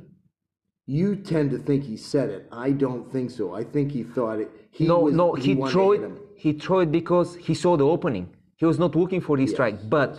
You 0.86 1.16
tend 1.16 1.48
to 1.52 1.60
think 1.68 1.84
he 1.84 1.98
said 1.98 2.30
it. 2.38 2.44
I 2.52 2.70
don't 2.84 3.06
think 3.14 3.28
so. 3.32 3.46
I 3.62 3.64
think 3.64 3.92
he 3.92 4.04
thought 4.16 4.40
it. 4.40 4.50
He 4.72 4.86
no, 4.88 5.00
was, 5.00 5.14
no, 5.14 5.34
he, 5.34 5.56
wanted 5.56 5.72
threw 5.74 5.92
it. 5.94 6.02
him. 6.02 6.16
He 6.36 6.54
threw 6.54 6.80
it 6.86 6.92
because 6.92 7.36
he 7.48 7.54
saw 7.54 7.78
the 7.78 7.86
opening. 7.96 8.26
He 8.58 8.66
was 8.66 8.78
not 8.84 8.96
looking 8.96 9.22
for 9.22 9.38
this 9.38 9.52
strike, 9.52 9.78
but 9.98 10.12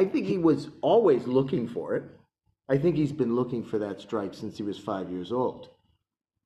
I 0.00 0.04
think 0.04 0.26
he 0.26 0.38
was 0.38 0.60
always 0.82 1.26
looking 1.26 1.66
for 1.68 1.86
it. 1.96 2.04
I 2.68 2.76
think 2.78 2.96
he's 2.96 3.12
been 3.22 3.34
looking 3.40 3.62
for 3.64 3.78
that 3.78 4.00
strike 4.00 4.34
since 4.34 4.56
he 4.58 4.62
was 4.62 4.78
five 4.78 5.10
years 5.10 5.32
old. 5.32 5.70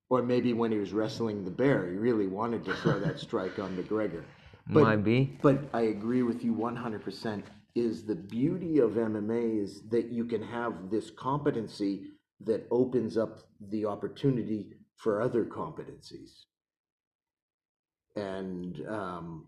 Or 0.09 0.23
maybe 0.23 0.53
when 0.53 0.71
he 0.73 0.79
was 0.79 0.93
wrestling 0.93 1.45
the 1.45 1.51
bear, 1.63 1.79
he 1.91 1.97
really 1.97 2.27
wanted 2.27 2.65
to 2.65 2.75
throw 2.81 2.99
that 3.01 3.19
strike 3.27 3.59
on 3.59 3.77
McGregor. 3.77 4.25
But, 4.73 4.83
might 4.83 5.05
be. 5.05 5.39
But 5.43 5.69
I 5.73 5.83
agree 5.83 6.23
with 6.23 6.45
you 6.45 6.55
100%. 6.55 7.43
Is 7.77 8.05
the 8.05 8.17
beauty 8.17 8.79
of 8.79 8.93
MMA 8.93 9.63
is 9.63 9.83
that 9.91 10.11
you 10.11 10.25
can 10.25 10.43
have 10.43 10.91
this 10.91 11.11
competency 11.11 12.11
that 12.41 12.67
opens 12.71 13.17
up 13.17 13.39
the 13.69 13.87
opportunity 13.87 14.73
for 14.97 15.23
other 15.23 15.45
competencies. 15.45 16.47
And 18.17 18.85
um, 18.89 19.47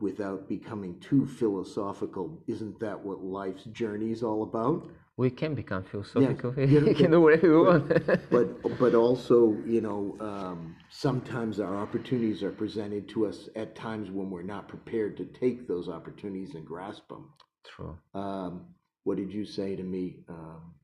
without 0.00 0.48
becoming 0.48 0.98
too 0.98 1.26
philosophical, 1.26 2.42
isn't 2.48 2.80
that 2.80 3.00
what 3.00 3.22
life's 3.22 3.64
journey 3.64 4.10
is 4.10 4.22
all 4.22 4.42
about? 4.42 4.90
We 5.18 5.30
can 5.30 5.54
become 5.54 5.84
philosophical. 5.84 6.54
Yeah, 6.56 6.80
we 6.84 6.94
can 6.94 7.10
do 7.10 7.20
whatever 7.20 7.58
we 7.58 7.66
want. 7.66 8.30
but 8.30 8.78
but 8.78 8.94
also 8.94 9.56
you 9.66 9.80
know 9.80 10.16
um, 10.20 10.74
sometimes 10.88 11.60
our 11.60 11.76
opportunities 11.76 12.42
are 12.42 12.50
presented 12.50 13.08
to 13.10 13.26
us 13.26 13.48
at 13.54 13.76
times 13.76 14.10
when 14.10 14.30
we're 14.30 14.42
not 14.42 14.68
prepared 14.68 15.16
to 15.18 15.26
take 15.26 15.68
those 15.68 15.88
opportunities 15.88 16.54
and 16.54 16.64
grasp 16.64 17.08
them. 17.08 17.30
True. 17.64 17.98
Um, 18.14 18.66
what 19.04 19.16
did 19.16 19.32
you 19.32 19.44
say 19.44 19.76
to 19.76 19.82
me 19.82 20.20
um, 20.28 20.74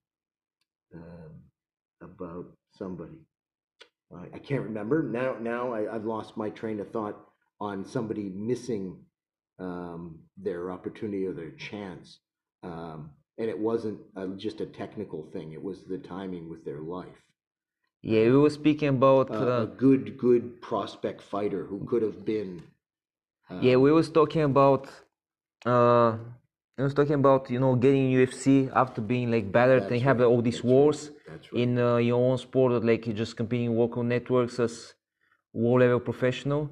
um, 0.95 1.43
about 2.03 2.47
somebody? 2.76 3.18
I, 4.14 4.37
I 4.37 4.39
can't 4.39 4.62
remember 4.62 5.03
now. 5.03 5.37
Now 5.41 5.72
I, 5.72 5.95
I've 5.95 6.05
lost 6.05 6.37
my 6.37 6.51
train 6.51 6.81
of 6.81 6.91
thought 6.91 7.18
on 7.61 7.85
somebody 7.85 8.29
missing 8.29 8.99
um, 9.59 10.20
their 10.37 10.70
opportunity 10.70 11.26
or 11.26 11.33
their 11.33 11.51
chance. 11.53 12.18
Um, 12.62 13.11
and 13.39 13.49
it 13.49 13.59
wasn't 13.59 13.99
uh, 14.16 14.26
just 14.36 14.61
a 14.61 14.66
technical 14.66 15.22
thing; 15.32 15.53
it 15.53 15.62
was 15.62 15.84
the 15.84 15.99
timing 15.99 16.49
with 16.49 16.64
their 16.64 16.80
life. 16.80 17.22
Yeah, 18.03 18.24
we 18.24 18.39
were 18.39 18.51
speaking 18.51 18.89
about. 18.89 19.30
Uh, 19.30 19.34
Uh, 19.34 19.62
a 19.62 19.66
good, 19.66 20.16
good 20.18 20.61
prospect 20.62 21.20
fighter 21.22 21.64
who 21.64 21.84
could 21.86 22.03
have 22.03 22.24
been. 22.24 22.62
Uh, 23.51 23.61
yeah, 23.62 23.76
we 23.76 23.91
was 23.93 24.09
talking 24.11 24.43
about. 24.43 24.89
Uh, 25.66 26.16
I 26.78 26.82
was 26.82 26.95
talking 26.95 27.14
about 27.14 27.51
you 27.51 27.59
know 27.59 27.74
getting 27.74 28.11
UFC 28.11 28.68
after 28.72 29.01
being 29.01 29.30
like 29.30 29.51
battered 29.51 29.82
and 29.82 29.91
That's 29.93 30.03
have 30.03 30.20
all 30.20 30.41
these 30.43 30.62
that's 30.62 30.64
right, 30.64 30.72
wars 30.72 31.11
that's 31.26 31.53
right. 31.53 31.62
in 31.62 31.78
uh, 31.78 31.97
your 31.97 32.20
own 32.30 32.39
sport, 32.39 32.84
like 32.84 33.07
you're 33.07 33.16
just 33.16 33.36
competing 33.36 33.76
local 33.76 34.03
networks 34.05 34.61
as 34.61 34.95
world 35.53 35.80
level 35.80 36.01
professional. 36.01 36.70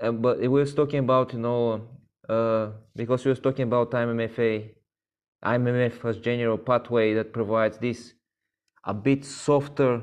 Uh, 0.00 0.12
but 0.12 0.38
we 0.40 0.48
was 0.48 0.74
talking 0.74 1.00
about 1.00 1.32
you 1.32 1.40
know 1.40 1.88
uh, 2.28 2.70
because 2.94 3.24
we 3.24 3.30
was 3.30 3.40
talking 3.40 3.64
about 3.64 3.90
IMMAF, 3.90 4.70
IMMAF 5.44 6.04
as 6.04 6.18
general 6.18 6.58
pathway 6.58 7.14
that 7.14 7.32
provides 7.32 7.78
this 7.78 8.14
a 8.84 8.94
bit 8.94 9.24
softer 9.24 10.02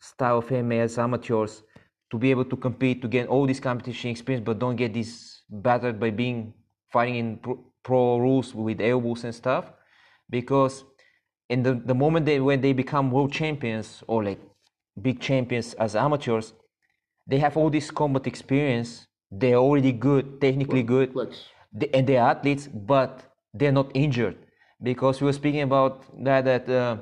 style 0.00 0.38
of 0.38 0.48
MMA 0.48 0.80
as 0.80 0.98
amateurs 0.98 1.62
to 2.10 2.18
be 2.18 2.30
able 2.30 2.44
to 2.44 2.56
compete 2.56 3.02
to 3.02 3.08
get 3.08 3.28
all 3.28 3.46
this 3.46 3.60
competition 3.60 4.10
experience, 4.10 4.44
but 4.44 4.58
don't 4.58 4.76
get 4.76 4.94
this 4.94 5.42
battered 5.48 5.98
by 6.00 6.10
being 6.10 6.52
fighting 6.90 7.16
in 7.16 7.36
pro, 7.38 7.58
pro 7.82 8.18
rules 8.18 8.54
with 8.54 8.80
elbows 8.80 9.24
and 9.24 9.34
stuff. 9.34 9.72
Because 10.30 10.84
in 11.48 11.62
the, 11.62 11.74
the 11.74 11.94
moment 11.94 12.26
they 12.26 12.40
when 12.40 12.60
they 12.60 12.72
become 12.72 13.10
world 13.10 13.32
champions 13.32 14.02
or 14.06 14.24
like 14.24 14.40
big 15.00 15.20
champions 15.20 15.74
as 15.74 15.96
amateurs, 15.96 16.52
they 17.26 17.38
have 17.38 17.56
all 17.56 17.70
this 17.70 17.90
combat 17.90 18.26
experience. 18.26 19.06
They're 19.30 19.56
already 19.56 19.92
good, 19.92 20.40
technically 20.40 20.82
good, 20.82 21.14
and 21.92 22.06
they're 22.06 22.22
athletes, 22.22 22.66
but 22.66 23.24
they're 23.52 23.72
not 23.72 23.90
injured 23.94 24.36
because 24.82 25.20
we 25.20 25.26
were 25.26 25.32
speaking 25.32 25.62
about 25.62 26.04
that 26.24 26.44
that 26.44 26.68
uh, 26.68 26.98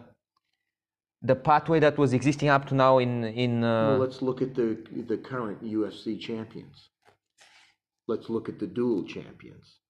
the 1.23 1.35
pathway 1.35 1.81
that 1.81 1.99
was 1.99 2.13
existing 2.13 2.49
up 2.49 2.67
to 2.67 2.75
now 2.75 2.99
in 2.99 3.25
in 3.25 3.65
uh, 3.65 3.91
well, 3.91 3.99
let's 3.99 4.23
look 4.23 4.43
at 4.43 4.55
the 4.55 4.79
the 5.09 5.19
current 5.19 5.63
UFC 5.63 6.19
champions. 6.19 6.91
Let's 8.09 8.29
look 8.31 8.49
at 8.49 8.59
the 8.59 8.67
dual 8.67 9.05
champions. 9.05 9.81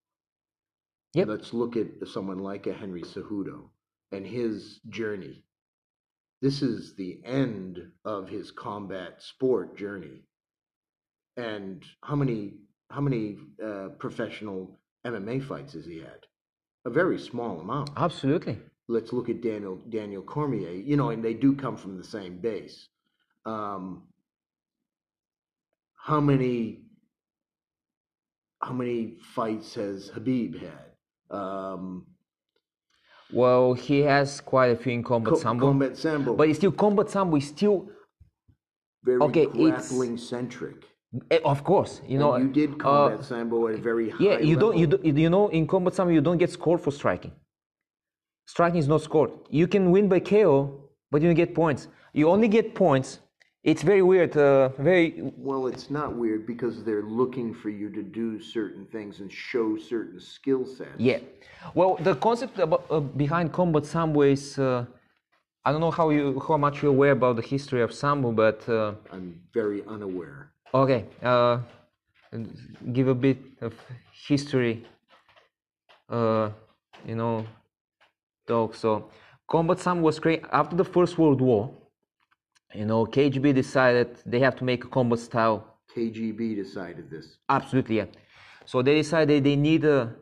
Yep. 1.14 1.28
Let's 1.28 1.52
look 1.52 1.76
at 1.76 1.86
someone 2.06 2.38
like 2.38 2.66
a 2.66 2.72
Henry 2.72 3.02
Cejudo 3.02 3.70
and 4.12 4.26
his 4.26 4.80
journey. 4.88 5.44
This 6.42 6.62
is 6.62 6.94
the 6.94 7.20
end 7.24 7.80
of 8.04 8.28
his 8.28 8.50
combat 8.50 9.22
sport 9.22 9.76
journey. 9.76 10.24
And 11.36 11.84
how 12.02 12.16
many 12.16 12.54
how 12.90 13.00
many 13.00 13.38
uh, 13.62 13.88
professional 13.98 14.78
MMA 15.06 15.42
fights 15.42 15.72
has 15.74 15.84
he 15.84 15.98
had? 15.98 16.26
A 16.86 16.90
very 16.90 17.18
small 17.18 17.60
amount. 17.60 17.90
Absolutely. 17.96 18.56
Let's 18.86 19.12
look 19.12 19.28
at 19.28 19.42
Daniel 19.42 19.76
Daniel 19.88 20.22
Cormier. 20.22 20.70
You 20.70 20.96
know, 20.96 21.10
and 21.10 21.20
they 21.26 21.34
do 21.34 21.50
come 21.56 21.76
from 21.76 21.96
the 21.98 22.04
same 22.04 22.38
base. 22.38 22.76
Um, 23.44 24.04
how 26.08 26.20
many 26.20 26.82
how 28.62 28.72
many 28.72 29.16
fights 29.34 29.74
has 29.74 30.10
Khabib 30.14 30.52
had? 30.60 31.36
Um, 31.36 32.06
Well, 33.32 33.74
he 33.74 33.98
has 34.12 34.40
quite 34.40 34.70
a 34.70 34.76
few 34.76 34.92
in 34.92 35.02
combat 35.02 35.34
Co- 35.34 35.40
sambo, 35.40 35.66
Combat 35.66 35.96
Sambo, 35.96 36.36
but 36.36 36.48
it's 36.48 36.58
still 36.60 36.70
combat 36.84 37.10
sambo 37.10 37.36
is 37.36 37.48
still, 37.48 37.76
very 39.02 39.20
okay, 39.26 39.46
it's- 39.66 39.88
grappling 39.90 40.16
centric. 40.16 40.80
Eh, 41.30 41.38
of 41.44 41.62
course, 41.64 42.00
you 42.06 42.18
know. 42.18 42.36
you 42.36 42.48
did 42.48 42.70
uh, 42.74 42.76
Combat 42.76 43.24
Sambo 43.24 43.68
at 43.68 43.74
a 43.74 43.78
very 43.78 44.10
high 44.10 44.24
Yeah, 44.24 44.38
you 44.38 44.56
don't, 44.56 44.76
you 44.76 44.86
don't, 44.86 45.04
you 45.04 45.30
know, 45.30 45.48
in 45.48 45.66
combat 45.66 45.94
sambo 45.94 46.12
you 46.12 46.20
don't 46.20 46.38
get 46.38 46.50
scored 46.50 46.80
for 46.80 46.90
striking. 46.90 47.32
Striking 48.46 48.78
is 48.78 48.88
not 48.88 49.02
scored. 49.02 49.32
You 49.50 49.66
can 49.66 49.90
win 49.90 50.08
by 50.08 50.20
KO, 50.20 50.52
but 51.10 51.20
you 51.20 51.28
don't 51.28 51.36
get 51.36 51.54
points. 51.54 51.88
You 52.12 52.28
only 52.30 52.48
get 52.48 52.74
points. 52.74 53.18
It's 53.64 53.82
very 53.82 54.02
weird. 54.02 54.36
Uh, 54.36 54.68
very 54.78 55.32
Well, 55.36 55.66
it's 55.66 55.90
not 55.90 56.14
weird 56.14 56.46
because 56.46 56.84
they're 56.84 57.02
looking 57.02 57.52
for 57.52 57.68
you 57.68 57.90
to 57.90 58.02
do 58.02 58.40
certain 58.40 58.86
things 58.86 59.18
and 59.20 59.30
show 59.32 59.76
certain 59.76 60.20
skill 60.20 60.64
sets. 60.64 60.98
Yeah. 60.98 61.18
Well, 61.74 61.96
the 62.00 62.14
concept 62.14 62.60
about, 62.60 62.86
uh, 62.88 63.00
behind 63.00 63.52
combat 63.52 63.84
sambo 63.84 64.22
is 64.22 64.56
uh, 64.58 64.86
I 65.64 65.72
don't 65.72 65.80
know 65.80 65.90
how 65.90 66.10
you 66.10 66.40
how 66.46 66.56
much 66.56 66.80
you're 66.80 66.92
aware 66.92 67.10
about 67.10 67.34
the 67.34 67.42
history 67.42 67.82
of 67.82 67.92
sambo, 67.92 68.30
but 68.30 68.68
uh, 68.68 68.94
I'm 69.10 69.40
very 69.52 69.82
unaware. 69.88 70.52
Okay, 70.82 71.04
uh, 71.22 71.58
give 72.92 73.08
a 73.08 73.14
bit 73.14 73.38
of 73.60 73.74
history. 74.28 74.84
Uh, 76.08 76.50
you 77.04 77.14
know, 77.14 77.44
talk. 78.46 78.74
So, 78.74 79.10
combat 79.48 79.78
sam 79.80 80.02
was 80.02 80.18
created 80.18 80.46
after 80.52 80.76
the 80.76 80.84
First 80.84 81.18
World 81.18 81.40
War. 81.40 81.74
You 82.74 82.84
know, 82.84 83.06
KGB 83.06 83.54
decided 83.54 84.18
they 84.26 84.40
have 84.40 84.56
to 84.56 84.64
make 84.64 84.84
a 84.84 84.88
combat 84.88 85.18
style 85.18 85.76
KGB 85.96 86.56
decided 86.56 87.10
this. 87.10 87.38
Absolutely, 87.48 87.96
yeah. 87.96 88.06
So 88.64 88.82
they 88.82 88.96
decided 88.96 89.44
they 89.44 89.56
need 89.56 89.84
a 89.84 90.14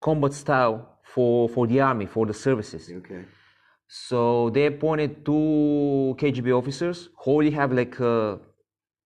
combat 0.00 0.32
style 0.32 0.98
for, 1.04 1.48
for 1.48 1.66
the 1.66 1.80
army, 1.80 2.06
for 2.06 2.26
the 2.26 2.34
services. 2.34 2.90
Okay. 2.90 3.24
So 3.86 4.50
they 4.50 4.66
appointed 4.66 5.24
two 5.24 6.16
KGB 6.18 6.50
officers 6.56 7.10
who 7.18 7.30
already 7.32 7.50
have 7.52 7.72
like 7.72 7.98
a 8.00 8.38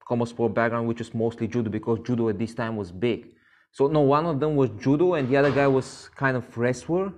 combat 0.06 0.28
sport 0.28 0.54
background, 0.54 0.88
which 0.88 1.00
is 1.00 1.14
mostly 1.14 1.46
judo 1.46 1.70
because 1.70 1.98
judo 2.06 2.28
at 2.28 2.38
this 2.38 2.54
time 2.54 2.76
was 2.76 2.90
big. 2.90 3.34
So 3.72 3.86
no, 3.86 4.00
one 4.00 4.26
of 4.26 4.40
them 4.40 4.56
was 4.56 4.70
judo 4.78 5.14
and 5.14 5.28
the 5.28 5.36
other 5.36 5.50
guy 5.50 5.66
was 5.66 6.10
kind 6.14 6.36
of 6.36 6.56
wrestler 6.56 7.12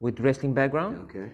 with 0.00 0.20
wrestling 0.20 0.54
background. 0.54 0.98
Okay. 1.04 1.32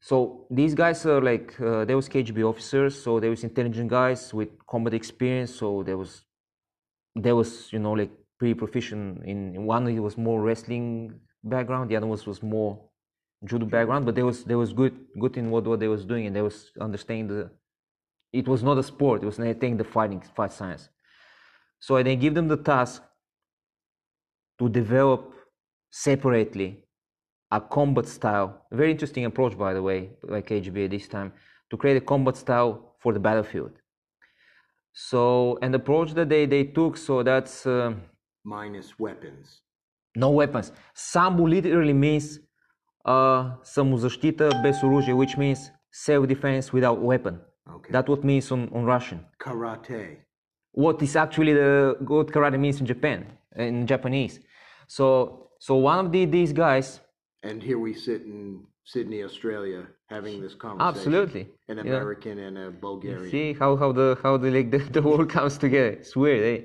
So 0.00 0.46
these 0.50 0.74
guys 0.74 1.06
are 1.06 1.20
like 1.20 1.60
uh, 1.60 1.84
there 1.84 1.96
was 1.96 2.08
KGB 2.08 2.48
officers, 2.48 3.00
so 3.00 3.20
they 3.20 3.28
was 3.28 3.44
intelligent 3.44 3.88
guys 3.88 4.34
with 4.34 4.48
combat 4.66 4.94
experience. 4.94 5.54
So 5.54 5.82
there 5.84 5.96
was 5.96 6.22
there 7.14 7.36
was 7.36 7.72
you 7.72 7.78
know 7.78 7.92
like 7.92 8.10
pretty 8.38 8.54
proficient 8.54 9.24
in, 9.24 9.54
in 9.54 9.64
one. 9.64 9.86
He 9.86 10.00
was 10.00 10.16
more 10.16 10.42
wrestling 10.42 11.20
background, 11.44 11.90
the 11.90 11.96
other 11.96 12.06
was 12.06 12.26
was 12.26 12.42
more 12.42 12.78
judo 13.44 13.66
background, 13.66 14.06
but 14.06 14.14
they 14.14 14.22
was 14.22 14.44
they 14.44 14.54
was 14.54 14.72
good 14.72 14.94
good 15.20 15.36
in 15.36 15.50
what 15.50 15.66
what 15.66 15.80
they 15.80 15.88
was 15.88 16.04
doing, 16.04 16.26
and 16.26 16.34
they 16.34 16.42
was 16.42 16.72
understanding 16.80 17.28
the 17.28 17.50
It 18.33 18.47
was 18.47 18.63
not 18.63 18.77
a 18.77 18.83
sport; 18.83 19.23
it 19.23 19.25
was 19.25 19.39
understanding 19.39 19.77
the 19.77 19.83
fighting 19.83 20.21
fight 20.35 20.51
science. 20.51 20.89
So 21.79 21.95
I 21.95 22.03
then 22.03 22.19
give 22.19 22.33
them 22.33 22.47
the 22.47 22.57
task 22.57 23.03
to 24.59 24.69
develop 24.69 25.33
separately 25.91 26.83
a 27.51 27.61
combat 27.61 28.05
style. 28.07 28.65
A 28.71 28.75
very 28.75 28.91
interesting 28.91 29.25
approach, 29.25 29.57
by 29.57 29.73
the 29.73 29.81
way, 29.81 30.09
by 30.27 30.41
KGB 30.41 30.85
at 30.85 30.91
this 30.91 31.07
time, 31.07 31.31
to 31.69 31.77
create 31.77 31.97
a 31.97 32.01
combat 32.01 32.35
style 32.37 32.95
for 32.99 33.13
the 33.13 33.19
battlefield. 33.19 33.71
So, 34.93 35.59
an 35.61 35.75
approach 35.75 36.13
that 36.13 36.29
they, 36.29 36.45
they 36.47 36.63
took, 36.63 36.97
so 36.97 37.21
that's 37.23 37.65
uh, 37.67 37.93
Minus 38.43 38.97
weapons. 38.99 39.61
no 40.15 40.31
weapons. 40.31 40.71
Sambo 40.95 41.43
literally 41.47 41.93
means 41.93 42.39
uh, 43.05 43.51
самозащита 43.63 44.49
без 44.63 44.83
оружие, 44.83 45.13
which 45.15 45.37
means 45.37 45.71
self-defense 45.91 46.73
without 46.73 46.99
weapon. 46.99 47.39
Okay. 47.70 47.90
That's 47.92 48.08
what 48.08 48.24
means 48.24 48.50
on, 48.50 48.68
on 48.74 48.84
Russian. 48.84 49.24
Karate. 49.38 50.18
What 50.72 51.02
is 51.02 51.16
actually 51.16 51.52
the 51.52 51.96
what 52.00 52.28
karate 52.28 52.58
means 52.58 52.80
in 52.80 52.86
Japan, 52.86 53.26
in 53.56 53.86
Japanese. 53.86 54.40
So, 54.86 55.48
so 55.60 55.76
one 55.76 55.98
of 56.04 56.12
the, 56.12 56.24
these 56.24 56.52
guys, 56.52 57.00
And 57.42 57.62
here 57.62 57.78
we 57.78 57.92
sit 57.94 58.22
in 58.22 58.64
Sydney, 58.84 59.22
Australia, 59.22 59.86
having 60.08 60.40
this 60.40 60.54
conversation. 60.54 60.96
absolutely, 60.96 61.48
An 61.68 61.76
yeah. 61.78 61.84
American 61.84 62.38
and 62.38 62.58
a 62.58 62.70
Bulgarian. 62.70 63.30
See 63.30 63.52
how, 63.52 63.76
how 63.76 63.92
the 63.92 64.18
how 64.22 64.36
the 64.36 64.50
like 64.50 64.70
the, 64.74 64.78
the 64.78 65.02
world 65.02 65.28
comes 65.28 65.58
together. 65.58 65.90
It's 66.00 66.16
weird, 66.16 66.42
eh? 66.52 66.64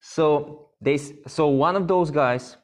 So 0.00 0.70
they 0.80 0.98
so 1.26 1.48
one 1.48 1.76
of 1.76 1.86
those 1.88 2.10
guys, 2.10 2.56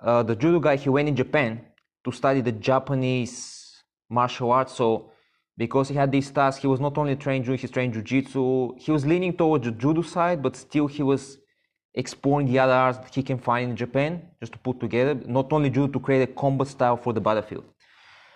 uh, 0.00 0.22
the 0.22 0.36
judo 0.36 0.60
guy, 0.60 0.76
he 0.76 0.88
went 0.88 1.08
in 1.08 1.16
Japan 1.16 1.60
to 2.04 2.10
study 2.12 2.40
the 2.40 2.52
Japanese 2.52 3.82
martial 4.10 4.50
arts. 4.52 4.74
So 4.74 5.11
because 5.56 5.88
he 5.88 5.94
had 5.94 6.10
this 6.10 6.30
task, 6.30 6.62
he 6.62 6.66
was 6.66 6.80
not 6.80 6.96
only 6.96 7.16
trained 7.16 7.44
judo, 7.44 7.56
he 7.56 7.68
trained 7.68 7.94
jujitsu. 7.94 8.78
He 8.78 8.90
was 8.90 9.04
leaning 9.04 9.36
towards 9.36 9.64
the 9.64 9.72
judo 9.72 10.02
side, 10.02 10.42
but 10.42 10.56
still 10.56 10.86
he 10.86 11.02
was 11.02 11.38
exploring 11.94 12.46
the 12.46 12.58
other 12.58 12.72
arts 12.72 12.98
that 12.98 13.14
he 13.14 13.22
can 13.22 13.38
find 13.38 13.70
in 13.70 13.76
Japan, 13.76 14.22
just 14.40 14.52
to 14.52 14.58
put 14.58 14.80
together. 14.80 15.14
Not 15.26 15.52
only 15.52 15.68
judo 15.68 15.92
to 15.92 16.00
create 16.00 16.22
a 16.22 16.32
combat 16.32 16.68
style 16.68 16.96
for 16.96 17.12
the 17.12 17.20
battlefield. 17.20 17.64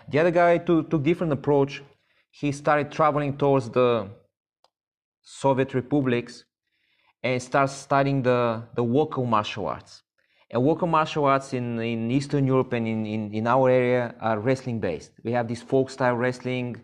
The 0.09 0.19
other 0.19 0.31
guy 0.31 0.59
took, 0.59 0.91
took 0.91 1.03
different 1.03 1.33
approach. 1.33 1.83
He 2.31 2.53
started 2.53 2.93
traveling 2.93 3.37
towards 3.39 3.71
the 3.71 4.09
Soviet 5.23 5.75
republics 5.75 6.45
and 7.23 7.43
started 7.43 7.73
studying 7.73 8.23
the, 8.23 8.63
the 8.75 8.83
local 8.83 9.25
martial 9.25 9.67
arts. 9.67 10.03
And 10.51 10.63
local 10.63 10.87
martial 10.87 11.25
arts 11.25 11.55
in, 11.55 11.81
in 11.81 12.11
Eastern 12.11 12.47
Europe 12.47 12.73
and 12.75 12.87
in, 12.87 13.05
in, 13.05 13.35
in 13.35 13.47
our 13.49 13.69
area 13.69 14.15
are 14.21 14.39
wrestling 14.39 14.79
based. 14.79 15.13
We 15.25 15.33
have 15.33 15.49
this 15.49 15.63
folk 15.63 15.91
style 15.91 16.15
wrestling. 16.15 16.77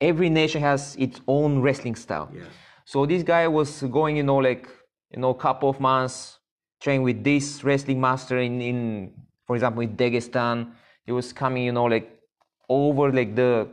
Every 0.00 0.28
nation 0.28 0.62
has 0.62 0.96
its 0.96 1.20
own 1.26 1.60
wrestling 1.60 1.94
style. 1.94 2.30
Yes. 2.34 2.46
So 2.84 3.06
this 3.06 3.22
guy 3.22 3.48
was 3.48 3.82
going, 3.82 4.16
you 4.16 4.22
know, 4.22 4.36
like, 4.36 4.68
you 5.10 5.20
know, 5.20 5.34
couple 5.34 5.68
of 5.68 5.80
months 5.80 6.38
training 6.80 7.02
with 7.02 7.24
this 7.24 7.64
wrestling 7.64 8.00
master 8.00 8.38
in, 8.38 8.60
in 8.60 9.12
for 9.46 9.56
example, 9.56 9.82
in 9.82 9.96
Dagestan. 9.96 10.72
He 11.04 11.12
was 11.12 11.32
coming, 11.32 11.64
you 11.64 11.72
know, 11.72 11.84
like 11.84 12.20
over 12.68 13.12
like 13.12 13.34
the 13.34 13.68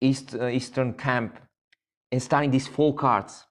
east 0.00 0.34
uh, 0.34 0.48
eastern 0.48 0.94
camp 0.94 1.38
and 2.10 2.22
starting 2.22 2.50
these 2.50 2.66
folk 2.66 3.02
arts. 3.04 3.44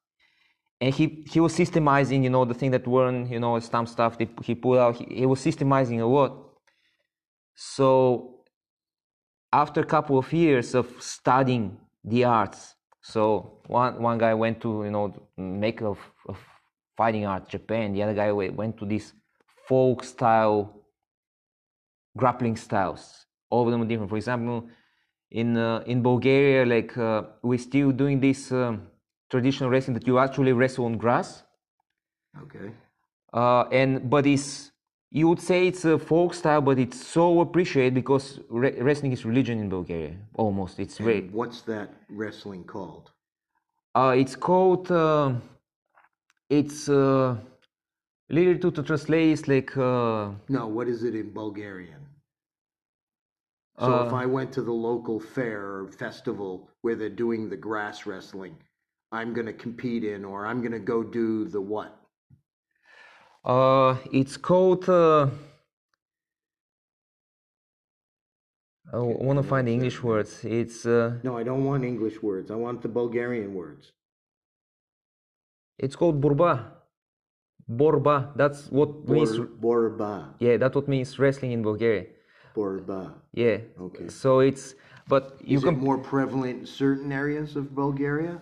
And 0.80 0.94
he, 0.94 1.24
he 1.28 1.40
was 1.40 1.58
systemizing, 1.58 2.24
you 2.24 2.30
know, 2.30 2.46
the 2.46 2.54
thing 2.54 2.70
that 2.72 2.88
weren't, 2.88 3.32
you 3.32 3.40
know, 3.40 3.60
some 3.60 3.88
stuff 3.88 4.18
that 4.20 4.30
he 4.44 4.54
put 4.54 4.78
out. 4.78 4.96
He, 4.96 5.06
he 5.22 5.26
was 5.26 5.40
systemizing 5.44 6.02
a 6.02 6.06
lot. 6.06 6.38
So 7.56 8.37
after 9.54 9.82
a 9.82 9.86
couple 9.86 10.18
of 10.18 10.32
years 10.34 10.76
of 10.76 10.88
studying 11.00 11.78
the 12.04 12.24
arts, 12.26 12.76
so 13.02 13.62
one 13.68 14.02
one 14.02 14.18
guy 14.18 14.34
went 14.34 14.62
to 14.62 14.84
you 14.84 14.92
know 14.92 15.14
make 15.38 15.82
a, 15.82 15.92
f- 15.92 16.12
a 16.30 16.36
fighting 16.96 17.26
art 17.26 17.48
Japan. 17.50 17.94
The 17.94 18.04
other 18.04 18.14
guy 18.14 18.32
went 18.32 18.78
to 18.78 18.86
this 18.86 19.14
folk 19.68 20.04
style 20.04 20.84
grappling 22.18 22.56
styles. 22.58 23.26
All 23.50 23.66
of 23.66 23.72
them 23.72 23.82
are 23.82 23.86
different. 23.86 24.10
For 24.10 24.18
example, 24.18 24.68
in 25.32 25.58
uh, 25.58 25.84
in 25.86 26.02
Bulgaria, 26.04 26.66
like 26.66 26.98
uh, 26.98 27.24
we're 27.44 27.60
still 27.60 27.92
doing 27.92 28.20
this 28.20 28.52
um, 28.52 28.88
traditional 29.30 29.70
wrestling 29.70 29.94
that 29.96 30.08
you 30.08 30.20
actually 30.20 30.54
wrestle 30.54 30.86
on 30.86 30.98
grass, 30.98 31.44
Okay. 32.44 32.72
uh, 33.34 33.64
and 33.72 34.10
but 34.10 34.26
it's 34.26 34.72
you 35.12 35.28
would 35.30 35.40
say 35.40 35.68
it's 35.68 35.86
a 35.86 35.98
folk 35.98 36.34
style, 36.34 36.62
but 36.62 36.78
it's 36.80 37.06
so 37.06 37.40
appreciated 37.42 37.94
because 37.94 38.40
re- 38.50 38.80
wrestling 38.82 39.12
is 39.14 39.26
religion 39.26 39.60
in 39.60 39.70
Bulgaria. 39.70 40.16
Almost, 40.36 40.80
it's 40.80 40.98
very. 40.98 41.20
And 41.20 41.32
what's 41.32 41.62
that 41.62 41.94
wrestling 42.10 42.64
called? 42.64 43.12
Uh, 43.96 44.14
it's 44.18 44.36
called. 44.36 44.92
Uh, 44.92 45.34
it's 46.50 46.90
uh, 46.90 47.36
literally 48.30 48.60
to, 48.60 48.72
to 48.72 48.84
translate. 48.84 49.32
It's 49.32 49.48
like. 49.48 49.76
Uh, 49.78 50.32
No, 50.50 50.68
what 50.68 50.88
is 50.88 51.04
it 51.04 51.16
in 51.16 51.32
Bulgarian? 51.34 52.02
So 53.80 54.06
if 54.08 54.12
Uh, 54.14 54.16
I 54.16 54.26
went 54.26 54.52
to 54.54 54.62
the 54.62 54.74
local 54.74 55.20
fair 55.20 55.62
or 55.62 55.88
festival 55.88 56.70
where 56.82 56.96
they're 56.96 57.10
doing 57.10 57.48
the 57.48 57.56
grass 57.56 58.06
wrestling, 58.06 58.58
I'm 59.12 59.34
going 59.34 59.46
to 59.46 59.54
compete 59.54 60.04
in, 60.04 60.26
or 60.26 60.46
I'm 60.48 60.62
going 60.62 60.72
to 60.74 60.80
go 60.80 61.04
do 61.04 61.46
the 61.46 61.62
what? 61.62 61.97
Uh, 63.48 63.96
it's 64.12 64.38
called. 64.38 64.88
Uh, 64.90 65.30
I 68.94 69.00
want 69.00 69.38
to 69.38 69.44
find 69.44 69.68
the 69.68 69.74
English 69.74 70.02
words. 70.04 70.32
It's. 70.44 70.86
Uh, 70.86 71.20
No, 71.24 71.38
I 71.38 71.44
don't 71.44 71.64
want 71.66 71.84
English 71.84 72.22
words. 72.22 72.52
I 72.52 72.56
want 72.56 72.82
the 72.82 72.92
Bulgarian 73.02 73.54
words. 73.54 73.92
it's 75.86 75.96
called 75.96 76.22
burba. 76.22 76.54
Borba. 77.68 78.32
That's 78.36 78.60
what 78.78 78.90
means. 79.08 79.38
Bor, 79.38 79.90
Borba. 79.90 80.14
Yeah, 80.40 80.56
that's 80.58 80.76
what 80.76 80.88
means 80.88 81.20
wrestling 81.20 81.52
in 81.52 81.62
Bulgaria. 81.62 82.06
Borba. 82.56 83.02
Yeah. 83.34 83.58
Okay. 83.88 84.08
So 84.08 84.40
it's 84.40 84.76
but 85.08 85.24
you 85.44 85.58
Is 85.58 85.64
can 85.64 85.76
it 85.76 85.82
more 85.90 85.98
prevalent 85.98 86.60
in 86.62 86.66
certain 86.66 87.12
areas 87.12 87.56
of 87.56 87.76
Bulgaria? 87.76 88.40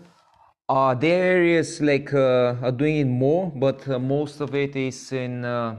Uh, 0.67 0.95
there 0.95 1.21
are 1.21 1.37
areas 1.37 1.79
like 1.79 2.11
uh, 2.13 2.55
are 2.61 2.71
doing 2.71 2.97
it 2.97 3.05
more, 3.05 3.51
but 3.55 3.87
uh, 3.87 3.99
most 3.99 4.41
of 4.41 4.55
it 4.55 4.75
is 4.75 5.11
in. 5.11 5.45
Uh, 5.45 5.75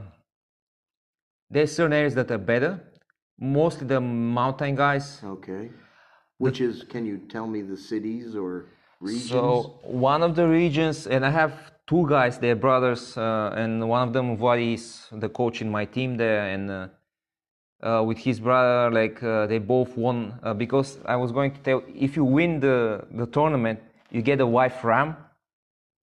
there's 1.49 1.75
certain 1.75 1.93
areas 1.93 2.15
that 2.15 2.31
are 2.31 2.37
better. 2.37 2.81
Mostly 3.39 3.87
the 3.87 3.99
mountain 3.99 4.75
guys. 4.75 5.21
Okay. 5.23 5.69
Which 6.37 6.61
is, 6.61 6.83
can 6.83 7.05
you 7.05 7.17
tell 7.29 7.47
me 7.47 7.61
the 7.61 7.77
cities 7.77 8.35
or 8.35 8.67
regions? 8.99 9.29
So 9.29 9.79
one 9.83 10.23
of 10.23 10.35
the 10.35 10.47
regions, 10.47 11.07
and 11.07 11.25
I 11.25 11.31
have 11.31 11.71
two 11.87 12.07
guys, 12.07 12.37
they're 12.37 12.55
brothers, 12.55 13.17
uh, 13.17 13.53
and 13.55 13.87
one 13.89 14.07
of 14.07 14.13
them, 14.13 14.37
Vladi, 14.37 14.75
is 14.75 15.07
the 15.11 15.29
coach 15.29 15.61
in 15.61 15.69
my 15.69 15.85
team 15.85 16.15
there, 16.15 16.47
and 16.47 16.69
uh, 16.69 16.87
uh, 17.81 18.03
with 18.03 18.19
his 18.19 18.39
brother, 18.39 18.91
like 18.91 19.21
uh, 19.23 19.47
they 19.47 19.57
both 19.57 19.97
won 19.97 20.39
uh, 20.43 20.53
because 20.53 20.99
I 21.05 21.15
was 21.15 21.31
going 21.31 21.51
to 21.51 21.59
tell, 21.59 21.83
if 21.93 22.15
you 22.15 22.23
win 22.23 22.59
the 22.59 23.05
the 23.11 23.25
tournament, 23.27 23.79
you 24.11 24.21
get 24.21 24.39
a 24.41 24.47
wife 24.47 24.83
ram, 24.83 25.15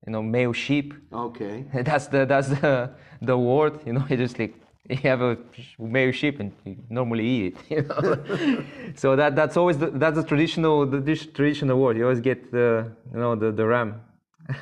you 0.06 0.12
know, 0.12 0.22
male 0.22 0.52
sheep. 0.52 0.94
okay. 1.12 1.64
that's 1.88 2.06
the 2.08 2.24
that's 2.26 2.48
the 2.48 2.90
the 3.22 3.36
word 3.38 3.80
you 3.86 3.92
know 3.94 4.04
you 4.10 4.16
just 4.16 4.38
like 4.38 4.54
you 4.90 4.96
have 5.10 5.22
a 5.22 5.36
male 5.78 6.12
sheep 6.12 6.40
and 6.40 6.52
you 6.64 6.76
normally 6.90 7.26
eat 7.26 7.44
it 7.46 7.56
you 7.74 7.82
know 7.88 8.64
so 8.94 9.16
that 9.16 9.34
that's 9.34 9.56
always 9.56 9.78
the, 9.78 9.88
that's 10.02 10.16
the 10.16 10.22
traditional 10.32 10.84
the 10.94 11.00
dish, 11.00 11.26
traditional 11.38 11.76
word 11.82 11.96
you 11.96 12.02
always 12.04 12.20
get 12.20 12.50
the 12.52 12.68
you 13.12 13.18
know 13.18 13.34
the 13.34 13.50
the 13.52 13.64
ram 13.74 13.90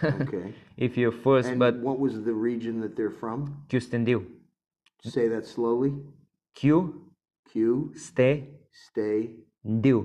Okay. 0.04 0.54
if 0.76 0.96
you're 0.96 1.10
first 1.26 1.48
And 1.48 1.58
but 1.58 1.74
what 1.88 1.98
was 1.98 2.14
the 2.28 2.32
region 2.50 2.74
that 2.82 2.94
they're 2.96 3.10
from? 3.24 3.38
Q 3.68 3.80
Say 5.14 5.26
that 5.34 5.44
slowly. 5.44 5.92
Q 6.54 7.10
Q, 7.50 7.92
stay 7.96 8.34
stay, 8.88 9.18
do 9.86 9.96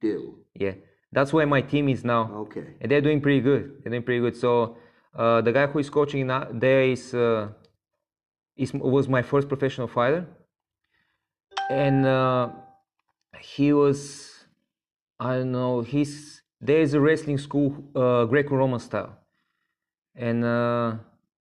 do. 0.00 0.38
yeah 0.54 0.74
that's 1.12 1.32
where 1.32 1.46
my 1.46 1.60
team 1.60 1.88
is 1.88 2.04
now 2.04 2.30
Okay. 2.44 2.64
and 2.80 2.90
they're 2.90 3.00
doing 3.00 3.20
pretty 3.20 3.40
good. 3.40 3.82
They're 3.82 3.90
doing 3.90 4.02
pretty 4.02 4.20
good. 4.20 4.36
So 4.36 4.76
uh, 5.14 5.40
the 5.40 5.52
guy 5.52 5.66
who 5.66 5.78
is 5.78 5.90
coaching 5.90 6.26
now 6.26 6.46
there 6.52 6.82
is 6.82 7.14
uh, 7.14 7.48
is 8.56 8.72
was 8.74 9.08
my 9.08 9.22
first 9.22 9.48
professional 9.48 9.88
fighter, 9.88 10.26
and 11.68 12.06
uh, 12.06 12.50
he 13.40 13.72
was 13.72 13.98
I 15.18 15.36
don't 15.36 15.52
know. 15.52 15.82
He's 15.82 16.42
there 16.60 16.80
is 16.80 16.94
a 16.94 17.00
wrestling 17.00 17.38
school, 17.38 17.74
uh, 17.94 18.24
Greco-Roman 18.26 18.80
style, 18.80 19.16
and 20.14 20.44
uh, 20.44 20.96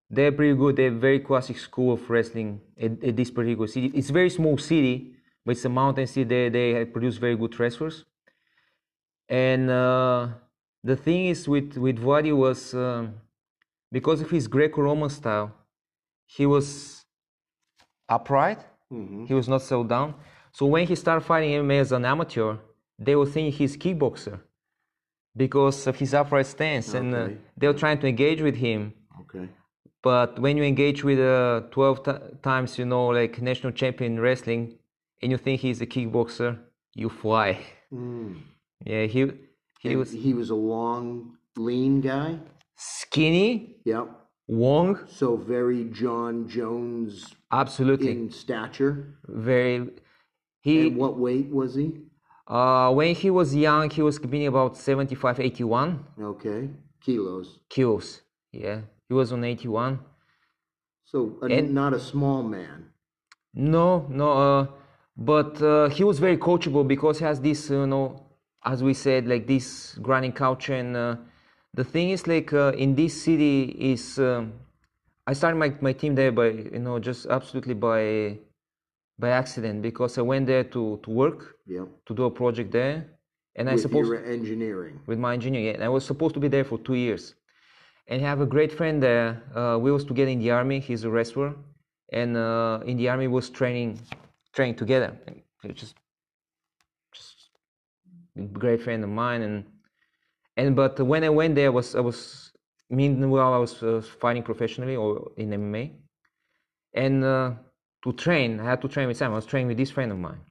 they're 0.10 0.32
pretty 0.32 0.56
good. 0.56 0.76
They're 0.76 0.92
very 0.92 1.20
classic 1.20 1.58
school 1.58 1.94
of 1.94 2.10
wrestling 2.10 2.62
at, 2.80 3.04
at 3.04 3.16
this 3.18 3.32
particular 3.32 3.68
city. 3.68 3.92
It's 3.94 4.10
a 4.10 4.14
very 4.14 4.30
small 4.30 4.58
city, 4.58 5.16
but 5.46 5.52
it's 5.52 5.66
a 5.66 5.70
mountain 5.70 6.08
city. 6.08 6.24
They 6.24 6.50
they 6.50 6.86
produce 6.86 7.18
very 7.18 7.36
good 7.36 7.60
wrestlers. 7.60 8.06
And 9.30 9.70
uh, 9.70 10.30
the 10.84 10.96
thing 10.96 11.28
is 11.28 11.48
with 11.48 11.78
with 11.78 11.98
Vladi 12.00 12.36
was 12.36 12.74
um, 12.74 13.16
because 13.92 14.22
of 14.22 14.30
his 14.30 14.48
Greco-Roman 14.48 15.10
style, 15.10 15.52
he 16.26 16.46
was 16.46 17.06
upright. 18.10 18.60
He 19.28 19.34
was 19.34 19.48
not 19.48 19.62
so 19.62 19.84
down. 19.84 20.16
So 20.52 20.66
when 20.66 20.88
he 20.88 20.96
started 20.96 21.22
fighting 21.22 21.52
MMA 21.52 21.82
as 21.82 21.92
an 21.92 22.06
amateur, 22.06 22.58
they 22.98 23.16
would 23.16 23.30
think 23.30 23.54
he's 23.56 23.76
kickboxer 23.78 24.40
because 25.36 25.86
of 25.88 25.96
his 25.98 26.14
upright 26.14 26.48
stance, 26.48 26.94
and 26.94 27.14
uh, 27.14 27.30
they 27.56 27.68
were 27.68 27.74
trying 27.74 28.00
to 28.00 28.08
engage 28.08 28.42
with 28.42 28.56
him. 28.56 28.94
Okay. 29.22 29.48
But 30.02 30.40
when 30.40 30.58
you 30.58 30.64
engage 30.64 31.04
with 31.04 31.20
uh, 31.20 31.62
12 31.72 32.04
t- 32.04 32.12
times, 32.42 32.80
you 32.80 32.86
know, 32.86 33.08
like 33.08 33.42
national 33.42 33.74
champion 33.74 34.14
in 34.14 34.20
wrestling, 34.20 34.78
and 35.22 35.32
you 35.32 35.38
think 35.38 35.62
he's 35.62 35.82
a 35.82 35.86
kickboxer, 35.86 36.58
you 36.96 37.10
fly. 37.10 37.60
Mm. 37.94 38.42
Yeah, 38.86 39.06
he 39.06 39.32
he 39.82 39.90
And 39.90 40.00
was 40.00 40.12
he 40.12 40.34
was 40.34 40.50
a 40.50 40.56
long, 40.56 41.38
lean 41.56 42.02
guy. 42.02 42.40
skinny, 42.76 43.78
Yep. 43.86 44.08
long, 44.48 45.00
So 45.08 45.36
very 45.36 45.86
Jon 45.86 46.48
Jones 46.48 47.36
absolutely 47.52 48.12
in 48.12 48.30
stature. 48.32 49.18
very. 49.28 49.90
He 50.62 50.88
And 50.88 50.98
what 50.98 51.18
weight 51.18 51.50
was 51.50 51.76
he? 51.76 51.88
uh, 52.48 52.92
when 52.94 53.16
he 53.16 53.30
was 53.30 53.56
young, 53.56 53.90
he 53.90 54.02
was 54.02 54.20
being 54.20 54.48
about 54.48 54.78
75, 54.78 55.40
81 55.40 56.06
Okay. 56.20 56.70
Kilos. 57.02 57.60
kilos. 57.70 58.22
Yeah, 58.52 58.82
he 59.08 59.14
was 59.14 59.32
on 59.32 59.44
81. 59.44 60.00
So 61.06 61.38
a, 61.42 61.46
And- 61.46 61.74
not 61.74 61.94
a 61.94 62.00
small 62.00 62.44
man. 62.44 62.92
No, 63.54 64.06
no, 64.10 64.32
uh, 64.32 64.68
but 65.16 65.62
uh, 65.62 65.90
he 65.90 66.04
was 66.04 66.20
very 66.20 66.38
coachable 66.38 66.86
because 66.88 67.20
he 67.20 67.26
has 67.26 67.40
this, 67.42 67.70
you 67.70 67.88
know, 67.88 68.27
as 68.66 68.84
we 68.84 68.94
said, 68.94 69.28
like 69.28 69.48
this 69.48 69.98
grinding 70.02 70.34
culture. 70.34 70.74
And 70.76 70.96
uh, 70.96 71.16
the 71.74 71.84
thing 71.84 72.10
is, 72.12 72.28
like 72.28 72.54
uh, 72.54 72.74
in 72.78 72.96
this 72.96 73.24
city, 73.24 73.64
is 73.80 74.20
um, 74.20 74.54
I 75.26 75.34
started 75.34 75.58
my, 75.58 75.74
my 75.82 75.94
team 75.94 76.16
there 76.16 76.32
by, 76.32 76.48
you 76.48 76.80
know, 76.80 77.00
just 77.00 77.26
absolutely 77.28 77.74
by 77.74 78.40
by 79.20 79.30
accident 79.30 79.82
because 79.82 80.18
I 80.20 80.22
went 80.22 80.46
there 80.46 80.64
to, 80.64 81.00
to 81.02 81.10
work 81.10 81.56
Yep. 81.66 81.88
to 82.06 82.14
do 82.14 82.26
a 82.26 82.32
project 82.32 82.72
there, 82.72 83.06
and 83.56 83.68
I 83.68 83.74
With 83.74 83.82
supposed 83.82 84.08
your 84.08 84.24
engineering. 84.26 85.00
with 85.08 85.20
my 85.20 85.34
engineering. 85.34 85.74
And 85.76 85.84
I 85.84 85.90
was 85.90 86.06
supposed 86.06 86.34
to 86.36 86.40
be 86.40 86.48
there 86.48 86.64
for 86.64 86.78
two 86.78 86.94
years. 86.94 87.34
And 88.08 88.24
I 88.24 88.26
have 88.30 88.40
a 88.42 88.46
great 88.46 88.72
friend 88.72 89.04
there. 89.04 89.42
Uh, 89.54 89.78
we 89.80 89.92
was 89.92 90.06
together 90.06 90.30
in 90.32 90.40
the 90.40 90.52
army. 90.52 90.80
He's 90.80 91.04
a 91.04 91.10
wrestler, 91.10 91.56
and 92.14 92.38
uh, 92.38 92.80
in 92.86 92.96
the 92.96 93.10
army 93.10 93.28
was 93.28 93.50
training, 93.50 94.00
training 94.54 94.76
together. 94.76 95.18
Just, 95.74 95.96
great 98.54 98.82
friend 98.82 99.04
of 99.04 99.10
mine. 99.10 99.42
And 99.42 99.66
and 100.56 100.76
but 100.76 101.00
when 101.00 101.24
I 101.24 101.30
went 101.30 101.56
there, 101.56 101.68
I 101.68 101.70
was 101.70 101.96
I 101.96 102.00
was 102.00 102.52
meanwhile 102.90 103.54
I 103.54 103.58
was 103.58 103.84
uh, 103.84 104.02
fighting 104.20 104.44
professionally 104.44 104.96
or 104.96 105.32
in 105.38 105.50
MMA, 105.50 105.94
and 106.94 107.24
uh, 107.24 107.52
to 108.04 108.14
train, 108.14 108.60
I 108.60 108.66
had 108.66 108.82
to 108.82 108.88
train 108.88 109.08
with 109.08 109.18
Sam. 109.18 109.32
I 109.32 109.36
was 109.36 109.46
training 109.46 109.68
with 109.68 109.78
this 109.78 109.92
friend 109.92 110.12
of 110.12 110.18
mine 110.18 110.42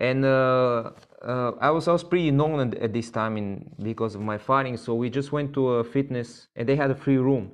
and 0.00 0.24
uh, 0.24 0.90
uh, 1.22 1.52
I 1.60 1.70
was 1.70 1.86
I 1.86 1.92
was 1.92 2.02
pretty 2.02 2.30
known 2.30 2.58
at, 2.60 2.82
at 2.82 2.92
this 2.92 3.10
time 3.10 3.36
in 3.36 3.70
because 3.82 4.14
of 4.14 4.22
my 4.22 4.38
fighting. 4.38 4.76
So 4.76 4.94
we 4.94 5.10
just 5.10 5.30
went 5.30 5.52
to 5.54 5.68
a 5.74 5.84
fitness, 5.84 6.48
and 6.56 6.68
they 6.68 6.74
had 6.74 6.90
a 6.90 6.94
free 6.94 7.18
room, 7.18 7.52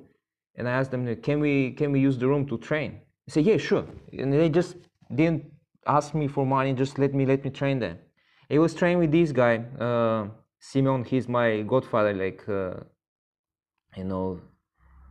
and 0.55 0.67
I 0.67 0.71
asked 0.71 0.91
them, 0.91 1.13
"Can 1.17 1.39
we 1.41 1.71
can 1.71 1.91
we 1.91 1.99
use 1.99 2.17
the 2.17 2.27
room 2.27 2.47
to 2.47 2.57
train?" 2.57 3.01
They 3.27 3.31
said, 3.33 3.45
"Yeah, 3.45 3.57
sure." 3.57 3.85
And 4.17 4.31
they 4.33 4.49
just 4.49 4.77
didn't 5.13 5.45
ask 5.85 6.15
me 6.15 6.27
for 6.27 6.45
money, 6.45 6.73
just 6.73 6.97
let 6.97 7.13
me 7.13 7.25
let 7.25 7.43
me 7.43 7.49
train 7.49 7.79
there. 7.79 7.97
I 8.49 8.57
was 8.59 8.73
training 8.73 8.99
with 8.99 9.11
this 9.11 9.31
guy, 9.31 9.57
uh, 9.79 10.27
Simeon. 10.59 11.03
He's 11.03 11.27
my 11.27 11.61
godfather, 11.63 12.13
like 12.13 12.47
uh, 12.47 12.75
you 13.95 14.03
know, 14.05 14.39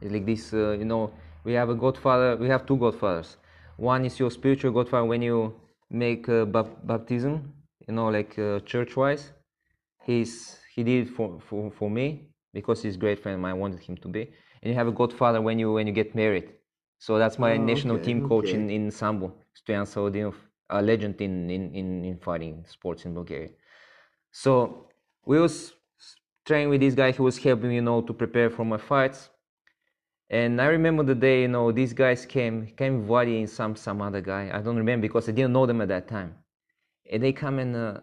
like 0.02 0.24
this. 0.26 0.52
Uh, 0.52 0.72
you 0.72 0.84
know, 0.84 1.12
we 1.44 1.52
have 1.54 1.68
a 1.70 1.74
godfather. 1.74 2.36
We 2.36 2.48
have 2.48 2.66
two 2.66 2.76
godfathers. 2.76 3.36
One 3.76 4.04
is 4.06 4.18
your 4.18 4.30
spiritual 4.30 4.72
godfather 4.72 5.04
when 5.04 5.22
you 5.22 5.54
make 5.90 6.28
uh, 6.28 6.44
bap- 6.46 6.86
baptism, 6.86 7.52
you 7.86 7.94
know, 7.94 8.08
like 8.08 8.38
uh, 8.38 8.60
church-wise. 8.60 9.32
He's 10.04 10.58
he 10.74 10.82
did 10.82 11.08
it 11.08 11.10
for, 11.14 11.40
for 11.48 11.70
for 11.70 11.90
me 11.90 12.28
because 12.54 12.82
he's 12.82 12.94
a 12.96 12.98
great 12.98 13.18
friend. 13.22 13.46
I 13.46 13.52
wanted 13.52 13.80
him 13.80 13.96
to 13.98 14.08
be. 14.08 14.22
And 14.62 14.70
you 14.70 14.74
have 14.74 14.88
a 14.88 14.92
godfather 14.92 15.40
when 15.42 15.58
you 15.58 15.72
when 15.74 15.86
you 15.86 15.92
get 15.92 16.14
married. 16.14 16.48
So 16.98 17.18
that's 17.18 17.38
my 17.38 17.56
Oh, 17.56 17.56
national 17.58 17.96
okay, 17.96 18.04
team 18.06 18.22
coach 18.22 18.54
in 18.54 18.64
okay. 18.64 18.74
in 18.76 18.90
sambo, 18.90 19.34
Stoyan 19.54 19.84
Saudinov, 19.86 20.34
a 20.70 20.82
legend 20.82 21.20
in, 21.20 21.50
in 21.50 21.74
in 21.74 22.04
in 22.04 22.18
fighting 22.18 22.64
sports 22.68 23.04
in 23.04 23.14
Bulgaria. 23.14 23.50
So 24.30 24.88
we 25.24 25.38
was 25.40 25.74
training 26.44 26.70
with 26.70 26.80
this 26.80 26.94
guy. 26.94 27.12
He 27.12 27.22
was 27.22 27.38
helping 27.38 27.68
me, 27.68 27.76
you 27.76 27.82
know, 27.82 28.02
to 28.02 28.12
prepare 28.12 28.50
for 28.50 28.64
my 28.64 28.78
fights. 28.78 29.30
And 30.28 30.60
I 30.60 30.66
remember 30.66 31.04
the 31.04 31.14
day, 31.14 31.42
you 31.42 31.48
know, 31.48 31.70
these 31.70 31.92
guys 31.92 32.26
came, 32.26 32.66
came 32.76 33.06
Vladi 33.06 33.38
and 33.38 33.48
some 33.48 33.76
some 33.76 34.02
other 34.02 34.20
guy. 34.20 34.50
I 34.52 34.60
don't 34.60 34.76
remember 34.76 35.02
because 35.06 35.28
I 35.28 35.32
didn't 35.32 35.52
know 35.52 35.66
them 35.66 35.80
at 35.80 35.88
that 35.88 36.08
time. 36.08 36.34
And 37.10 37.22
they 37.22 37.32
come 37.32 37.60
and 37.60 37.76
uh, 37.76 38.00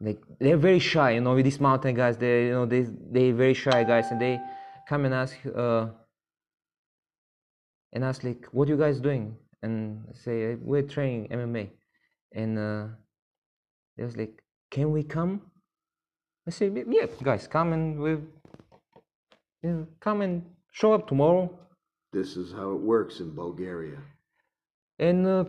like 0.00 0.20
they're 0.38 0.56
very 0.56 0.78
shy, 0.78 1.12
you 1.12 1.20
know, 1.20 1.34
with 1.34 1.44
these 1.44 1.60
mountain 1.60 1.94
guys. 1.94 2.16
They, 2.16 2.46
you 2.46 2.52
know, 2.52 2.66
they 2.66 2.82
they 3.10 3.32
very 3.32 3.54
shy 3.54 3.82
guys, 3.84 4.10
and 4.10 4.20
they 4.20 4.40
come 4.88 5.04
and 5.04 5.14
ask, 5.14 5.36
uh, 5.46 5.88
and 7.92 8.04
ask 8.04 8.22
like, 8.22 8.46
"What 8.52 8.68
you 8.68 8.76
guys 8.76 9.00
doing?" 9.00 9.36
And 9.64 9.76
say, 10.24 10.36
"We're 10.70 10.88
training 10.96 11.28
MMA," 11.42 11.64
and 12.40 12.52
uh, 12.58 12.84
they 13.96 14.04
was 14.04 14.16
like, 14.22 14.34
"Can 14.74 14.86
we 14.96 15.02
come?" 15.16 15.32
I 16.46 16.50
say, 16.58 16.66
"Yeah, 16.96 17.06
guys, 17.22 17.44
come 17.56 17.72
and 17.76 17.84
we." 18.04 18.10
you 19.64 19.70
know, 19.72 19.86
come 20.00 20.20
and 20.20 20.34
show 20.72 20.92
up 20.92 21.08
tomorrow 21.08 21.48
This 22.12 22.36
is 22.36 22.52
how 22.52 22.68
it 22.76 22.82
works 22.94 23.20
in 23.24 23.28
Bulgaria. 23.34 23.98
and 25.08 25.26
uh, 25.26 25.44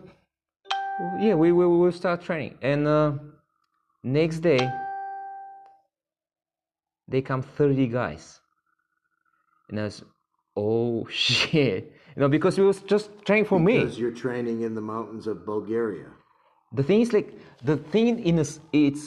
yeah 1.26 1.34
we 1.42 1.48
we 1.58 1.66
will 1.66 1.92
start 1.92 2.18
training 2.28 2.54
and 2.72 2.82
uh, 2.88 3.12
next 4.02 4.38
day 4.50 4.62
they 7.08 7.20
come 7.22 7.42
30 7.42 7.86
guys 7.88 8.40
and 9.68 9.80
I 9.80 9.84
was 9.84 10.02
oh 10.56 11.06
shit, 11.10 11.92
you 12.16 12.20
know, 12.22 12.28
because 12.28 12.58
it 12.58 12.62
was 12.62 12.80
just 12.82 13.10
training 13.26 13.44
for 13.44 13.60
me. 13.60 13.78
Because 13.78 13.98
you're 13.98 14.10
training 14.26 14.62
in 14.62 14.74
the 14.74 14.80
mountains 14.80 15.26
of 15.26 15.36
Bulgaria. 15.54 16.08
the 16.78 16.82
thing 16.88 17.00
is 17.04 17.10
like 17.16 17.28
the 17.70 17.76
thing 17.92 18.08
in 18.28 18.34
this 18.40 18.52
it's 18.84 19.04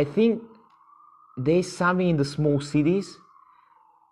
i 0.00 0.02
think 0.16 0.32
there's 1.46 1.68
something 1.82 2.08
in 2.12 2.18
the 2.22 2.28
small 2.36 2.58
cities 2.72 3.06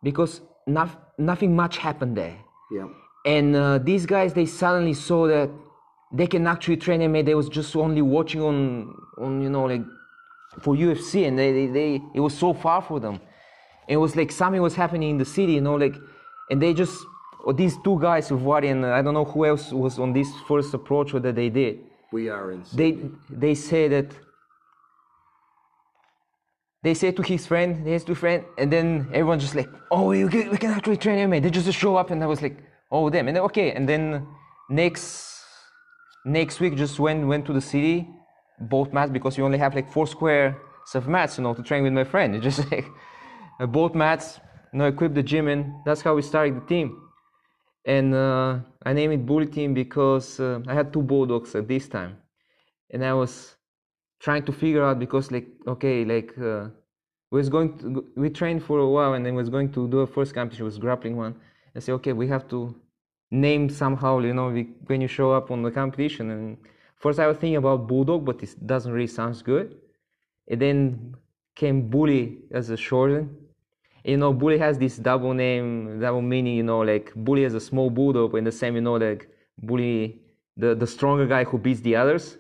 because 0.02 0.32
not, 0.66 0.88
nothing 1.30 1.54
much 1.62 1.74
happened 1.88 2.14
there 2.22 2.36
Yeah. 2.78 2.88
and 3.36 3.48
uh, 3.56 3.78
these 3.90 4.04
guys 4.14 4.30
they 4.40 4.46
suddenly 4.62 4.94
saw 5.08 5.20
that 5.34 5.48
they 6.18 6.26
can 6.34 6.44
actually 6.46 6.76
train 6.84 7.00
MMA. 7.00 7.20
They 7.28 7.34
was 7.42 7.48
just 7.58 7.70
only 7.84 8.02
watching 8.16 8.42
on 8.50 8.56
on 9.24 9.30
you 9.44 9.50
know 9.54 9.64
like 9.72 9.84
for 10.64 10.72
UFC, 10.86 11.26
and 11.26 11.34
they, 11.40 11.50
they, 11.58 11.66
they 11.78 11.90
it 12.18 12.20
was 12.26 12.34
so 12.44 12.52
far 12.64 12.80
for 12.88 13.00
them. 13.04 13.16
It 13.88 13.96
was 14.04 14.14
like 14.20 14.30
something 14.40 14.60
was 14.70 14.74
happening 14.82 15.08
in 15.14 15.18
the 15.24 15.24
city, 15.36 15.52
you 15.58 15.64
know, 15.68 15.76
like, 15.84 15.96
and 16.50 16.60
they 16.62 16.72
just 16.82 16.96
these 17.50 17.76
two 17.82 17.98
guys 18.00 18.30
with 18.30 18.42
Vladi 18.42 18.70
and 18.70 18.86
I 18.86 19.02
don't 19.02 19.14
know 19.14 19.24
who 19.24 19.46
else 19.46 19.72
was 19.72 19.98
on 19.98 20.12
this 20.12 20.28
first 20.46 20.72
approach 20.74 21.12
that 21.12 21.34
they 21.34 21.48
did. 21.48 21.80
We 22.12 22.28
are 22.28 22.52
in 22.52 22.62
They 22.72 22.98
they 23.30 23.54
say 23.54 23.88
that 23.88 24.08
they 26.82 26.94
say 26.94 27.12
to 27.12 27.22
his 27.22 27.46
friend, 27.46 27.86
they 27.86 27.92
his 27.92 28.04
two 28.04 28.14
friend, 28.14 28.44
and 28.58 28.72
then 28.72 29.08
everyone 29.12 29.38
just 29.38 29.54
like, 29.54 29.68
oh, 29.90 30.08
we 30.08 30.28
can, 30.28 30.50
we 30.50 30.58
can 30.58 30.72
actually 30.72 30.96
train 30.96 31.30
MMA. 31.30 31.40
They 31.42 31.50
just 31.50 31.72
show 31.72 31.96
up, 31.96 32.10
and 32.10 32.22
I 32.22 32.26
was 32.26 32.42
like, 32.42 32.58
oh, 32.90 33.08
them, 33.08 33.28
and 33.28 33.36
then, 33.36 33.44
okay, 33.44 33.72
and 33.72 33.88
then 33.88 34.26
next 34.68 35.30
next 36.24 36.60
week 36.60 36.76
just 36.76 36.98
went 36.98 37.26
went 37.26 37.46
to 37.46 37.52
the 37.52 37.60
city, 37.60 38.08
both 38.60 38.92
mats 38.92 39.10
because 39.10 39.38
you 39.38 39.44
only 39.44 39.58
have 39.58 39.74
like 39.74 39.90
four 39.90 40.06
square 40.06 40.60
of 40.94 41.08
mats, 41.08 41.38
you 41.38 41.44
know, 41.44 41.54
to 41.54 41.62
train 41.62 41.82
with 41.84 41.92
my 41.92 42.04
friend. 42.04 42.34
It's 42.36 42.44
just 42.44 42.70
like 42.70 42.86
uh, 43.60 43.66
both 43.66 43.94
mats, 43.94 44.40
you 44.72 44.78
know, 44.80 44.86
equip 44.86 45.14
the 45.14 45.22
gym, 45.22 45.48
and 45.48 45.72
that's 45.86 46.02
how 46.02 46.14
we 46.14 46.22
started 46.22 46.56
the 46.56 46.66
team. 46.66 47.00
And 47.84 48.14
uh, 48.14 48.60
I 48.84 48.92
named 48.92 49.14
it 49.14 49.26
Bully 49.26 49.46
Team 49.46 49.74
because 49.74 50.38
uh, 50.38 50.60
I 50.68 50.74
had 50.74 50.92
two 50.92 51.02
bulldogs 51.02 51.54
at 51.54 51.66
this 51.66 51.88
time, 51.88 52.16
and 52.90 53.04
I 53.04 53.12
was 53.12 53.56
trying 54.20 54.44
to 54.44 54.52
figure 54.52 54.84
out 54.84 55.00
because 55.00 55.32
like 55.32 55.48
okay 55.66 56.04
like 56.04 56.32
uh, 56.38 56.68
we 57.32 57.38
was 57.38 57.48
going 57.48 57.76
to 57.78 58.06
we 58.16 58.30
trained 58.30 58.62
for 58.62 58.78
a 58.78 58.88
while 58.88 59.14
and 59.14 59.26
then 59.26 59.34
was 59.34 59.50
going 59.50 59.72
to 59.72 59.88
do 59.88 60.00
a 60.00 60.06
first 60.06 60.32
competition. 60.32 60.64
Was 60.64 60.78
grappling 60.78 61.16
one. 61.16 61.34
And 61.74 61.82
say 61.82 61.92
okay 61.92 62.12
we 62.12 62.28
have 62.28 62.46
to 62.48 62.74
name 63.32 63.68
somehow 63.68 64.20
you 64.20 64.34
know 64.34 64.50
we, 64.50 64.74
when 64.86 65.00
you 65.00 65.08
show 65.08 65.32
up 65.32 65.50
on 65.50 65.62
the 65.62 65.70
competition. 65.70 66.30
And 66.30 66.58
first 66.96 67.18
I 67.18 67.26
was 67.26 67.36
thinking 67.38 67.56
about 67.56 67.88
bulldog 67.88 68.24
but 68.24 68.42
it 68.44 68.54
doesn't 68.64 68.92
really 68.92 69.08
sound 69.08 69.42
good. 69.42 69.76
And 70.48 70.60
then 70.60 71.16
came 71.56 71.90
bully 71.90 72.38
as 72.52 72.70
a 72.70 72.76
shorten 72.76 73.41
you 74.04 74.16
know 74.16 74.32
bully 74.32 74.58
has 74.58 74.78
this 74.78 74.96
double 74.96 75.34
name 75.34 76.00
double 76.00 76.22
meaning 76.22 76.56
you 76.56 76.62
know 76.62 76.80
like 76.80 77.12
bully 77.14 77.44
is 77.44 77.54
a 77.54 77.60
small 77.60 77.90
bulldog 77.90 78.34
and 78.34 78.46
the 78.46 78.52
same 78.52 78.74
you 78.74 78.80
know 78.80 78.94
like 78.94 79.28
bully 79.62 80.20
the 80.56 80.74
the 80.74 80.86
stronger 80.86 81.26
guy 81.26 81.44
who 81.44 81.58
beats 81.58 81.80
the 81.80 81.94
others 81.96 82.38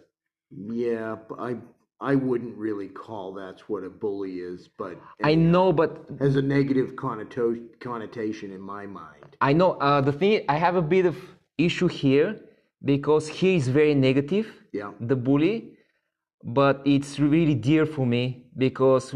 Yeah, 0.52 1.16
I 1.38 1.56
I 2.00 2.14
wouldn't 2.16 2.56
really 2.56 2.88
call 2.88 3.32
that's 3.32 3.68
what 3.68 3.84
a 3.84 3.90
bully 3.90 4.40
is, 4.40 4.68
but 4.76 5.00
I 5.22 5.34
know, 5.34 5.72
but 5.72 6.04
has 6.20 6.36
a 6.36 6.42
negative 6.42 6.96
connotation 6.96 7.68
connotation 7.80 8.50
in 8.50 8.60
my 8.60 8.86
mind. 8.86 9.36
I 9.40 9.52
know 9.52 9.72
uh, 9.74 10.00
the 10.00 10.12
thing. 10.12 10.44
I 10.48 10.56
have 10.56 10.76
a 10.76 10.82
bit 10.82 11.06
of 11.06 11.16
issue 11.58 11.86
here 11.86 12.40
because 12.84 13.28
he 13.28 13.54
is 13.56 13.68
very 13.68 13.94
negative. 13.94 14.46
Yeah. 14.72 14.90
The 15.00 15.16
bully, 15.16 15.74
but 16.44 16.82
it's 16.84 17.20
really 17.20 17.54
dear 17.54 17.86
for 17.86 18.04
me 18.04 18.46
because 18.58 19.14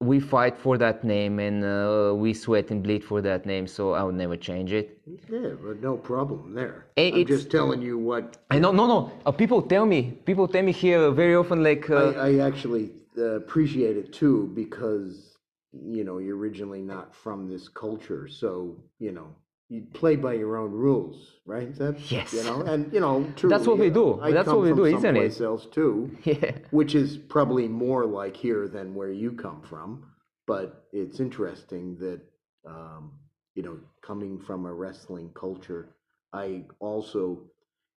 we 0.00 0.18
fight 0.18 0.56
for 0.56 0.78
that 0.78 1.04
name 1.04 1.38
and 1.38 1.62
uh, 1.62 2.14
we 2.16 2.32
sweat 2.32 2.70
and 2.70 2.82
bleed 2.82 3.04
for 3.04 3.20
that 3.20 3.44
name. 3.44 3.66
So 3.66 3.92
I 3.92 4.02
would 4.02 4.14
never 4.14 4.36
change 4.36 4.72
it. 4.72 4.98
Yeah, 5.06 5.50
but 5.62 5.82
no 5.82 5.96
problem 5.96 6.54
there. 6.54 6.86
I'm 6.96 7.26
just 7.26 7.50
telling 7.50 7.82
you 7.82 7.98
what 7.98 8.38
I 8.50 8.58
know, 8.58 8.72
no, 8.72 8.86
no. 8.86 9.12
Uh, 9.26 9.30
people 9.30 9.60
tell 9.60 9.84
me, 9.84 10.12
people 10.24 10.48
tell 10.48 10.62
me 10.62 10.72
here 10.72 11.10
very 11.10 11.34
often, 11.34 11.62
like, 11.62 11.90
uh, 11.90 12.12
I, 12.12 12.28
I 12.30 12.38
actually 12.38 12.92
uh, 13.18 13.36
appreciate 13.36 13.96
it 13.96 14.12
too 14.12 14.50
because 14.54 15.36
you 15.72 16.02
know 16.02 16.18
you're 16.18 16.36
originally 16.36 16.80
not 16.80 17.14
from 17.14 17.48
this 17.48 17.68
culture, 17.68 18.26
so 18.26 18.76
you 18.98 19.12
know 19.12 19.28
you 19.70 19.86
play 19.94 20.16
by 20.16 20.34
your 20.34 20.56
own 20.56 20.72
rules, 20.72 21.36
right? 21.46 21.72
That, 21.76 21.98
Yes. 22.10 22.32
You 22.32 22.42
know, 22.42 22.62
and 22.62 22.92
you 22.92 22.98
know, 22.98 23.24
truly, 23.36 23.56
That's 23.56 23.68
what 23.68 23.78
we 23.78 23.88
uh, 23.88 23.94
do. 23.94 24.20
I 24.20 24.32
That's 24.32 24.48
what 24.48 24.62
we 24.62 24.74
do, 24.74 24.84
isn't 24.84 25.16
it? 25.16 25.40
else 25.40 25.66
too, 25.66 26.10
yeah. 26.24 26.58
which 26.72 26.94
is 26.94 27.16
probably 27.16 27.68
more 27.68 28.04
like 28.04 28.36
here 28.36 28.66
than 28.68 28.94
where 28.94 29.12
you 29.12 29.32
come 29.32 29.62
from. 29.62 30.06
But 30.46 30.88
it's 30.92 31.20
interesting 31.20 31.96
that 32.00 32.20
um, 32.66 33.12
you 33.54 33.62
know, 33.62 33.78
coming 34.02 34.38
from 34.38 34.66
a 34.66 34.72
wrestling 34.72 35.30
culture, 35.34 35.94
I 36.32 36.64
also, 36.80 37.38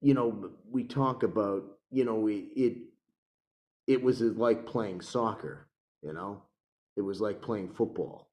you 0.01 0.13
know, 0.13 0.51
we 0.69 0.83
talk 0.83 1.23
about, 1.23 1.63
you 1.89 2.05
know, 2.05 2.15
we 2.15 2.51
it 2.55 2.77
it 3.87 4.01
was 4.01 4.21
like 4.21 4.65
playing 4.65 5.01
soccer, 5.01 5.67
you 6.01 6.13
know, 6.13 6.43
it 6.95 7.01
was 7.01 7.19
like 7.19 7.41
playing 7.41 7.73
football. 7.73 8.29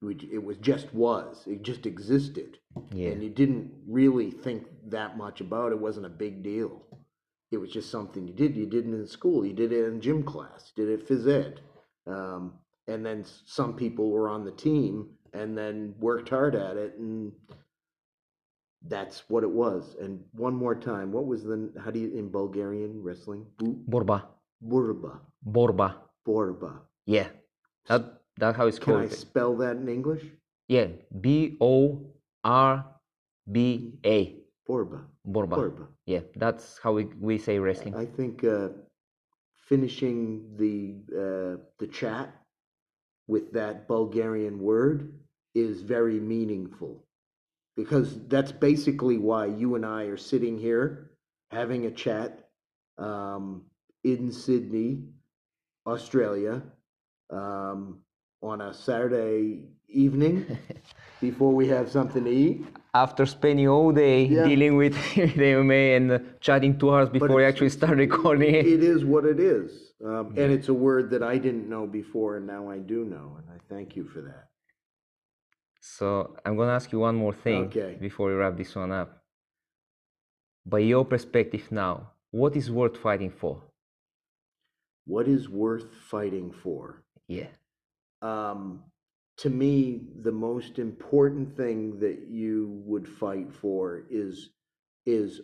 Which 0.00 0.22
it 0.24 0.42
was 0.42 0.56
just 0.58 0.94
was 0.94 1.42
it 1.46 1.62
just 1.62 1.84
existed, 1.84 2.58
Yeah. 2.92 3.08
and 3.10 3.22
you 3.22 3.30
didn't 3.30 3.72
really 3.88 4.30
think 4.30 4.66
that 4.86 5.16
much 5.16 5.40
about 5.40 5.72
it. 5.72 5.76
it. 5.76 5.80
wasn't 5.80 6.06
a 6.06 6.10
big 6.10 6.42
deal. 6.42 6.82
It 7.50 7.56
was 7.56 7.72
just 7.72 7.90
something 7.90 8.26
you 8.28 8.34
did. 8.34 8.56
You 8.56 8.66
did 8.66 8.86
it 8.86 8.94
in 8.94 9.06
school. 9.06 9.44
You 9.44 9.54
did 9.54 9.72
it 9.72 9.86
in 9.86 10.00
gym 10.00 10.22
class. 10.22 10.72
You 10.76 10.86
did 10.86 11.00
it 11.00 11.08
phys 11.08 11.26
ed. 11.26 11.60
Um, 12.06 12.52
and 12.86 13.04
then 13.04 13.24
some 13.46 13.74
people 13.74 14.10
were 14.10 14.28
on 14.28 14.44
the 14.44 14.52
team 14.52 15.08
and 15.32 15.56
then 15.58 15.94
worked 15.98 16.28
hard 16.28 16.54
at 16.54 16.76
it, 16.76 16.94
and 16.98 17.32
that's 18.86 19.24
what 19.28 19.42
it 19.42 19.50
was. 19.50 19.96
And 20.00 20.22
one 20.32 20.54
more 20.54 20.74
time, 20.74 21.10
what 21.12 21.26
was 21.26 21.42
the 21.42 21.72
how 21.82 21.90
do 21.90 21.98
you 21.98 22.12
in 22.16 22.28
Bulgarian 22.30 23.02
wrestling? 23.02 23.46
Borba. 23.58 24.26
Burba, 24.64 25.18
Borba. 25.42 25.96
Borba. 26.24 26.80
Yeah. 27.06 27.28
That, 27.88 28.17
that's 28.38 28.56
how 28.56 28.66
it's 28.66 28.78
Can 28.78 28.94
called. 28.94 29.04
I 29.04 29.08
spell 29.08 29.56
that 29.56 29.76
in 29.76 29.88
English? 29.88 30.24
Yeah. 30.68 30.88
B 31.20 31.56
O 31.60 32.00
R 32.44 32.84
B 33.50 33.98
A. 34.04 34.36
Borba. 34.66 35.00
Borba. 35.24 35.56
Borba. 35.56 35.88
Yeah, 36.06 36.20
that's 36.36 36.78
how 36.82 36.92
we, 36.92 37.04
we 37.18 37.38
say 37.38 37.58
wrestling. 37.58 37.94
I 37.94 38.04
think 38.04 38.44
uh, 38.44 38.68
finishing 39.56 40.56
the 40.56 40.76
uh, 41.14 41.62
the 41.78 41.86
chat 41.86 42.34
with 43.26 43.52
that 43.52 43.88
Bulgarian 43.88 44.58
word 44.58 45.12
is 45.54 45.82
very 45.82 46.20
meaningful 46.20 47.04
because 47.76 48.18
that's 48.28 48.52
basically 48.52 49.18
why 49.18 49.46
you 49.46 49.74
and 49.74 49.84
I 49.86 50.04
are 50.04 50.16
sitting 50.16 50.58
here 50.58 51.10
having 51.50 51.86
a 51.86 51.90
chat 51.90 52.48
um, 52.98 53.64
in 54.04 54.32
Sydney, 54.32 55.04
Australia, 55.86 56.62
um, 57.30 58.00
on 58.42 58.60
a 58.60 58.72
Saturday 58.72 59.60
evening 59.88 60.46
before 61.20 61.52
we 61.54 61.68
have 61.68 61.90
something 61.90 62.24
to 62.24 62.30
eat. 62.30 62.66
After 62.94 63.26
spending 63.26 63.68
all 63.68 63.92
day 63.92 64.24
Yeah. 64.26 64.44
dealing 64.44 64.76
with 64.76 64.94
the 65.14 65.48
MMA 65.58 65.96
and 65.96 66.34
chatting 66.40 66.78
two 66.78 66.90
hours 66.94 67.08
before 67.08 67.36
we 67.36 67.44
actually 67.44 67.68
start 67.70 67.98
recording 67.98 68.54
it. 68.54 68.66
It 68.66 68.82
is 68.82 69.04
what 69.04 69.24
it 69.24 69.40
is. 69.40 69.92
Um, 70.04 70.34
and 70.36 70.52
it's 70.52 70.68
a 70.68 70.74
word 70.74 71.10
that 71.10 71.22
I 71.22 71.38
didn't 71.38 71.68
know 71.68 71.86
before, 71.86 72.36
and 72.36 72.46
now 72.46 72.70
I 72.70 72.78
do 72.78 73.04
know, 73.04 73.36
and 73.38 73.46
I 73.50 73.58
thank 73.68 73.96
you 73.96 74.04
for 74.04 74.20
that. 74.22 74.48
So 75.80 76.36
I'm 76.44 76.56
gonna 76.56 76.72
ask 76.72 76.92
you 76.92 77.00
one 77.00 77.16
more 77.16 77.32
thing 77.34 77.64
Okay. 77.66 77.96
before 78.00 78.28
we 78.28 78.34
wrap 78.34 78.56
this 78.56 78.74
one 78.76 78.92
up. 78.92 79.24
By 80.64 80.80
your 80.80 81.04
perspective 81.04 81.70
now, 81.72 82.12
what 82.30 82.54
is 82.56 82.70
worth 82.70 82.96
fighting 82.96 83.30
for? 83.30 83.62
What 85.06 85.26
is 85.26 85.48
worth 85.48 85.94
fighting 86.10 86.52
for? 86.52 87.02
Yeah. 87.26 87.48
Um, 88.22 88.82
to 89.38 89.50
me, 89.50 90.00
the 90.22 90.32
most 90.32 90.78
important 90.78 91.56
thing 91.56 91.98
that 92.00 92.26
you 92.28 92.82
would 92.84 93.08
fight 93.08 93.52
for 93.52 94.02
is 94.10 94.50
is 95.06 95.40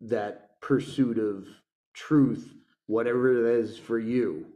that 0.00 0.60
pursuit 0.60 1.18
of 1.18 1.48
truth, 1.94 2.54
whatever 2.86 3.32
it 3.32 3.58
is 3.58 3.78
for 3.78 3.98
you, 3.98 4.46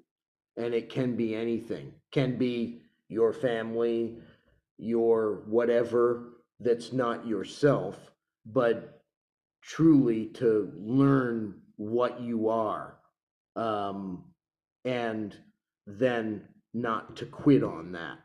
and 0.57 0.75
it 0.75 0.91
can 0.91 1.17
be 1.17 1.35
anything. 1.35 1.93
Can 2.13 2.37
be 2.37 2.83
your 3.09 3.33
family, 3.33 4.19
your 4.77 5.43
whatever 5.47 6.35
that's 6.61 6.93
not 6.93 7.27
yourself, 7.27 7.97
but 8.47 9.03
truly 9.63 10.27
to 10.27 10.73
learn 10.77 11.61
what 11.77 12.21
you 12.21 12.49
are, 12.49 12.99
um, 13.57 14.25
and 14.85 15.37
then 15.87 16.43
not 16.75 17.17
to 17.17 17.27
quit 17.27 17.63
on 17.63 17.93
that 17.93 18.19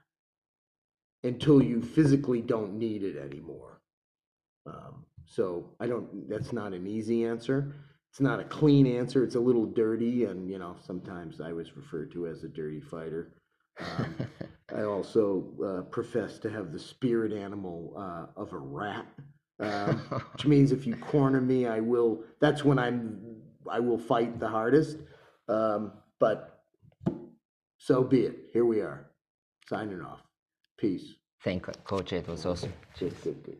until 1.23 1.61
you 1.61 1.81
physically 1.81 2.41
don't 2.41 2.73
need 2.77 3.03
it 3.03 3.17
anymore. 3.17 3.81
Um, 4.65 5.05
so 5.25 5.69
I 5.79 5.87
don't. 5.87 6.29
That's 6.29 6.53
not 6.53 6.73
an 6.73 6.87
easy 6.87 7.25
answer. 7.25 7.75
It's 8.11 8.21
not 8.21 8.39
a 8.39 8.43
clean 8.43 8.85
answer. 8.85 9.23
It's 9.23 9.35
a 9.35 9.39
little 9.39 9.65
dirty, 9.65 10.25
and 10.25 10.49
you 10.49 10.59
know 10.59 10.75
sometimes 10.85 11.41
I 11.41 11.51
was 11.51 11.75
referred 11.75 12.11
to 12.13 12.27
as 12.27 12.43
a 12.43 12.49
dirty 12.49 12.79
fighter. 12.79 13.33
Um, 13.79 14.15
I 14.75 14.83
also 14.83 15.45
uh, 15.63 15.81
profess 15.89 16.39
to 16.39 16.49
have 16.49 16.71
the 16.71 16.79
spirit 16.79 17.31
animal 17.33 17.93
uh, 17.97 18.39
of 18.39 18.53
a 18.53 18.57
rat, 18.57 19.05
um, 19.59 19.97
which 20.33 20.45
means 20.45 20.71
if 20.71 20.85
you 20.85 20.95
corner 20.95 21.41
me, 21.41 21.67
I 21.67 21.79
will. 21.79 22.23
That's 22.39 22.63
when 22.63 22.79
I'm. 22.79 23.19
I 23.71 23.79
will 23.79 23.97
fight 23.97 24.39
the 24.39 24.49
hardest. 24.49 24.97
Um, 25.47 25.93
but 26.19 26.52
so 27.83 28.01
be 28.01 28.21
it. 28.21 28.35
Here 28.53 28.63
we 28.63 28.79
are, 28.79 29.11
signing 29.67 30.01
off. 30.01 30.21
Peace. 30.77 31.15
Thank 31.43 31.67
you, 31.67 31.73
Coach. 31.83 32.13
It 32.13 32.27
was 32.29 32.45
awesome. 32.45 32.71
Good, 32.97 33.13
good, 33.21 33.43
good. 33.43 33.57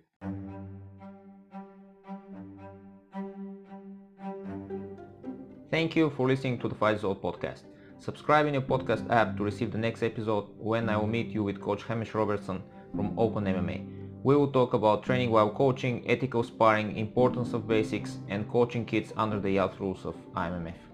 Thank 5.70 5.98
you 5.98 6.10
for 6.16 6.28
listening 6.28 6.58
to 6.60 6.70
the 6.70 6.76
Fight 6.76 7.02
Zone 7.02 7.16
podcast. 7.16 7.64
Subscribe 8.00 8.46
in 8.46 8.54
your 8.54 8.64
podcast 8.64 9.10
app 9.10 9.36
to 9.38 9.44
receive 9.44 9.72
the 9.72 9.78
next 9.78 10.04
episode 10.04 10.46
when 10.58 10.88
I 10.88 10.96
will 10.96 11.08
meet 11.08 11.28
you 11.28 11.44
with 11.44 11.60
Coach 11.60 11.84
Hamish 11.84 12.14
Robertson 12.14 12.64
from 12.96 13.14
Open 13.20 13.44
MMA. 13.44 13.86
We 14.24 14.38
will 14.38 14.52
talk 14.52 14.74
about 14.74 15.04
training 15.04 15.32
while 15.32 15.50
coaching, 15.50 16.10
ethical 16.10 16.44
sparring, 16.44 16.96
importance 16.96 17.52
of 17.52 17.68
basics, 17.68 18.20
and 18.30 18.50
coaching 18.50 18.86
kids 18.86 19.12
under 19.18 19.40
the 19.40 19.52
youth 19.52 19.78
rules 19.82 20.06
of 20.06 20.16
IMMAF. 20.34 20.93